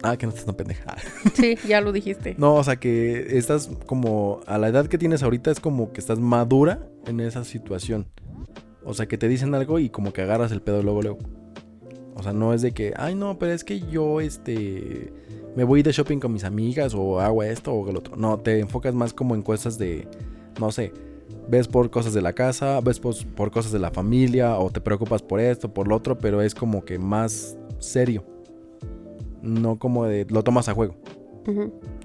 Ah, 0.02 0.16
que 0.16 0.26
no 0.26 0.30
estás 0.30 0.46
tan 0.46 0.54
pendeja. 0.54 0.96
Sí, 1.34 1.56
ya 1.66 1.80
lo 1.80 1.90
dijiste. 1.92 2.34
No, 2.38 2.54
o 2.54 2.64
sea 2.64 2.76
que 2.76 3.36
estás 3.38 3.68
como 3.86 4.40
a 4.46 4.58
la 4.58 4.68
edad 4.68 4.86
que 4.86 4.98
tienes 4.98 5.22
ahorita 5.22 5.50
es 5.50 5.58
como 5.60 5.92
que 5.92 6.00
estás 6.00 6.20
madura 6.20 6.86
en 7.06 7.20
esa 7.20 7.44
situación. 7.44 8.06
O 8.84 8.94
sea 8.94 9.06
que 9.06 9.18
te 9.18 9.26
dicen 9.28 9.54
algo 9.54 9.78
y 9.80 9.90
como 9.90 10.12
que 10.12 10.22
agarras 10.22 10.52
el 10.52 10.62
pedo 10.62 10.82
luego 10.82 11.02
luego. 11.02 11.18
O 12.18 12.22
sea, 12.22 12.32
no 12.32 12.52
es 12.52 12.62
de 12.62 12.72
que, 12.72 12.92
ay, 12.96 13.14
no, 13.14 13.38
pero 13.38 13.52
es 13.52 13.62
que 13.62 13.78
yo, 13.80 14.20
este, 14.20 15.12
me 15.54 15.62
voy 15.62 15.84
de 15.84 15.92
shopping 15.92 16.18
con 16.18 16.32
mis 16.32 16.42
amigas 16.42 16.92
o 16.92 17.20
hago 17.20 17.44
esto 17.44 17.72
o 17.72 17.92
lo 17.92 18.00
otro. 18.00 18.16
No, 18.16 18.38
te 18.38 18.58
enfocas 18.58 18.92
más 18.92 19.12
como 19.12 19.36
en 19.36 19.42
cosas 19.42 19.78
de, 19.78 20.08
no 20.60 20.72
sé, 20.72 20.92
ves 21.48 21.68
por 21.68 21.90
cosas 21.90 22.14
de 22.14 22.20
la 22.20 22.32
casa, 22.32 22.80
ves 22.80 22.98
por, 22.98 23.14
por 23.36 23.52
cosas 23.52 23.70
de 23.70 23.78
la 23.78 23.92
familia 23.92 24.58
o 24.58 24.68
te 24.70 24.80
preocupas 24.80 25.22
por 25.22 25.38
esto, 25.38 25.72
por 25.72 25.86
lo 25.86 25.94
otro, 25.94 26.18
pero 26.18 26.42
es 26.42 26.56
como 26.56 26.84
que 26.84 26.98
más 26.98 27.56
serio. 27.78 28.24
No 29.40 29.78
como 29.78 30.04
de, 30.04 30.26
lo 30.28 30.42
tomas 30.42 30.68
a 30.68 30.74
juego. 30.74 30.96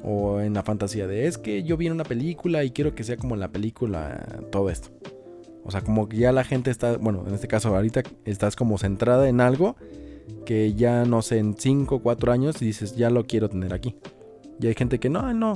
O 0.04 0.40
en 0.40 0.54
la 0.54 0.64
fantasía 0.64 1.06
de, 1.06 1.28
es 1.28 1.38
que 1.38 1.64
yo 1.64 1.76
vi 1.76 1.88
en 1.88 1.94
una 1.94 2.06
película 2.06 2.64
y 2.64 2.72
quiero 2.72 2.96
que 2.96 3.04
sea 3.04 3.18
como 3.18 3.34
en 3.34 3.42
la 3.42 3.52
película 3.52 4.44
todo 4.52 4.70
esto. 4.70 4.90
O 5.66 5.72
sea, 5.72 5.82
como 5.82 6.08
que 6.08 6.18
ya 6.18 6.32
la 6.32 6.44
gente 6.44 6.70
está, 6.70 6.98
bueno, 6.98 7.24
en 7.28 7.34
este 7.34 7.48
caso 7.48 7.76
ahorita 7.76 8.04
estás 8.26 8.56
como 8.56 8.78
centrada 8.78 9.28
en 9.28 9.42
algo 9.42 9.76
que 10.46 10.74
ya 10.74 11.06
no 11.06 11.22
sé, 11.22 11.40
en 11.40 11.56
5 11.58 11.96
o 11.96 12.00
4 12.00 12.32
años 12.32 12.62
y 12.62 12.66
dices, 12.66 12.96
ya 12.96 13.10
lo 13.10 13.26
quiero 13.26 13.50
tener 13.50 13.74
aquí. 13.74 13.96
Y 14.60 14.68
hay 14.68 14.76
gente 14.76 15.00
que 15.00 15.10
no, 15.10 15.34
no, 15.34 15.54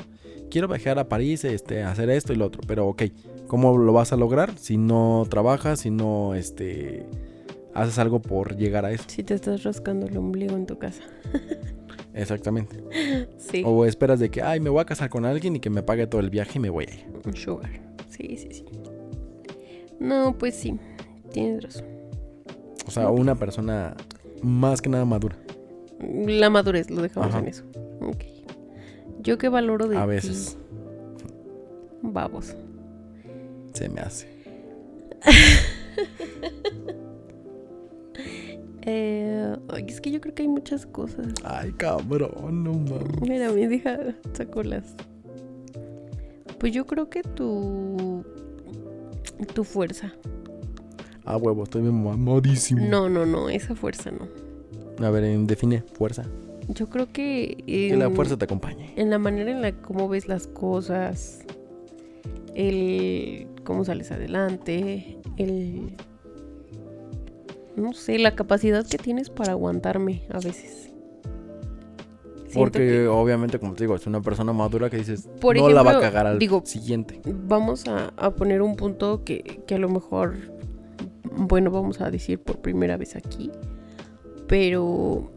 quiero 0.50 0.68
viajar 0.68 1.00
a 1.00 1.08
París, 1.08 1.44
este, 1.46 1.84
hacer 1.84 2.10
esto 2.10 2.34
y 2.34 2.36
lo 2.36 2.46
otro. 2.46 2.62
Pero 2.68 2.88
ok, 2.88 3.04
¿cómo 3.48 3.78
lo 3.78 3.94
vas 3.94 4.14
a 4.14 4.18
lograr 4.18 4.58
si 4.58 4.78
no 4.78 5.26
trabajas, 5.30 5.82
si 5.82 5.90
no, 5.90 6.36
este, 6.36 7.06
haces 7.74 8.00
algo 8.00 8.22
por 8.22 8.58
llegar 8.58 8.86
a 8.86 8.92
eso? 8.92 9.04
Si 9.08 9.24
te 9.24 9.34
estás 9.34 9.64
rascando 9.64 10.08
el 10.08 10.18
ombligo 10.18 10.56
en 10.56 10.66
tu 10.66 10.78
casa. 10.78 11.04
Exactamente. 12.14 12.84
Sí. 13.38 13.62
O 13.66 13.86
esperas 13.86 14.20
de 14.20 14.32
que, 14.32 14.42
ay, 14.42 14.60
me 14.60 14.72
voy 14.72 14.82
a 14.82 14.86
casar 14.86 15.10
con 15.10 15.26
alguien 15.26 15.56
y 15.56 15.60
que 15.60 15.70
me 15.70 15.84
pague 15.84 16.08
todo 16.08 16.20
el 16.20 16.32
viaje 16.32 16.54
y 16.56 16.60
me 16.60 16.70
voy 16.70 16.86
a 16.90 16.94
ir. 16.94 17.06
Un 17.24 17.36
sugar. 17.36 17.70
Sí, 18.10 18.36
sí, 18.38 18.48
sí. 18.52 18.66
No, 20.00 20.36
pues 20.36 20.56
sí. 20.56 20.80
Tienes 21.32 21.64
razón. 21.64 21.86
O 22.88 22.92
sea, 22.92 23.10
una 23.10 23.36
persona 23.36 23.96
más 24.42 24.82
que 24.82 24.90
nada 24.90 25.06
madura. 25.06 25.38
La 26.00 26.50
madurez, 26.50 26.90
lo 26.92 27.02
dejamos 27.02 27.30
Ajá. 27.30 27.40
en 27.40 27.48
eso. 27.48 27.64
Ok. 28.02 28.24
Yo 29.22 29.38
que 29.38 29.50
valoro 29.50 29.88
de 29.88 29.98
A 29.98 30.04
ti, 30.04 30.08
veces 30.10 30.58
Babos. 32.02 32.56
se 33.74 33.90
me 33.90 34.02
hace. 34.02 34.28
Eh, 38.90 39.54
es 39.86 40.00
que 40.00 40.12
yo 40.12 40.22
creo 40.22 40.34
que 40.34 40.44
hay 40.44 40.48
muchas 40.48 40.86
cosas. 40.86 41.28
Ay, 41.44 41.74
cabrón, 41.74 42.64
no 42.64 42.72
mames. 42.74 43.20
Mira, 43.22 43.52
mi 43.52 43.64
hija 43.64 44.00
sacó 44.32 44.64
las. 44.64 44.96
Pues 46.58 46.72
yo 46.72 46.86
creo 46.86 47.10
que 47.10 47.22
tu. 47.22 48.24
Tu 49.54 49.64
fuerza. 49.66 50.14
Ah, 51.28 51.38
huevo, 51.38 51.64
estoy 51.64 51.82
bien 51.82 52.04
mamadísimo. 52.04 52.86
No, 52.88 53.10
no, 53.10 53.26
no, 53.26 53.50
esa 53.50 53.76
fuerza 53.76 54.12
no. 54.12 54.28
A 55.06 55.10
ver, 55.10 55.24
define 55.46 55.82
fuerza. 55.94 56.24
Yo 56.70 56.88
creo 56.90 57.08
que. 57.12 57.64
Que 57.66 57.96
la 57.98 58.10
fuerza 58.10 58.38
te 58.38 58.46
acompañe. 58.46 58.94
En 58.96 59.10
la 59.10 59.20
manera 59.20 59.52
en 59.52 59.62
la 59.62 59.74
cómo 59.74 60.08
ves 60.10 60.28
las 60.28 60.48
cosas. 60.48 61.40
El. 62.56 63.48
cómo 63.64 63.84
sales 63.86 64.12
adelante. 64.12 65.18
El. 65.38 65.94
No 67.76 67.94
sé, 67.94 68.18
la 68.18 68.34
capacidad 68.36 68.86
que 68.88 68.98
tienes 68.98 69.30
para 69.30 69.52
aguantarme 69.52 70.24
a 70.32 70.40
veces. 70.40 70.92
Porque 72.54 72.80
que- 72.80 73.08
obviamente, 73.08 73.60
como 73.60 73.74
te 73.74 73.84
digo, 73.84 73.96
es 73.96 74.08
una 74.08 74.22
persona 74.22 74.52
madura 74.54 74.90
que 74.90 74.98
dices, 74.98 75.30
Por 75.40 75.58
no 75.58 75.70
la 75.70 75.84
va 75.84 75.98
a 75.98 76.00
cagar 76.00 76.26
al 76.26 76.40
digo, 76.40 76.64
siguiente. 76.66 77.22
vamos 77.26 77.88
a, 77.88 78.14
a 78.18 78.32
poner 78.32 78.62
un 78.64 78.76
punto 78.78 79.24
que, 79.24 79.62
que 79.68 79.76
a 79.76 79.78
lo 79.78 79.90
mejor, 79.90 80.36
bueno, 81.38 81.72
vamos 81.72 82.02
a 82.02 82.10
decir 82.12 82.40
por 82.40 82.60
primera 82.60 82.98
vez 82.98 83.16
aquí, 83.16 83.52
pero, 84.48 85.32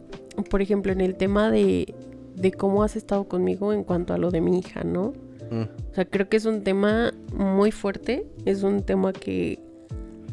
por 0.49 0.61
ejemplo, 0.61 0.91
en 0.91 1.01
el 1.01 1.15
tema 1.15 1.51
de, 1.51 1.93
de 2.35 2.51
cómo 2.51 2.83
has 2.83 2.95
estado 2.95 3.25
conmigo 3.25 3.73
en 3.73 3.83
cuanto 3.83 4.13
a 4.13 4.17
lo 4.17 4.31
de 4.31 4.41
mi 4.41 4.59
hija, 4.59 4.83
¿no? 4.83 5.13
Mm, 5.51 5.63
O 5.91 5.93
sea, 5.93 6.05
creo 6.05 6.29
que 6.29 6.37
es 6.37 6.45
un 6.45 6.63
tema 6.63 7.11
muy 7.35 7.71
fuerte, 7.71 8.25
es 8.45 8.63
un 8.63 8.83
tema 8.83 9.11
que, 9.13 9.59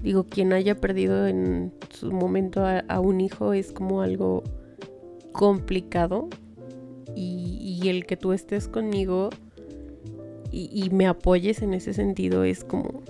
digo, 0.02 0.24
quien 0.24 0.52
haya 0.52 0.76
perdido 0.76 1.26
en 1.26 1.72
su 1.90 2.12
momento 2.12 2.64
a, 2.64 2.80
a 2.80 3.00
un 3.00 3.20
hijo 3.20 3.52
es 3.52 3.72
como 3.72 4.00
algo 4.00 4.44
complicado 5.32 6.28
y, 7.14 7.80
y 7.82 7.88
el 7.88 8.06
que 8.06 8.16
tú 8.16 8.32
estés 8.32 8.68
conmigo 8.68 9.30
y, 10.50 10.70
y 10.72 10.90
me 10.90 11.06
apoyes 11.06 11.62
en 11.62 11.74
ese 11.74 11.92
sentido 11.94 12.44
es 12.44 12.64
como, 12.64 13.02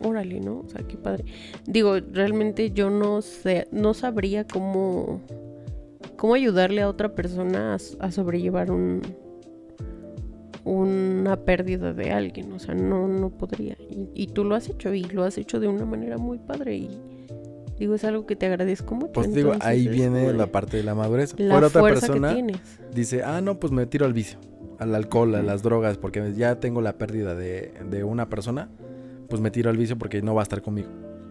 órale, 0.00 0.40
¿no? 0.40 0.60
O 0.60 0.68
sea, 0.68 0.82
qué 0.86 0.96
padre. 0.96 1.24
Digo, 1.66 1.98
realmente 2.00 2.70
yo 2.70 2.90
no 2.90 3.22
sé, 3.22 3.68
no 3.70 3.94
sabría 3.94 4.46
cómo, 4.46 5.20
cómo 6.16 6.34
ayudarle 6.34 6.82
a 6.82 6.88
otra 6.88 7.14
persona 7.14 7.76
a, 7.98 8.10
sobrellevar 8.10 8.70
un, 8.70 9.02
una 10.64 11.36
pérdida 11.44 11.92
de 11.92 12.10
alguien, 12.10 12.52
o 12.52 12.58
sea, 12.58 12.74
no, 12.74 13.08
no 13.08 13.30
podría. 13.30 13.76
Y, 13.90 14.08
y 14.14 14.26
tú 14.28 14.44
lo 14.44 14.54
has 14.54 14.68
hecho 14.68 14.92
y 14.94 15.04
lo 15.04 15.24
has 15.24 15.38
hecho 15.38 15.60
de 15.60 15.68
una 15.68 15.84
manera 15.84 16.18
muy 16.18 16.38
padre 16.38 16.76
y 16.76 17.00
digo, 17.80 17.94
es 17.94 18.04
algo 18.04 18.26
que 18.26 18.36
te 18.36 18.46
agradezco 18.46 18.94
mucho. 18.94 19.12
Pues 19.12 19.32
digo, 19.34 19.54
ahí 19.60 19.86
es 19.86 19.92
viene 19.92 20.32
la 20.34 20.46
parte 20.46 20.76
de 20.76 20.82
la 20.82 20.94
madurez. 20.94 21.34
la 21.38 21.54
Fuera 21.54 21.66
otra 21.66 21.82
persona 21.82 22.36
dice, 22.94 23.22
ah, 23.24 23.40
no, 23.40 23.58
pues 23.58 23.72
me 23.72 23.86
tiro 23.86 24.04
al 24.04 24.12
vicio, 24.12 24.38
al 24.78 24.94
alcohol, 24.94 25.34
a 25.34 25.42
las 25.42 25.62
drogas, 25.62 25.96
porque 25.96 26.34
ya 26.34 26.60
tengo 26.60 26.82
la 26.82 26.98
pérdida 26.98 27.34
de, 27.34 27.72
de 27.88 28.04
una 28.04 28.28
persona, 28.28 28.68
pues 29.30 29.40
me 29.40 29.50
tiro 29.50 29.70
al 29.70 29.78
vicio 29.78 29.96
porque 29.96 30.20
no 30.20 30.34
va 30.34 30.42
a 30.42 30.44
estar 30.44 30.60
conmigo. 30.60 30.88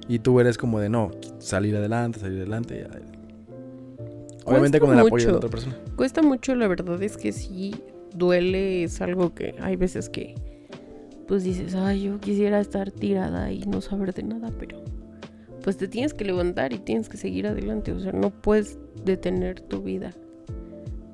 Y 0.07 0.19
tú 0.19 0.39
eres 0.39 0.57
como 0.57 0.79
de, 0.79 0.89
no, 0.89 1.11
salir 1.37 1.75
adelante, 1.75 2.19
salir 2.19 2.39
adelante. 2.39 2.87
Obviamente 4.45 4.79
Cuesta 4.79 4.87
con 4.87 4.93
el 4.97 5.05
apoyo 5.05 5.25
de 5.27 5.31
la 5.33 5.37
otra 5.37 5.49
persona. 5.49 5.77
Cuesta 5.95 6.23
mucho, 6.23 6.55
la 6.55 6.67
verdad 6.67 7.03
es 7.03 7.17
que 7.17 7.31
sí 7.31 7.75
duele, 8.15 8.83
es 8.83 9.01
algo 9.01 9.35
que 9.35 9.53
hay 9.61 9.75
veces 9.75 10.09
que 10.09 10.33
pues 11.27 11.43
dices, 11.43 11.75
ay, 11.75 12.03
yo 12.03 12.19
quisiera 12.19 12.59
estar 12.59 12.89
tirada 12.89 13.51
y 13.51 13.59
no 13.59 13.81
saber 13.81 14.15
de 14.15 14.23
nada, 14.23 14.51
pero 14.57 14.81
pues 15.61 15.77
te 15.77 15.87
tienes 15.87 16.15
que 16.15 16.25
levantar 16.25 16.73
y 16.73 16.79
tienes 16.79 17.07
que 17.07 17.17
seguir 17.17 17.45
adelante, 17.45 17.91
o 17.91 17.99
sea, 17.99 18.13
no 18.13 18.31
puedes 18.31 18.79
detener 19.05 19.61
tu 19.61 19.83
vida. 19.83 20.11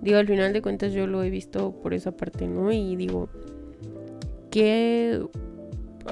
Digo, 0.01 0.17
al 0.17 0.27
final 0.27 0.53
de 0.53 0.61
cuentas 0.61 0.93
yo 0.93 1.05
lo 1.05 1.21
he 1.21 1.29
visto 1.29 1.73
por 1.81 1.93
esa 1.93 2.15
parte, 2.15 2.47
¿no? 2.47 2.71
Y 2.71 2.95
digo, 2.95 3.27
que 4.51 5.21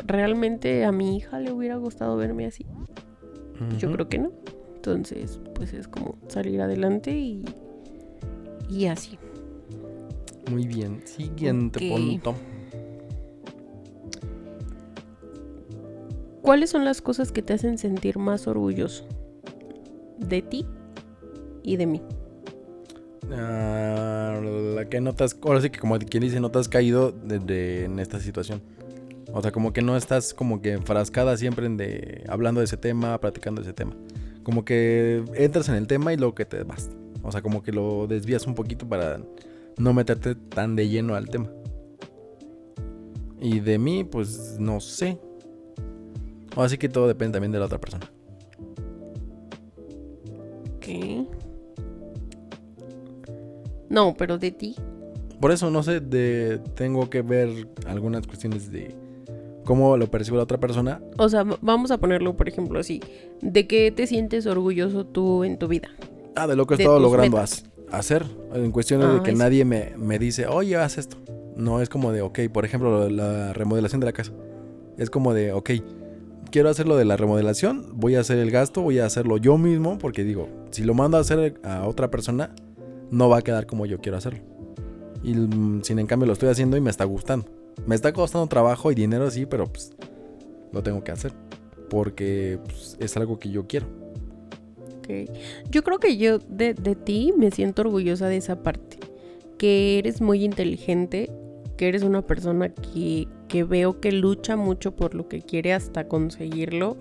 realmente 0.05 0.85
a 0.85 0.91
mi 0.91 1.17
hija 1.17 1.39
le 1.39 1.51
hubiera 1.51 1.75
gustado 1.77 2.15
verme 2.17 2.45
así. 2.45 2.65
Yo 3.77 3.87
Ujú. 3.87 3.95
creo 3.95 4.09
que 4.09 4.17
no. 4.19 4.31
Entonces, 4.75 5.39
pues 5.55 5.73
es 5.73 5.87
como 5.87 6.17
salir 6.27 6.61
adelante 6.61 7.11
y, 7.17 7.43
y 8.69 8.87
así. 8.87 9.17
Muy 10.51 10.67
bien. 10.67 11.01
Siguiente 11.05 11.79
punto. 11.89 12.35
¿Cuáles 16.41 16.69
son 16.71 16.83
las 16.83 17.01
cosas 17.01 17.31
que 17.31 17.41
te 17.41 17.53
hacen 17.53 17.77
sentir 17.77 18.17
más 18.17 18.47
orgulloso? 18.47 19.05
De 20.17 20.41
ti 20.41 20.65
y 21.63 21.77
de 21.77 21.85
mí. 21.85 22.01
Ah, 23.31 24.41
la 24.43 24.89
que 24.89 24.99
no 24.99 25.13
te 25.13 25.23
has, 25.23 25.37
ahora 25.41 25.61
sí 25.61 25.69
que 25.69 25.79
como 25.79 25.97
quien 25.99 26.21
dice, 26.21 26.39
no 26.41 26.51
te 26.51 26.59
has 26.59 26.67
caído 26.67 27.11
de- 27.11 27.39
de- 27.39 27.85
en 27.85 27.99
esta 27.99 28.19
situación. 28.19 28.61
O 29.35 29.41
sea, 29.41 29.51
como 29.51 29.73
que 29.73 29.81
no 29.81 29.97
estás 29.97 30.31
como 30.35 30.61
que 30.61 30.73
enfrascada 30.73 31.35
siempre 31.37 31.65
en 31.65 31.75
de 31.75 32.23
hablando 32.29 32.61
de 32.61 32.65
ese 32.65 32.77
tema, 32.77 33.19
platicando 33.19 33.61
de 33.61 33.67
ese 33.67 33.73
tema. 33.73 33.95
Como 34.43 34.63
que 34.63 35.23
entras 35.33 35.69
en 35.69 35.75
el 35.75 35.87
tema 35.87 36.13
y 36.13 36.17
luego 36.17 36.35
que 36.35 36.45
te 36.45 36.61
vas. 36.63 36.91
O 37.23 37.31
sea, 37.31 37.41
como 37.41 37.63
que 37.63 37.71
lo 37.71 38.05
desvías 38.05 38.45
un 38.45 38.53
poquito 38.53 38.87
para 38.87 39.19
no 39.77 39.93
meterte 39.93 40.35
tan 40.35 40.75
de 40.75 40.87
lleno 40.87 41.15
al 41.15 41.29
tema. 41.29 41.49
Y 43.41 43.59
de 43.59 43.79
mí, 43.79 44.03
pues 44.03 44.57
no 44.59 44.79
sé. 44.79 45.19
Así 46.55 46.77
que 46.77 46.87
todo 46.87 47.07
depende 47.07 47.33
también 47.33 47.51
de 47.51 47.57
la 47.57 47.65
otra 47.65 47.81
persona. 47.81 48.11
Ok. 50.75 51.27
No, 53.89 54.13
pero 54.15 54.37
de 54.37 54.51
ti. 54.51 54.75
Por 55.41 55.51
eso, 55.51 55.71
no 55.71 55.81
sé, 55.81 56.01
de, 56.01 56.61
tengo 56.75 57.09
que 57.09 57.23
ver 57.23 57.67
algunas 57.87 58.27
cuestiones 58.27 58.71
de 58.71 59.02
cómo 59.63 59.97
lo 59.97 60.07
percibe 60.09 60.37
la 60.37 60.43
otra 60.43 60.59
persona. 60.59 61.01
O 61.17 61.29
sea, 61.29 61.43
vamos 61.61 61.91
a 61.91 61.97
ponerlo, 61.97 62.35
por 62.35 62.47
ejemplo, 62.47 62.79
así. 62.79 62.99
¿De 63.41 63.67
qué 63.67 63.91
te 63.91 64.07
sientes 64.07 64.45
orgulloso 64.45 65.05
tú 65.05 65.43
en 65.43 65.57
tu 65.57 65.67
vida? 65.67 65.89
Ah, 66.35 66.47
de 66.47 66.55
lo 66.55 66.65
que 66.65 66.75
he 66.75 66.77
De 66.77 66.83
estado 66.83 66.99
logrando 66.99 67.37
hacer. 67.91 68.25
En 68.53 68.71
cuestiones 68.71 69.07
de 69.09 69.15
Ah, 69.19 69.23
que 69.23 69.31
eso. 69.31 69.39
nadie 69.39 69.65
me, 69.65 69.93
me 69.97 70.19
dice, 70.19 70.47
oye, 70.47 70.75
haz 70.77 70.97
esto. 70.97 71.17
No 71.55 71.81
es 71.81 71.89
como 71.89 72.11
de, 72.11 72.21
ok, 72.21 72.39
por 72.51 72.65
ejemplo, 72.65 73.09
la 73.09 73.53
remodelación 73.53 73.99
de 73.99 74.05
la 74.05 74.13
casa. 74.13 74.31
Es 74.97 75.09
como 75.09 75.33
de, 75.33 75.53
ok, 75.53 75.69
quiero 76.51 76.69
hacer 76.69 76.87
lo 76.87 76.95
de 76.97 77.05
la 77.05 77.17
remodelación, 77.17 77.85
voy 77.95 78.15
a 78.15 78.19
hacer 78.21 78.37
el 78.39 78.51
gasto, 78.51 78.81
voy 78.81 78.99
a 78.99 79.05
hacerlo 79.05 79.37
yo 79.37 79.57
mismo, 79.57 79.97
porque 79.99 80.23
digo, 80.23 80.49
si 80.71 80.83
lo 80.83 80.93
mando 80.93 81.17
a 81.17 81.21
hacer 81.21 81.59
a 81.63 81.87
otra 81.87 82.09
persona, 82.11 82.53
no 83.11 83.29
va 83.29 83.37
a 83.39 83.41
quedar 83.41 83.65
como 83.67 83.85
yo 83.85 83.99
quiero 84.01 84.17
hacerlo. 84.17 84.39
Y 85.23 85.33
mm, 85.35 85.83
sin 85.83 85.99
en 85.99 86.07
cambio 86.07 86.25
lo 86.27 86.33
estoy 86.33 86.49
haciendo 86.49 86.75
y 86.77 86.81
me 86.81 86.89
está 86.89 87.05
gustando. 87.05 87.45
Me 87.85 87.95
está 87.95 88.13
costando 88.13 88.47
trabajo 88.47 88.91
y 88.91 88.95
dinero, 88.95 89.29
sí, 89.29 89.45
pero 89.45 89.67
pues 89.67 89.93
lo 90.71 90.83
tengo 90.83 91.03
que 91.03 91.11
hacer. 91.11 91.33
Porque 91.89 92.59
pues, 92.65 92.97
es 92.99 93.15
algo 93.17 93.39
que 93.39 93.49
yo 93.49 93.67
quiero. 93.67 93.87
Ok. 94.97 95.29
Yo 95.69 95.83
creo 95.83 95.99
que 95.99 96.17
yo 96.17 96.39
de, 96.39 96.73
de 96.73 96.95
ti 96.95 97.33
me 97.37 97.51
siento 97.51 97.81
orgullosa 97.83 98.27
de 98.27 98.37
esa 98.37 98.63
parte. 98.63 98.99
Que 99.57 99.99
eres 99.99 100.21
muy 100.21 100.43
inteligente, 100.43 101.31
que 101.77 101.87
eres 101.87 102.03
una 102.03 102.21
persona 102.21 102.69
que, 102.69 103.27
que 103.47 103.63
veo 103.63 103.99
que 103.99 104.11
lucha 104.11 104.55
mucho 104.55 104.95
por 104.95 105.13
lo 105.15 105.27
que 105.27 105.41
quiere 105.41 105.73
hasta 105.73 106.07
conseguirlo. 106.07 106.97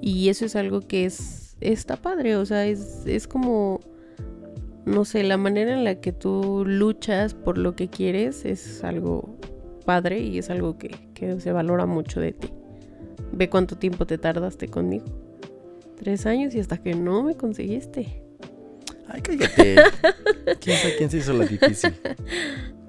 Y 0.00 0.28
eso 0.28 0.44
es 0.44 0.56
algo 0.56 0.80
que 0.80 1.06
es 1.06 1.44
está 1.60 1.96
padre, 1.96 2.36
o 2.36 2.44
sea, 2.44 2.66
es, 2.66 3.04
es 3.06 3.26
como, 3.26 3.80
no 4.84 5.04
sé, 5.04 5.22
la 5.22 5.36
manera 5.36 5.72
en 5.72 5.84
la 5.84 6.00
que 6.00 6.12
tú 6.12 6.64
luchas 6.66 7.34
por 7.34 7.58
lo 7.58 7.74
que 7.74 7.88
quieres 7.88 8.44
es 8.44 8.84
algo 8.84 9.36
padre 9.84 10.20
y 10.20 10.38
es 10.38 10.50
algo 10.50 10.78
que, 10.78 11.08
que 11.14 11.40
se 11.40 11.52
valora 11.52 11.86
mucho 11.86 12.20
de 12.20 12.32
ti. 12.32 12.48
Ve 13.32 13.48
cuánto 13.48 13.76
tiempo 13.76 14.06
te 14.06 14.18
tardaste 14.18 14.68
conmigo. 14.68 15.04
Tres 15.96 16.26
años 16.26 16.54
y 16.54 16.60
hasta 16.60 16.78
que 16.78 16.94
no 16.94 17.22
me 17.22 17.34
conseguiste. 17.34 18.22
Ay, 19.08 19.20
cállate. 19.22 19.76
¿Quién 20.60 20.76
sabe 20.78 20.96
quién 20.96 21.10
se 21.10 21.18
hizo 21.18 21.32
la 21.32 21.46
difícil? 21.46 21.94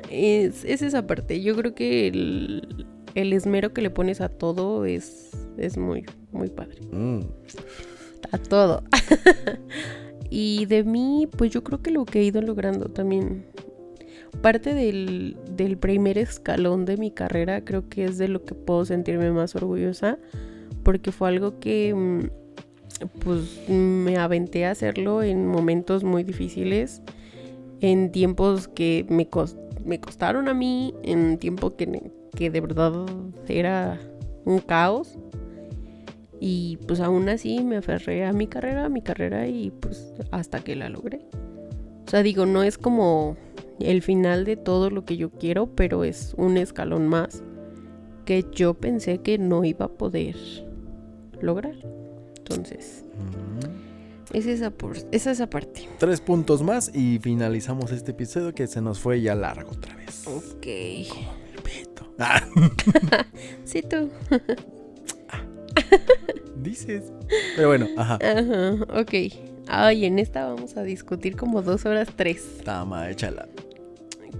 Es, 0.09 0.63
es 0.65 0.81
esa 0.81 1.05
parte. 1.07 1.41
Yo 1.41 1.55
creo 1.55 1.75
que 1.75 2.07
el, 2.07 2.85
el 3.15 3.33
esmero 3.33 3.73
que 3.73 3.81
le 3.81 3.89
pones 3.89 4.21
a 4.21 4.29
todo 4.29 4.85
es, 4.85 5.31
es 5.57 5.77
muy, 5.77 6.05
muy 6.31 6.49
padre. 6.49 6.79
Mm. 6.91 7.21
A 8.31 8.37
todo. 8.37 8.83
y 10.29 10.65
de 10.65 10.83
mí, 10.83 11.27
pues 11.37 11.51
yo 11.51 11.63
creo 11.63 11.81
que 11.81 11.91
lo 11.91 12.05
que 12.05 12.19
he 12.19 12.23
ido 12.23 12.41
logrando 12.41 12.89
también. 12.89 13.45
Parte 14.41 14.73
del, 14.73 15.37
del 15.51 15.77
primer 15.77 16.17
escalón 16.17 16.85
de 16.85 16.97
mi 16.97 17.09
carrera 17.11 17.63
creo 17.65 17.89
que 17.89 18.05
es 18.05 18.17
de 18.17 18.27
lo 18.27 18.43
que 18.43 18.53
puedo 18.53 18.85
sentirme 18.85 19.31
más 19.31 19.55
orgullosa. 19.55 20.17
Porque 20.83 21.11
fue 21.11 21.29
algo 21.29 21.59
que 21.59 21.93
mm, 21.95 23.09
pues 23.23 23.67
me 23.69 24.17
aventé 24.17 24.65
a 24.65 24.71
hacerlo 24.71 25.23
en 25.23 25.47
momentos 25.47 26.03
muy 26.03 26.23
difíciles. 26.23 27.01
En 27.81 28.11
tiempos 28.11 28.67
que 28.67 29.05
me, 29.09 29.29
cos- 29.29 29.57
me 29.83 29.99
costaron 29.99 30.47
a 30.47 30.53
mí. 30.53 30.93
En 31.03 31.37
tiempo 31.39 31.75
que, 31.75 32.11
que 32.35 32.51
de 32.51 32.61
verdad 32.61 32.93
era 33.47 33.99
un 34.45 34.59
caos. 34.59 35.17
Y 36.39 36.77
pues 36.87 36.99
aún 36.99 37.29
así 37.29 37.63
me 37.63 37.77
aferré 37.77 38.25
a 38.25 38.33
mi 38.33 38.45
carrera, 38.45 38.85
a 38.85 38.89
mi 38.89 39.01
carrera 39.01 39.47
y 39.47 39.71
pues 39.71 40.13
hasta 40.31 40.59
que 40.59 40.75
la 40.75 40.89
logré. 40.89 41.21
O 42.05 42.09
sea, 42.09 42.21
digo, 42.21 42.45
no 42.45 42.61
es 42.61 42.77
como 42.77 43.35
el 43.79 44.01
final 44.01 44.45
de 44.45 44.55
todo 44.57 44.89
lo 44.89 45.05
que 45.05 45.17
yo 45.17 45.29
quiero, 45.31 45.67
pero 45.67 46.03
es 46.03 46.33
un 46.37 46.57
escalón 46.57 47.07
más 47.07 47.43
que 48.25 48.45
yo 48.51 48.73
pensé 48.73 49.19
que 49.19 49.37
no 49.37 49.63
iba 49.63 49.85
a 49.85 49.89
poder 49.89 50.35
lograr. 51.41 51.75
Entonces, 52.37 53.03
Mm. 53.15 54.35
es 54.35 54.45
esa, 54.45 54.69
por, 54.71 54.97
es 55.11 55.27
esa 55.27 55.49
parte. 55.49 55.87
Tres 55.99 56.21
puntos 56.21 56.61
más 56.63 56.91
y 56.93 57.19
finalizamos 57.19 57.91
este 57.91 58.11
episodio 58.11 58.53
que 58.53 58.67
se 58.67 58.81
nos 58.81 58.99
fue 58.99 59.21
ya 59.21 59.35
largo 59.35 59.71
otra 59.71 59.95
vez. 59.95 60.25
Ok. 60.27 60.65
Pito. 61.63 62.05
Ah, 62.17 62.41
Sí, 63.65 63.81
tú. 63.81 64.09
dices. 66.55 67.11
Pero 67.55 67.67
bueno, 67.69 67.87
ajá. 67.97 68.15
Ajá, 68.21 69.01
ok. 69.01 69.13
Ay, 69.67 70.05
en 70.05 70.19
esta 70.19 70.45
vamos 70.47 70.77
a 70.77 70.83
discutir 70.83 71.35
como 71.35 71.61
dos 71.61 71.85
horas 71.85 72.09
tres. 72.15 72.59
Tama, 72.63 73.09
échala. 73.09 73.47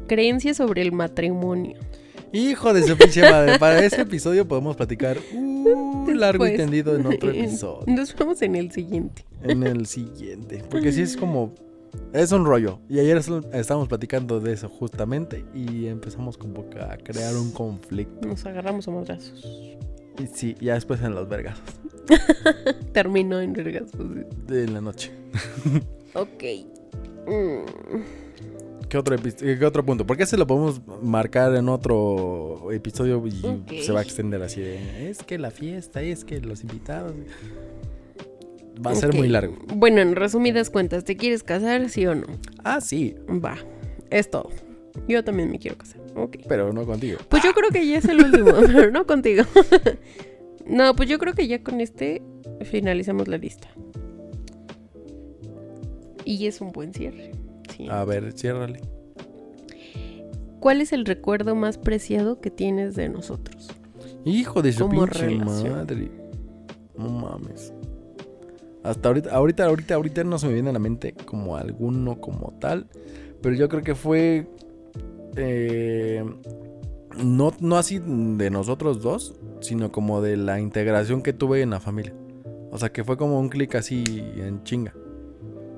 Creencias 0.08 0.58
sobre 0.58 0.82
el 0.82 0.92
matrimonio. 0.92 1.78
Hijo 2.32 2.74
de 2.74 2.84
su 2.84 2.98
pinche 2.98 3.22
madre. 3.30 3.58
Para 3.60 3.84
ese 3.84 4.02
episodio 4.02 4.48
podemos 4.48 4.76
platicar 4.76 5.18
uh, 5.34 6.10
largo 6.10 6.46
y 6.48 6.58
tendido 6.58 6.96
en 6.96 7.06
otro 7.06 7.30
episodio. 7.32 7.84
Nos 7.88 8.14
vemos 8.16 8.42
en 8.42 8.56
el 8.56 8.72
siguiente. 8.72 9.26
En 9.44 9.64
el 9.64 9.86
siguiente. 9.86 10.64
Porque 10.70 10.92
sí 10.92 11.02
es 11.02 11.16
como. 11.16 11.54
Es 12.12 12.32
un 12.34 12.46
rollo. 12.46 12.80
Y 12.90 13.00
ayer 13.00 13.16
es- 13.18 13.30
estábamos 13.54 13.88
platicando 13.88 14.40
de 14.42 14.52
eso 14.54 14.68
justamente. 14.68 15.46
Y 15.54 15.86
empezamos 15.88 16.38
como 16.38 16.66
a 16.82 16.98
crear 16.98 17.36
un 17.36 17.52
conflicto. 17.52 18.28
Nos 18.28 18.46
agarramos 18.46 18.88
a 18.88 18.92
madrazos. 18.92 19.46
Y 20.22 20.28
sí, 20.28 20.56
ya 20.60 20.74
después 20.74 21.02
en 21.02 21.16
los 21.16 21.30
vergazos. 21.30 21.64
Terminó 22.92 23.40
en 23.40 23.54
vergas. 23.54 23.92
De 24.48 24.68
la 24.68 24.82
noche. 24.82 25.12
Ok. 26.14 26.44
Mm, 27.28 27.96
¿Qué 28.90 28.98
otro, 28.98 29.16
eh, 29.16 29.58
qué 29.60 29.66
otro 29.66 29.86
punto? 29.86 30.06
Porque 30.06 30.24
ese 30.24 30.38
lo 30.38 30.46
podemos 30.46 30.82
marcar 31.02 31.56
en 31.56 31.70
otro 31.70 32.72
episodio 32.72 33.24
y 33.26 33.82
se 33.82 33.92
va 33.92 34.00
a 34.00 34.04
extender 34.04 34.42
así 34.44 34.62
de, 34.62 35.10
es 35.10 35.24
que 35.24 35.38
la 35.38 35.52
fiesta, 35.52 36.02
es 36.02 36.24
que 36.24 36.40
los 36.40 36.62
invitados. 36.62 37.14
Va 38.86 38.92
a 38.92 38.96
ser 38.96 39.14
muy 39.14 39.30
largo. 39.30 39.58
Bueno, 39.74 40.02
en 40.02 40.16
resumidas 40.16 40.70
cuentas, 40.70 41.06
¿te 41.06 41.16
quieres 41.16 41.44
casar, 41.44 41.90
sí 41.90 42.06
o 42.06 42.14
no? 42.14 42.28
Ah, 42.64 42.82
sí, 42.82 43.16
Va. 43.30 43.58
Es 44.10 44.30
todo. 44.30 44.50
Yo 45.08 45.24
también 45.24 45.50
me 45.50 45.60
quiero 45.60 45.78
casar. 45.78 46.02
Ok. 46.16 46.38
pero 46.48 46.72
no 46.72 46.86
contigo. 46.86 47.20
Pues 47.30 47.44
yo 47.44 47.54
creo 47.54 47.70
que 47.70 47.86
ya 47.88 47.98
es 47.98 48.06
el 48.06 48.24
último, 48.24 48.52
pero 48.66 48.92
no 48.92 49.06
contigo. 49.06 49.44
no, 50.68 50.96
pues 50.96 51.10
yo 51.10 51.18
creo 51.18 51.34
que 51.34 51.48
ya 51.48 51.64
con 51.64 51.82
este 51.82 52.22
finalizamos 52.64 53.28
la 53.28 53.38
lista. 53.38 53.68
Y 56.24 56.48
es 56.48 56.62
un 56.62 56.72
buen 56.72 56.94
cierre. 56.94 57.32
Sí. 57.76 57.88
A 57.90 58.04
ver, 58.06 58.32
ciérrale. 58.34 58.82
¿Cuál 60.60 60.82
es 60.82 60.94
el 60.94 61.06
recuerdo 61.06 61.56
más 61.56 61.78
preciado 61.78 62.40
que 62.42 62.50
tienes 62.50 62.96
de 62.96 63.10
nosotros? 63.10 63.70
Hijo 64.24 64.62
de 64.62 64.72
su 64.74 64.90
pinche 64.90 65.20
relación. 65.28 65.74
madre. 65.76 66.12
No 66.98 67.10
mames. 67.10 67.74
Hasta 68.84 69.10
ahorita, 69.10 69.32
ahorita, 69.36 69.66
ahorita, 69.66 69.96
ahorita 69.96 70.24
no 70.24 70.40
se 70.40 70.48
me 70.48 70.54
viene 70.54 70.70
a 70.70 70.74
la 70.74 70.80
mente 70.80 71.14
como 71.14 71.56
alguno 71.58 72.20
como 72.20 72.54
tal. 72.60 72.88
Pero 73.42 73.56
yo 73.56 73.70
creo 73.70 73.84
que 73.84 73.96
fue. 73.96 74.48
eh, 75.36 76.24
no, 77.24 77.54
no 77.60 77.78
así 77.78 78.00
de 78.00 78.50
nosotros 78.50 79.02
dos, 79.02 79.36
sino 79.62 79.92
como 79.92 80.22
de 80.22 80.38
la 80.38 80.60
integración 80.60 81.22
que 81.22 81.34
tuve 81.34 81.62
en 81.62 81.70
la 81.72 81.80
familia. 81.80 82.14
O 82.72 82.78
sea, 82.78 82.90
que 82.92 83.04
fue 83.04 83.18
como 83.18 83.40
un 83.40 83.50
clic 83.50 83.76
así 83.76 84.04
en 84.38 84.64
chinga. 84.64 84.94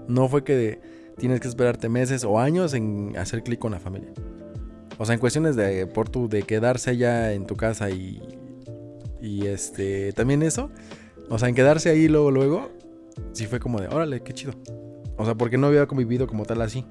No 0.07 0.27
fue 0.29 0.43
que 0.43 0.55
de- 0.55 0.81
tienes 1.17 1.39
que 1.39 1.47
esperarte 1.47 1.89
meses 1.89 2.23
o 2.23 2.39
años 2.39 2.73
en 2.73 3.15
hacer 3.17 3.43
clic 3.43 3.59
con 3.59 3.71
la 3.71 3.79
familia. 3.79 4.11
O 4.97 5.05
sea, 5.05 5.13
en 5.13 5.19
cuestiones 5.19 5.55
de 5.55 5.85
por 5.87 6.09
tu 6.09 6.27
de 6.27 6.43
quedarse 6.43 6.91
allá 6.91 7.33
en 7.33 7.45
tu 7.45 7.55
casa 7.55 7.89
y 7.89 8.21
y 9.21 9.47
este 9.47 10.13
también 10.13 10.43
eso, 10.43 10.69
o 11.29 11.39
sea, 11.39 11.49
en 11.49 11.55
quedarse 11.55 11.89
ahí 11.89 12.07
luego 12.07 12.31
luego 12.31 12.71
sí 13.33 13.45
fue 13.45 13.59
como 13.59 13.79
de, 13.79 13.87
órale, 13.87 14.21
qué 14.21 14.33
chido. 14.33 14.53
O 15.17 15.25
sea, 15.25 15.35
porque 15.35 15.57
no 15.57 15.67
había 15.67 15.85
convivido 15.87 16.27
como 16.27 16.45
tal 16.45 16.61
así. 16.61 16.85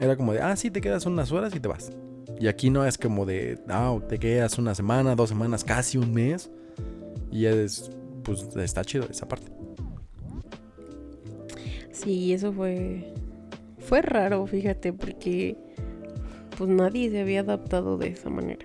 Era 0.00 0.16
como 0.16 0.32
de, 0.32 0.40
ah, 0.40 0.54
sí, 0.56 0.70
te 0.70 0.80
quedas 0.80 1.06
unas 1.06 1.32
horas 1.32 1.54
y 1.54 1.60
te 1.60 1.68
vas. 1.68 1.90
Y 2.38 2.46
aquí 2.46 2.70
no 2.70 2.86
es 2.86 2.98
como 2.98 3.26
de, 3.26 3.58
ah, 3.68 3.98
te 4.08 4.18
quedas 4.18 4.58
una 4.58 4.74
semana, 4.74 5.16
dos 5.16 5.28
semanas, 5.28 5.64
casi 5.64 5.98
un 5.98 6.12
mes. 6.12 6.50
Y 7.32 7.46
es, 7.46 7.90
pues 8.22 8.48
está 8.56 8.84
chido 8.84 9.06
esa 9.10 9.26
parte. 9.26 9.50
Sí, 11.98 12.32
eso 12.32 12.52
fue. 12.52 13.12
Fue 13.78 14.02
raro, 14.02 14.46
fíjate, 14.46 14.92
porque 14.92 15.56
pues 16.56 16.70
nadie 16.70 17.10
se 17.10 17.20
había 17.20 17.40
adaptado 17.40 17.98
de 17.98 18.08
esa 18.08 18.30
manera. 18.30 18.64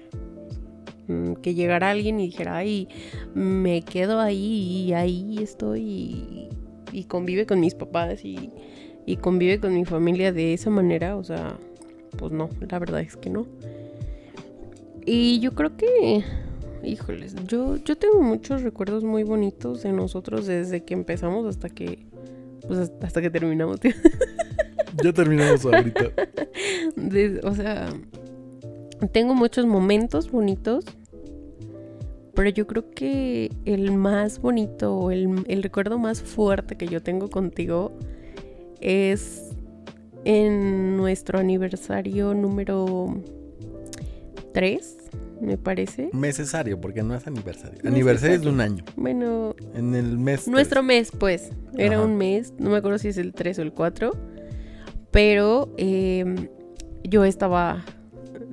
Mm, 1.08 1.34
Que 1.36 1.54
llegara 1.56 1.90
alguien 1.90 2.20
y 2.20 2.28
dijera, 2.28 2.58
ay, 2.58 2.88
me 3.34 3.82
quedo 3.82 4.20
ahí 4.20 4.86
y 4.88 4.94
ahí 4.94 5.38
estoy 5.42 6.50
y, 6.92 7.04
convive 7.06 7.46
con 7.46 7.60
mis 7.60 7.74
papás 7.74 8.24
y, 8.24 8.52
y 9.06 9.18
convive 9.18 9.60
con 9.60 9.74
mi 9.74 9.86
familia 9.86 10.32
de 10.32 10.54
esa 10.54 10.70
manera, 10.70 11.16
o 11.18 11.24
sea, 11.24 11.58
pues 12.18 12.32
no, 12.32 12.50
la 12.70 12.80
verdad 12.80 13.02
es 13.02 13.18
que 13.18 13.30
no. 13.30 13.48
Y 15.06 15.40
yo 15.40 15.54
creo 15.54 15.76
que, 15.76 16.24
híjoles, 16.84 17.36
yo, 17.48 17.78
yo 17.78 17.98
tengo 17.98 18.22
muchos 18.22 18.62
recuerdos 18.62 19.04
muy 19.04 19.24
bonitos 19.24 19.82
de 19.84 19.92
nosotros 19.92 20.46
desde 20.46 20.84
que 20.84 20.94
empezamos 20.94 21.46
hasta 21.48 21.70
que, 21.70 22.06
pues 22.68 22.92
hasta 23.02 23.22
que 23.22 23.30
terminamos. 23.30 23.80
tío. 23.80 23.92
Ya 25.04 25.12
terminamos 25.14 25.66
ahorita. 25.66 26.12
De- 26.96 27.40
o 27.44 27.54
sea, 27.56 27.90
tengo 29.12 29.34
muchos 29.36 29.66
momentos 29.66 30.30
bonitos, 30.32 30.86
pero 32.36 32.50
yo 32.50 32.68
creo 32.68 32.90
que 32.92 33.52
el 33.66 33.92
más 33.92 34.40
bonito, 34.40 35.12
el, 35.12 35.44
el 35.48 35.64
recuerdo 35.64 35.98
más 35.98 36.22
fuerte 36.22 36.76
que 36.76 36.88
yo 36.88 37.02
tengo 37.02 37.30
contigo 37.30 37.92
es 38.82 39.50
en 40.26 40.96
nuestro 40.98 41.40
aniversario 41.40 42.34
número 42.34 43.18
3, 44.54 44.98
me 45.42 45.58
parece. 45.58 46.10
Necesario, 46.14 46.80
porque 46.80 47.04
no 47.04 47.16
es 47.16 47.26
aniversario. 47.28 47.72
Necesario. 47.72 47.90
Aniversario 47.92 48.36
es 48.36 48.42
de 48.42 48.50
un 48.50 48.62
año. 48.62 48.84
Bueno, 48.96 49.56
En 49.74 49.96
el 49.96 50.18
mes. 50.18 50.48
Nuestro 50.48 50.82
tres. 50.82 50.88
mes, 50.88 51.12
pues. 51.12 51.52
Era 51.78 51.98
Ajá. 51.98 52.06
un 52.06 52.18
mes, 52.18 52.54
no 52.60 52.70
me 52.70 52.78
acuerdo 52.78 52.98
si 52.98 53.10
es 53.10 53.18
el 53.18 53.34
3 53.34 53.60
o 53.60 53.62
el 53.62 53.74
4. 53.74 54.12
Pero 55.12 55.74
eh, 55.78 56.50
yo 57.04 57.24
estaba. 57.24 57.84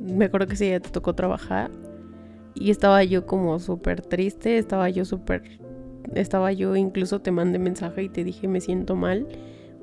Me 0.01 0.27
acuerdo 0.27 0.47
que 0.47 0.55
ese 0.55 0.65
día 0.67 0.81
te 0.81 0.91
tocó 0.91 1.15
trabajar. 1.15 1.71
Y 2.55 2.71
estaba 2.71 3.03
yo 3.05 3.27
como 3.27 3.59
súper 3.61 4.03
triste, 4.03 4.59
estaba 4.59 4.89
yo 4.91 5.05
súper 5.05 5.61
estaba 6.15 6.51
yo, 6.53 6.75
incluso 6.77 7.21
te 7.21 7.31
mandé 7.31 7.59
mensaje 7.59 8.03
y 8.03 8.09
te 8.09 8.25
dije 8.25 8.49
me 8.49 8.61
siento 8.61 8.97
mal 8.97 9.29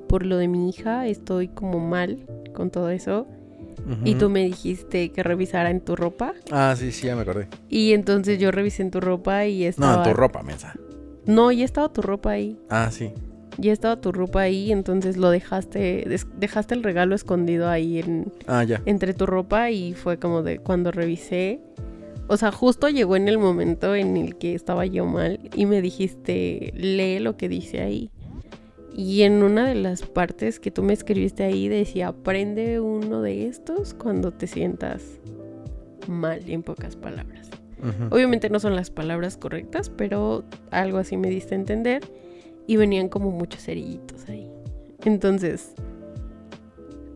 por 0.08 0.26
lo 0.26 0.36
de 0.36 0.48
mi 0.48 0.68
hija, 0.68 1.06
estoy 1.06 1.48
como 1.48 1.80
mal 1.80 2.26
con 2.54 2.70
todo 2.70 2.90
eso. 2.90 3.26
Y 4.04 4.14
tú 4.16 4.28
me 4.30 4.44
dijiste 4.44 5.10
que 5.10 5.22
revisara 5.22 5.70
en 5.70 5.80
tu 5.80 5.96
ropa. 5.96 6.32
Ah, 6.50 6.74
sí, 6.76 6.92
sí, 6.92 7.06
ya 7.06 7.16
me 7.16 7.22
acordé. 7.22 7.48
Y 7.68 7.92
entonces 7.92 8.38
yo 8.38 8.50
revisé 8.50 8.82
en 8.82 8.90
tu 8.90 9.00
ropa 9.00 9.46
y 9.46 9.62
No, 9.62 9.68
estaba... 9.68 9.94
en 10.04 10.10
tu 10.10 10.14
ropa, 10.16 10.42
mensa. 10.42 10.74
No, 11.26 11.52
ya 11.52 11.64
estaba 11.64 11.92
tu 11.92 12.02
ropa 12.02 12.30
ahí. 12.32 12.58
Ah, 12.70 12.90
sí. 12.90 13.10
Ya 13.58 13.72
estaba 13.72 14.00
tu 14.00 14.12
ropa 14.12 14.42
ahí, 14.42 14.70
entonces 14.70 15.16
lo 15.16 15.30
dejaste, 15.30 16.06
dejaste 16.36 16.74
el 16.74 16.82
regalo 16.84 17.14
escondido 17.14 17.68
ahí 17.68 17.98
en, 17.98 18.32
Ah, 18.46 18.62
ya. 18.64 18.80
entre 18.86 19.14
tu 19.14 19.26
ropa 19.26 19.70
y 19.70 19.94
fue 19.94 20.18
como 20.18 20.42
de 20.42 20.58
cuando 20.58 20.92
revisé. 20.92 21.60
O 22.28 22.36
sea, 22.36 22.52
justo 22.52 22.88
llegó 22.88 23.16
en 23.16 23.26
el 23.26 23.38
momento 23.38 23.94
en 23.94 24.16
el 24.16 24.36
que 24.36 24.54
estaba 24.54 24.86
yo 24.86 25.06
mal 25.06 25.40
y 25.56 25.66
me 25.66 25.80
dijiste, 25.82 26.72
lee 26.76 27.18
lo 27.18 27.36
que 27.36 27.48
dice 27.48 27.80
ahí. 27.80 28.10
Y 28.98 29.22
en 29.22 29.44
una 29.44 29.68
de 29.68 29.76
las 29.76 30.02
partes 30.02 30.58
que 30.58 30.72
tú 30.72 30.82
me 30.82 30.92
escribiste 30.92 31.44
ahí 31.44 31.68
decía, 31.68 32.08
aprende 32.08 32.80
uno 32.80 33.22
de 33.22 33.46
estos 33.46 33.94
cuando 33.94 34.32
te 34.32 34.48
sientas 34.48 35.20
mal, 36.08 36.42
en 36.50 36.64
pocas 36.64 36.96
palabras. 36.96 37.48
Obviamente 38.10 38.50
no 38.50 38.58
son 38.58 38.74
las 38.74 38.90
palabras 38.90 39.36
correctas, 39.36 39.88
pero 39.88 40.42
algo 40.72 40.98
así 40.98 41.16
me 41.16 41.30
diste 41.30 41.54
a 41.54 41.58
entender. 41.58 42.02
Y 42.66 42.76
venían 42.76 43.08
como 43.08 43.30
muchos 43.30 43.62
cerillitos 43.62 44.28
ahí. 44.28 44.50
Entonces, 45.04 45.74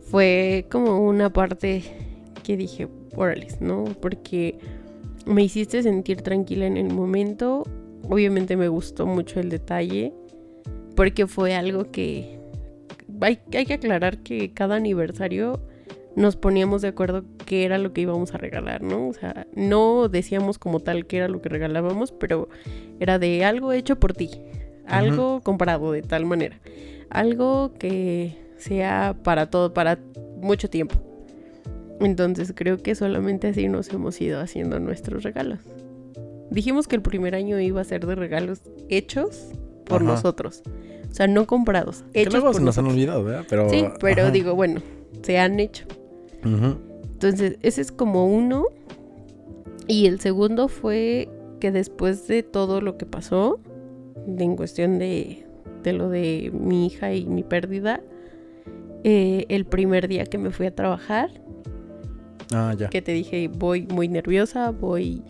fue 0.03 0.67
como 0.71 1.05
una 1.05 1.33
parte 1.33 1.83
que 2.45 2.57
dije, 2.57 2.87
órale, 3.17 3.49
¿no? 3.59 3.87
Porque 4.01 4.57
me 5.27 5.43
hiciste 5.43 5.83
sentir 5.83 6.23
tranquila 6.23 6.65
en 6.65 6.77
el 6.77 6.95
momento. 6.95 7.65
Obviamente 8.09 8.57
me 8.57 8.69
gustó 8.69 9.05
mucho 9.05 9.41
el 9.41 9.49
detalle. 9.51 10.13
Porque 10.97 11.27
fue 11.27 11.55
algo 11.55 11.91
que... 11.91 12.39
Hay, 13.21 13.39
hay 13.53 13.67
que 13.67 13.75
aclarar 13.75 14.19
que 14.19 14.53
cada 14.53 14.77
aniversario 14.77 15.61
nos 16.17 16.37
poníamos 16.37 16.83
de 16.83 16.89
acuerdo 16.89 17.25
qué 17.47 17.65
era 17.65 17.79
lo 17.79 17.93
que 17.93 18.03
íbamos 18.03 18.35
a 18.35 18.39
regalar, 18.39 18.83
¿no? 18.83 19.09
O 19.09 19.13
sea, 19.13 19.47
no 19.55 20.09
decíamos 20.09 20.59
como 20.59 20.81
tal 20.81 21.07
qué 21.07 21.19
era 21.19 21.29
lo 21.29 21.41
que 21.41 21.49
regalábamos, 21.49 22.13
pero 22.13 22.49
era 23.01 23.19
de 23.19 23.45
algo 23.45 23.73
hecho 23.73 23.99
por 23.99 24.13
ti, 24.13 24.31
algo 24.87 25.41
comprado 25.43 25.93
de 25.93 26.03
tal 26.03 26.27
manera, 26.27 26.61
algo 27.11 27.73
que 27.79 28.37
sea 28.57 29.17
para 29.23 29.51
todo, 29.51 29.73
para 29.73 29.99
mucho 30.41 30.69
tiempo. 30.69 30.97
Entonces 32.01 32.53
creo 32.55 32.79
que 32.79 32.95
solamente 32.95 33.49
así 33.49 33.69
nos 33.69 33.89
hemos 33.91 34.21
ido 34.21 34.41
haciendo 34.41 34.81
nuestros 34.81 35.23
regalos. 35.23 35.61
Dijimos 36.51 36.89
que 36.89 36.97
el 36.97 37.03
primer 37.03 37.35
año 37.35 37.59
iba 37.61 37.81
a 37.81 37.85
ser 37.85 38.07
de 38.07 38.15
regalos 38.15 38.61
hechos 38.89 39.53
por 39.93 40.03
Ajá. 40.03 40.13
nosotros. 40.13 40.63
O 41.11 41.15
sea, 41.15 41.27
no 41.27 41.47
comprados, 41.47 42.05
Que 42.13 42.23
hechos 42.23 42.33
luego 42.35 42.47
por 42.49 42.57
se 42.57 42.63
nos 42.63 42.79
han 42.79 42.87
olvidado, 42.87 43.23
¿verdad? 43.25 43.45
Pero, 43.49 43.69
Sí, 43.69 43.85
pero 44.01 44.23
ajá. 44.23 44.31
digo, 44.31 44.55
bueno, 44.55 44.81
se 45.23 45.39
han 45.39 45.61
hecho. 45.61 45.85
Entonces, 46.45 47.59
ese 47.63 47.81
es 47.83 47.93
como 47.93 48.27
uno. 48.27 48.65
Y 49.87 50.07
el 50.07 50.21
segundo 50.21 50.69
fue 50.69 51.29
que 51.61 51.71
después 51.71 52.27
de 52.29 52.43
todo 52.43 52.81
lo 52.81 52.97
que 52.97 53.07
pasó, 53.07 53.61
en 54.27 54.57
cuestión 54.57 54.99
de, 54.99 55.45
de 55.83 55.93
lo 55.93 56.09
de 56.09 56.51
mi 56.55 56.87
hija 56.87 57.13
y 57.15 57.27
mi 57.27 57.43
pérdida, 57.43 58.01
eh, 59.05 59.45
el 59.49 59.65
primer 59.67 60.09
día 60.09 60.25
que 60.25 60.39
me 60.39 60.51
fui 60.51 60.67
a 60.67 60.75
trabajar, 60.75 61.31
Ah, 62.55 62.75
ya. 62.77 62.89
que 62.89 63.03
te 63.03 63.13
dije, 63.13 63.49
voy 63.49 63.87
muy 63.87 64.09
nerviosa, 64.09 64.71
voy, 64.71 65.23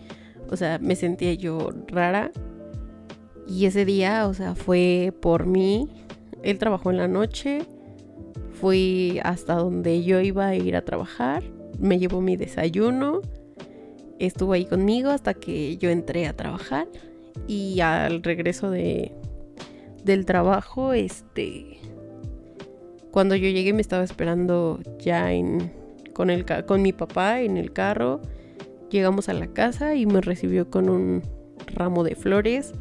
o 0.50 0.56
sea, 0.56 0.78
me 0.78 0.96
sentía 0.96 1.34
yo 1.34 1.70
rara. 1.88 2.30
Y 3.52 3.66
ese 3.66 3.84
día, 3.84 4.26
o 4.28 4.32
sea, 4.32 4.54
fue 4.54 5.12
por 5.20 5.44
mí. 5.44 5.86
Él 6.42 6.58
trabajó 6.58 6.90
en 6.90 6.96
la 6.96 7.06
noche, 7.06 7.66
fui 8.58 9.20
hasta 9.22 9.56
donde 9.56 10.02
yo 10.02 10.20
iba 10.20 10.46
a 10.46 10.54
ir 10.54 10.74
a 10.74 10.86
trabajar, 10.86 11.42
me 11.78 11.98
llevó 11.98 12.22
mi 12.22 12.36
desayuno, 12.36 13.20
estuvo 14.18 14.54
ahí 14.54 14.64
conmigo 14.64 15.10
hasta 15.10 15.34
que 15.34 15.76
yo 15.76 15.90
entré 15.90 16.26
a 16.26 16.34
trabajar 16.34 16.88
y 17.46 17.80
al 17.80 18.22
regreso 18.22 18.70
de, 18.70 19.12
del 20.02 20.24
trabajo, 20.24 20.94
este, 20.94 21.78
cuando 23.10 23.36
yo 23.36 23.50
llegué 23.50 23.74
me 23.74 23.82
estaba 23.82 24.02
esperando 24.02 24.80
ya 24.98 25.30
en, 25.30 25.70
con, 26.14 26.30
el, 26.30 26.46
con 26.64 26.80
mi 26.80 26.94
papá 26.94 27.42
en 27.42 27.58
el 27.58 27.70
carro. 27.74 28.22
Llegamos 28.90 29.28
a 29.28 29.34
la 29.34 29.48
casa 29.48 29.94
y 29.94 30.06
me 30.06 30.22
recibió 30.22 30.70
con 30.70 30.88
un 30.88 31.22
ramo 31.74 32.02
de 32.02 32.14
flores, 32.14 32.72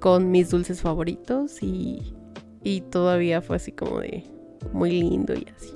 con 0.00 0.30
mis 0.30 0.50
dulces 0.50 0.80
favoritos 0.80 1.62
y, 1.62 2.14
y 2.62 2.80
todavía 2.82 3.42
fue 3.42 3.56
así 3.56 3.72
como 3.72 4.00
de 4.00 4.24
muy 4.72 4.90
lindo 4.92 5.34
y 5.34 5.46
así. 5.56 5.72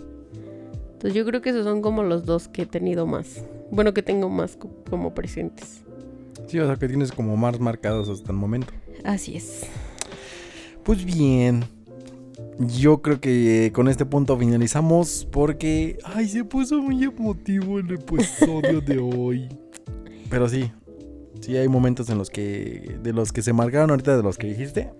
Entonces 0.92 1.14
yo 1.14 1.24
creo 1.24 1.40
que 1.42 1.50
esos 1.50 1.64
son 1.64 1.82
como 1.82 2.02
los 2.02 2.24
dos 2.24 2.48
que 2.48 2.62
he 2.62 2.66
tenido 2.66 3.06
más. 3.06 3.44
Bueno, 3.70 3.92
que 3.94 4.02
tengo 4.02 4.28
más 4.28 4.56
co- 4.56 4.70
como 4.88 5.14
presentes. 5.14 5.82
Sí, 6.46 6.58
o 6.58 6.66
sea 6.66 6.76
que 6.76 6.88
tienes 6.88 7.10
como 7.12 7.36
más 7.36 7.58
marcados 7.58 8.08
hasta 8.08 8.30
el 8.32 8.38
momento. 8.38 8.72
Así 9.04 9.36
es. 9.36 9.66
Pues 10.84 11.04
bien. 11.04 11.64
Yo 12.58 13.02
creo 13.02 13.20
que 13.20 13.72
con 13.74 13.88
este 13.88 14.04
punto 14.04 14.36
finalizamos 14.36 15.26
porque... 15.30 15.98
Ay, 16.04 16.28
se 16.28 16.44
puso 16.44 16.80
muy 16.80 17.02
emotivo 17.02 17.78
el 17.78 17.90
episodio 17.92 18.80
de 18.80 18.98
hoy. 18.98 19.48
Pero 20.30 20.48
sí. 20.48 20.70
Sí 21.42 21.56
hay 21.56 21.68
momentos 21.68 22.08
en 22.08 22.18
los 22.18 22.30
que... 22.30 22.98
De 23.02 23.12
los 23.12 23.32
que 23.32 23.42
se 23.42 23.52
marcaron 23.52 23.90
ahorita 23.90 24.16
de 24.16 24.22
los 24.22 24.38
que 24.38 24.46
dijiste. 24.46 24.90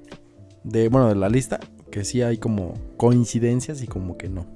De, 0.65 0.89
bueno, 0.89 1.09
de 1.09 1.15
la 1.15 1.29
lista. 1.29 1.61
Que 1.91 2.05
sí 2.05 2.21
hay 2.21 2.37
como 2.39 2.75
coincidencias 2.97 3.83
y 3.83 3.87
como 3.87 4.19
que 4.19 4.29
no. 4.29 4.47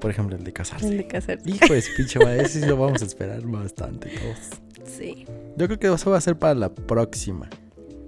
Por 0.00 0.10
ejemplo, 0.10 0.36
el 0.36 0.42
de 0.42 0.48
El 0.50 0.54
casarse. 0.54 0.90
de 0.90 1.06
casarse. 1.06 1.48
Hijo 1.48 1.72
de 1.72 1.82
pinche 1.96 2.18
madre, 2.18 2.42
ese 2.42 2.60
sí 2.60 2.66
lo 2.66 2.76
vamos 2.76 3.02
a 3.02 3.04
esperar 3.06 3.42
bastante 3.46 4.08
todos. 4.08 4.88
Sí. 4.88 5.26
Yo 5.56 5.66
creo 5.66 5.78
que 5.78 5.92
eso 5.92 6.10
va 6.10 6.16
a 6.16 6.20
ser 6.20 6.36
para 6.38 6.54
la 6.54 6.74
próxima. 6.74 7.48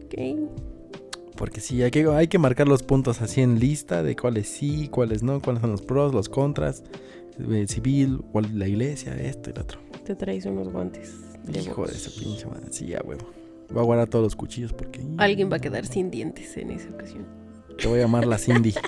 Ok. 0.04 0.48
Porque 1.36 1.60
sí, 1.60 1.82
hay 1.82 1.90
que, 1.90 2.06
hay 2.08 2.28
que 2.28 2.38
marcar 2.38 2.68
los 2.68 2.82
puntos 2.82 3.20
así 3.20 3.40
en 3.42 3.58
lista 3.58 4.02
de 4.02 4.16
cuáles 4.16 4.48
sí, 4.48 4.88
cuáles 4.88 5.22
no, 5.22 5.40
cuáles 5.42 5.60
son 5.60 5.72
los 5.72 5.82
pros, 5.82 6.14
los 6.14 6.28
contras, 6.28 6.84
el 7.38 7.68
civil, 7.68 8.22
cuál 8.32 8.56
la 8.58 8.68
iglesia, 8.68 9.16
esto 9.16 9.50
y 9.50 9.52
lo 9.52 9.62
otro. 9.62 9.80
Te 10.04 10.14
traes 10.14 10.46
unos 10.46 10.72
guantes. 10.72 11.12
De 11.44 11.60
Hijo 11.60 11.82
box. 11.82 11.90
de 11.90 11.96
ese 11.96 12.10
pinche 12.10 12.46
madre. 12.46 12.66
Sí, 12.70 12.86
ya, 12.86 13.00
huevo. 13.04 13.26
Voy 13.70 13.80
a 13.80 13.84
guardar 13.84 14.08
todos 14.08 14.22
los 14.22 14.36
cuchillos 14.36 14.72
porque. 14.72 15.00
Alguien 15.18 15.50
va 15.50 15.56
a 15.56 15.60
quedar 15.60 15.86
sin 15.86 16.10
dientes 16.10 16.56
en 16.56 16.70
esa 16.70 16.90
ocasión. 16.90 17.26
Te 17.78 17.88
voy 17.88 17.98
a 17.98 18.02
llamar 18.02 18.26
la 18.26 18.38
Cindy. 18.38 18.74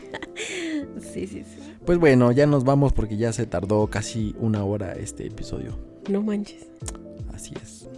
Sí, 1.00 1.26
sí, 1.26 1.44
sí. 1.44 1.58
pues 1.84 1.98
bueno, 1.98 2.32
ya 2.32 2.46
nos 2.46 2.64
vamos 2.64 2.92
porque 2.92 3.16
ya 3.16 3.32
se 3.32 3.46
tardó 3.46 3.86
casi 3.88 4.34
una 4.38 4.64
hora 4.64 4.92
este 4.92 5.26
episodio. 5.26 5.78
No 6.10 6.22
manches. 6.22 6.66
Así 7.34 7.54
es. 7.62 7.88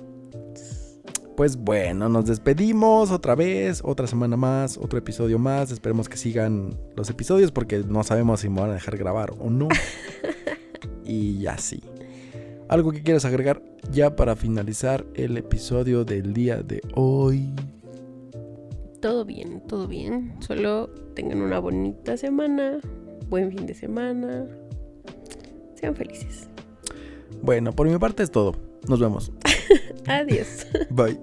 Pues 1.36 1.56
bueno, 1.56 2.08
nos 2.08 2.26
despedimos 2.26 3.12
otra 3.12 3.36
vez, 3.36 3.80
otra 3.84 4.08
semana 4.08 4.36
más, 4.36 4.76
otro 4.76 4.98
episodio 4.98 5.38
más. 5.38 5.70
Esperemos 5.70 6.08
que 6.08 6.16
sigan 6.16 6.76
los 6.96 7.10
episodios 7.10 7.52
porque 7.52 7.84
no 7.86 8.02
sabemos 8.02 8.40
si 8.40 8.48
me 8.48 8.60
van 8.60 8.70
a 8.70 8.74
dejar 8.74 8.96
grabar 8.96 9.32
o 9.38 9.48
no. 9.48 9.68
y 11.04 11.38
ya 11.38 11.56
sí. 11.58 11.80
¿Algo 12.68 12.92
que 12.92 13.02
quieras 13.02 13.24
agregar 13.24 13.62
ya 13.90 14.14
para 14.14 14.36
finalizar 14.36 15.06
el 15.14 15.38
episodio 15.38 16.04
del 16.04 16.34
día 16.34 16.58
de 16.58 16.82
hoy? 16.94 17.50
Todo 19.00 19.24
bien, 19.24 19.62
todo 19.66 19.86
bien. 19.88 20.34
Solo 20.40 20.90
tengan 21.14 21.40
una 21.40 21.60
bonita 21.60 22.16
semana, 22.16 22.78
buen 23.30 23.50
fin 23.50 23.64
de 23.64 23.74
semana. 23.74 24.46
Sean 25.76 25.94
felices. 25.94 26.48
Bueno, 27.42 27.72
por 27.72 27.88
mi 27.88 27.96
parte 27.98 28.22
es 28.22 28.30
todo. 28.30 28.54
Nos 28.86 29.00
vemos. 29.00 29.32
Adiós. 30.06 30.66
Bye. 30.90 31.18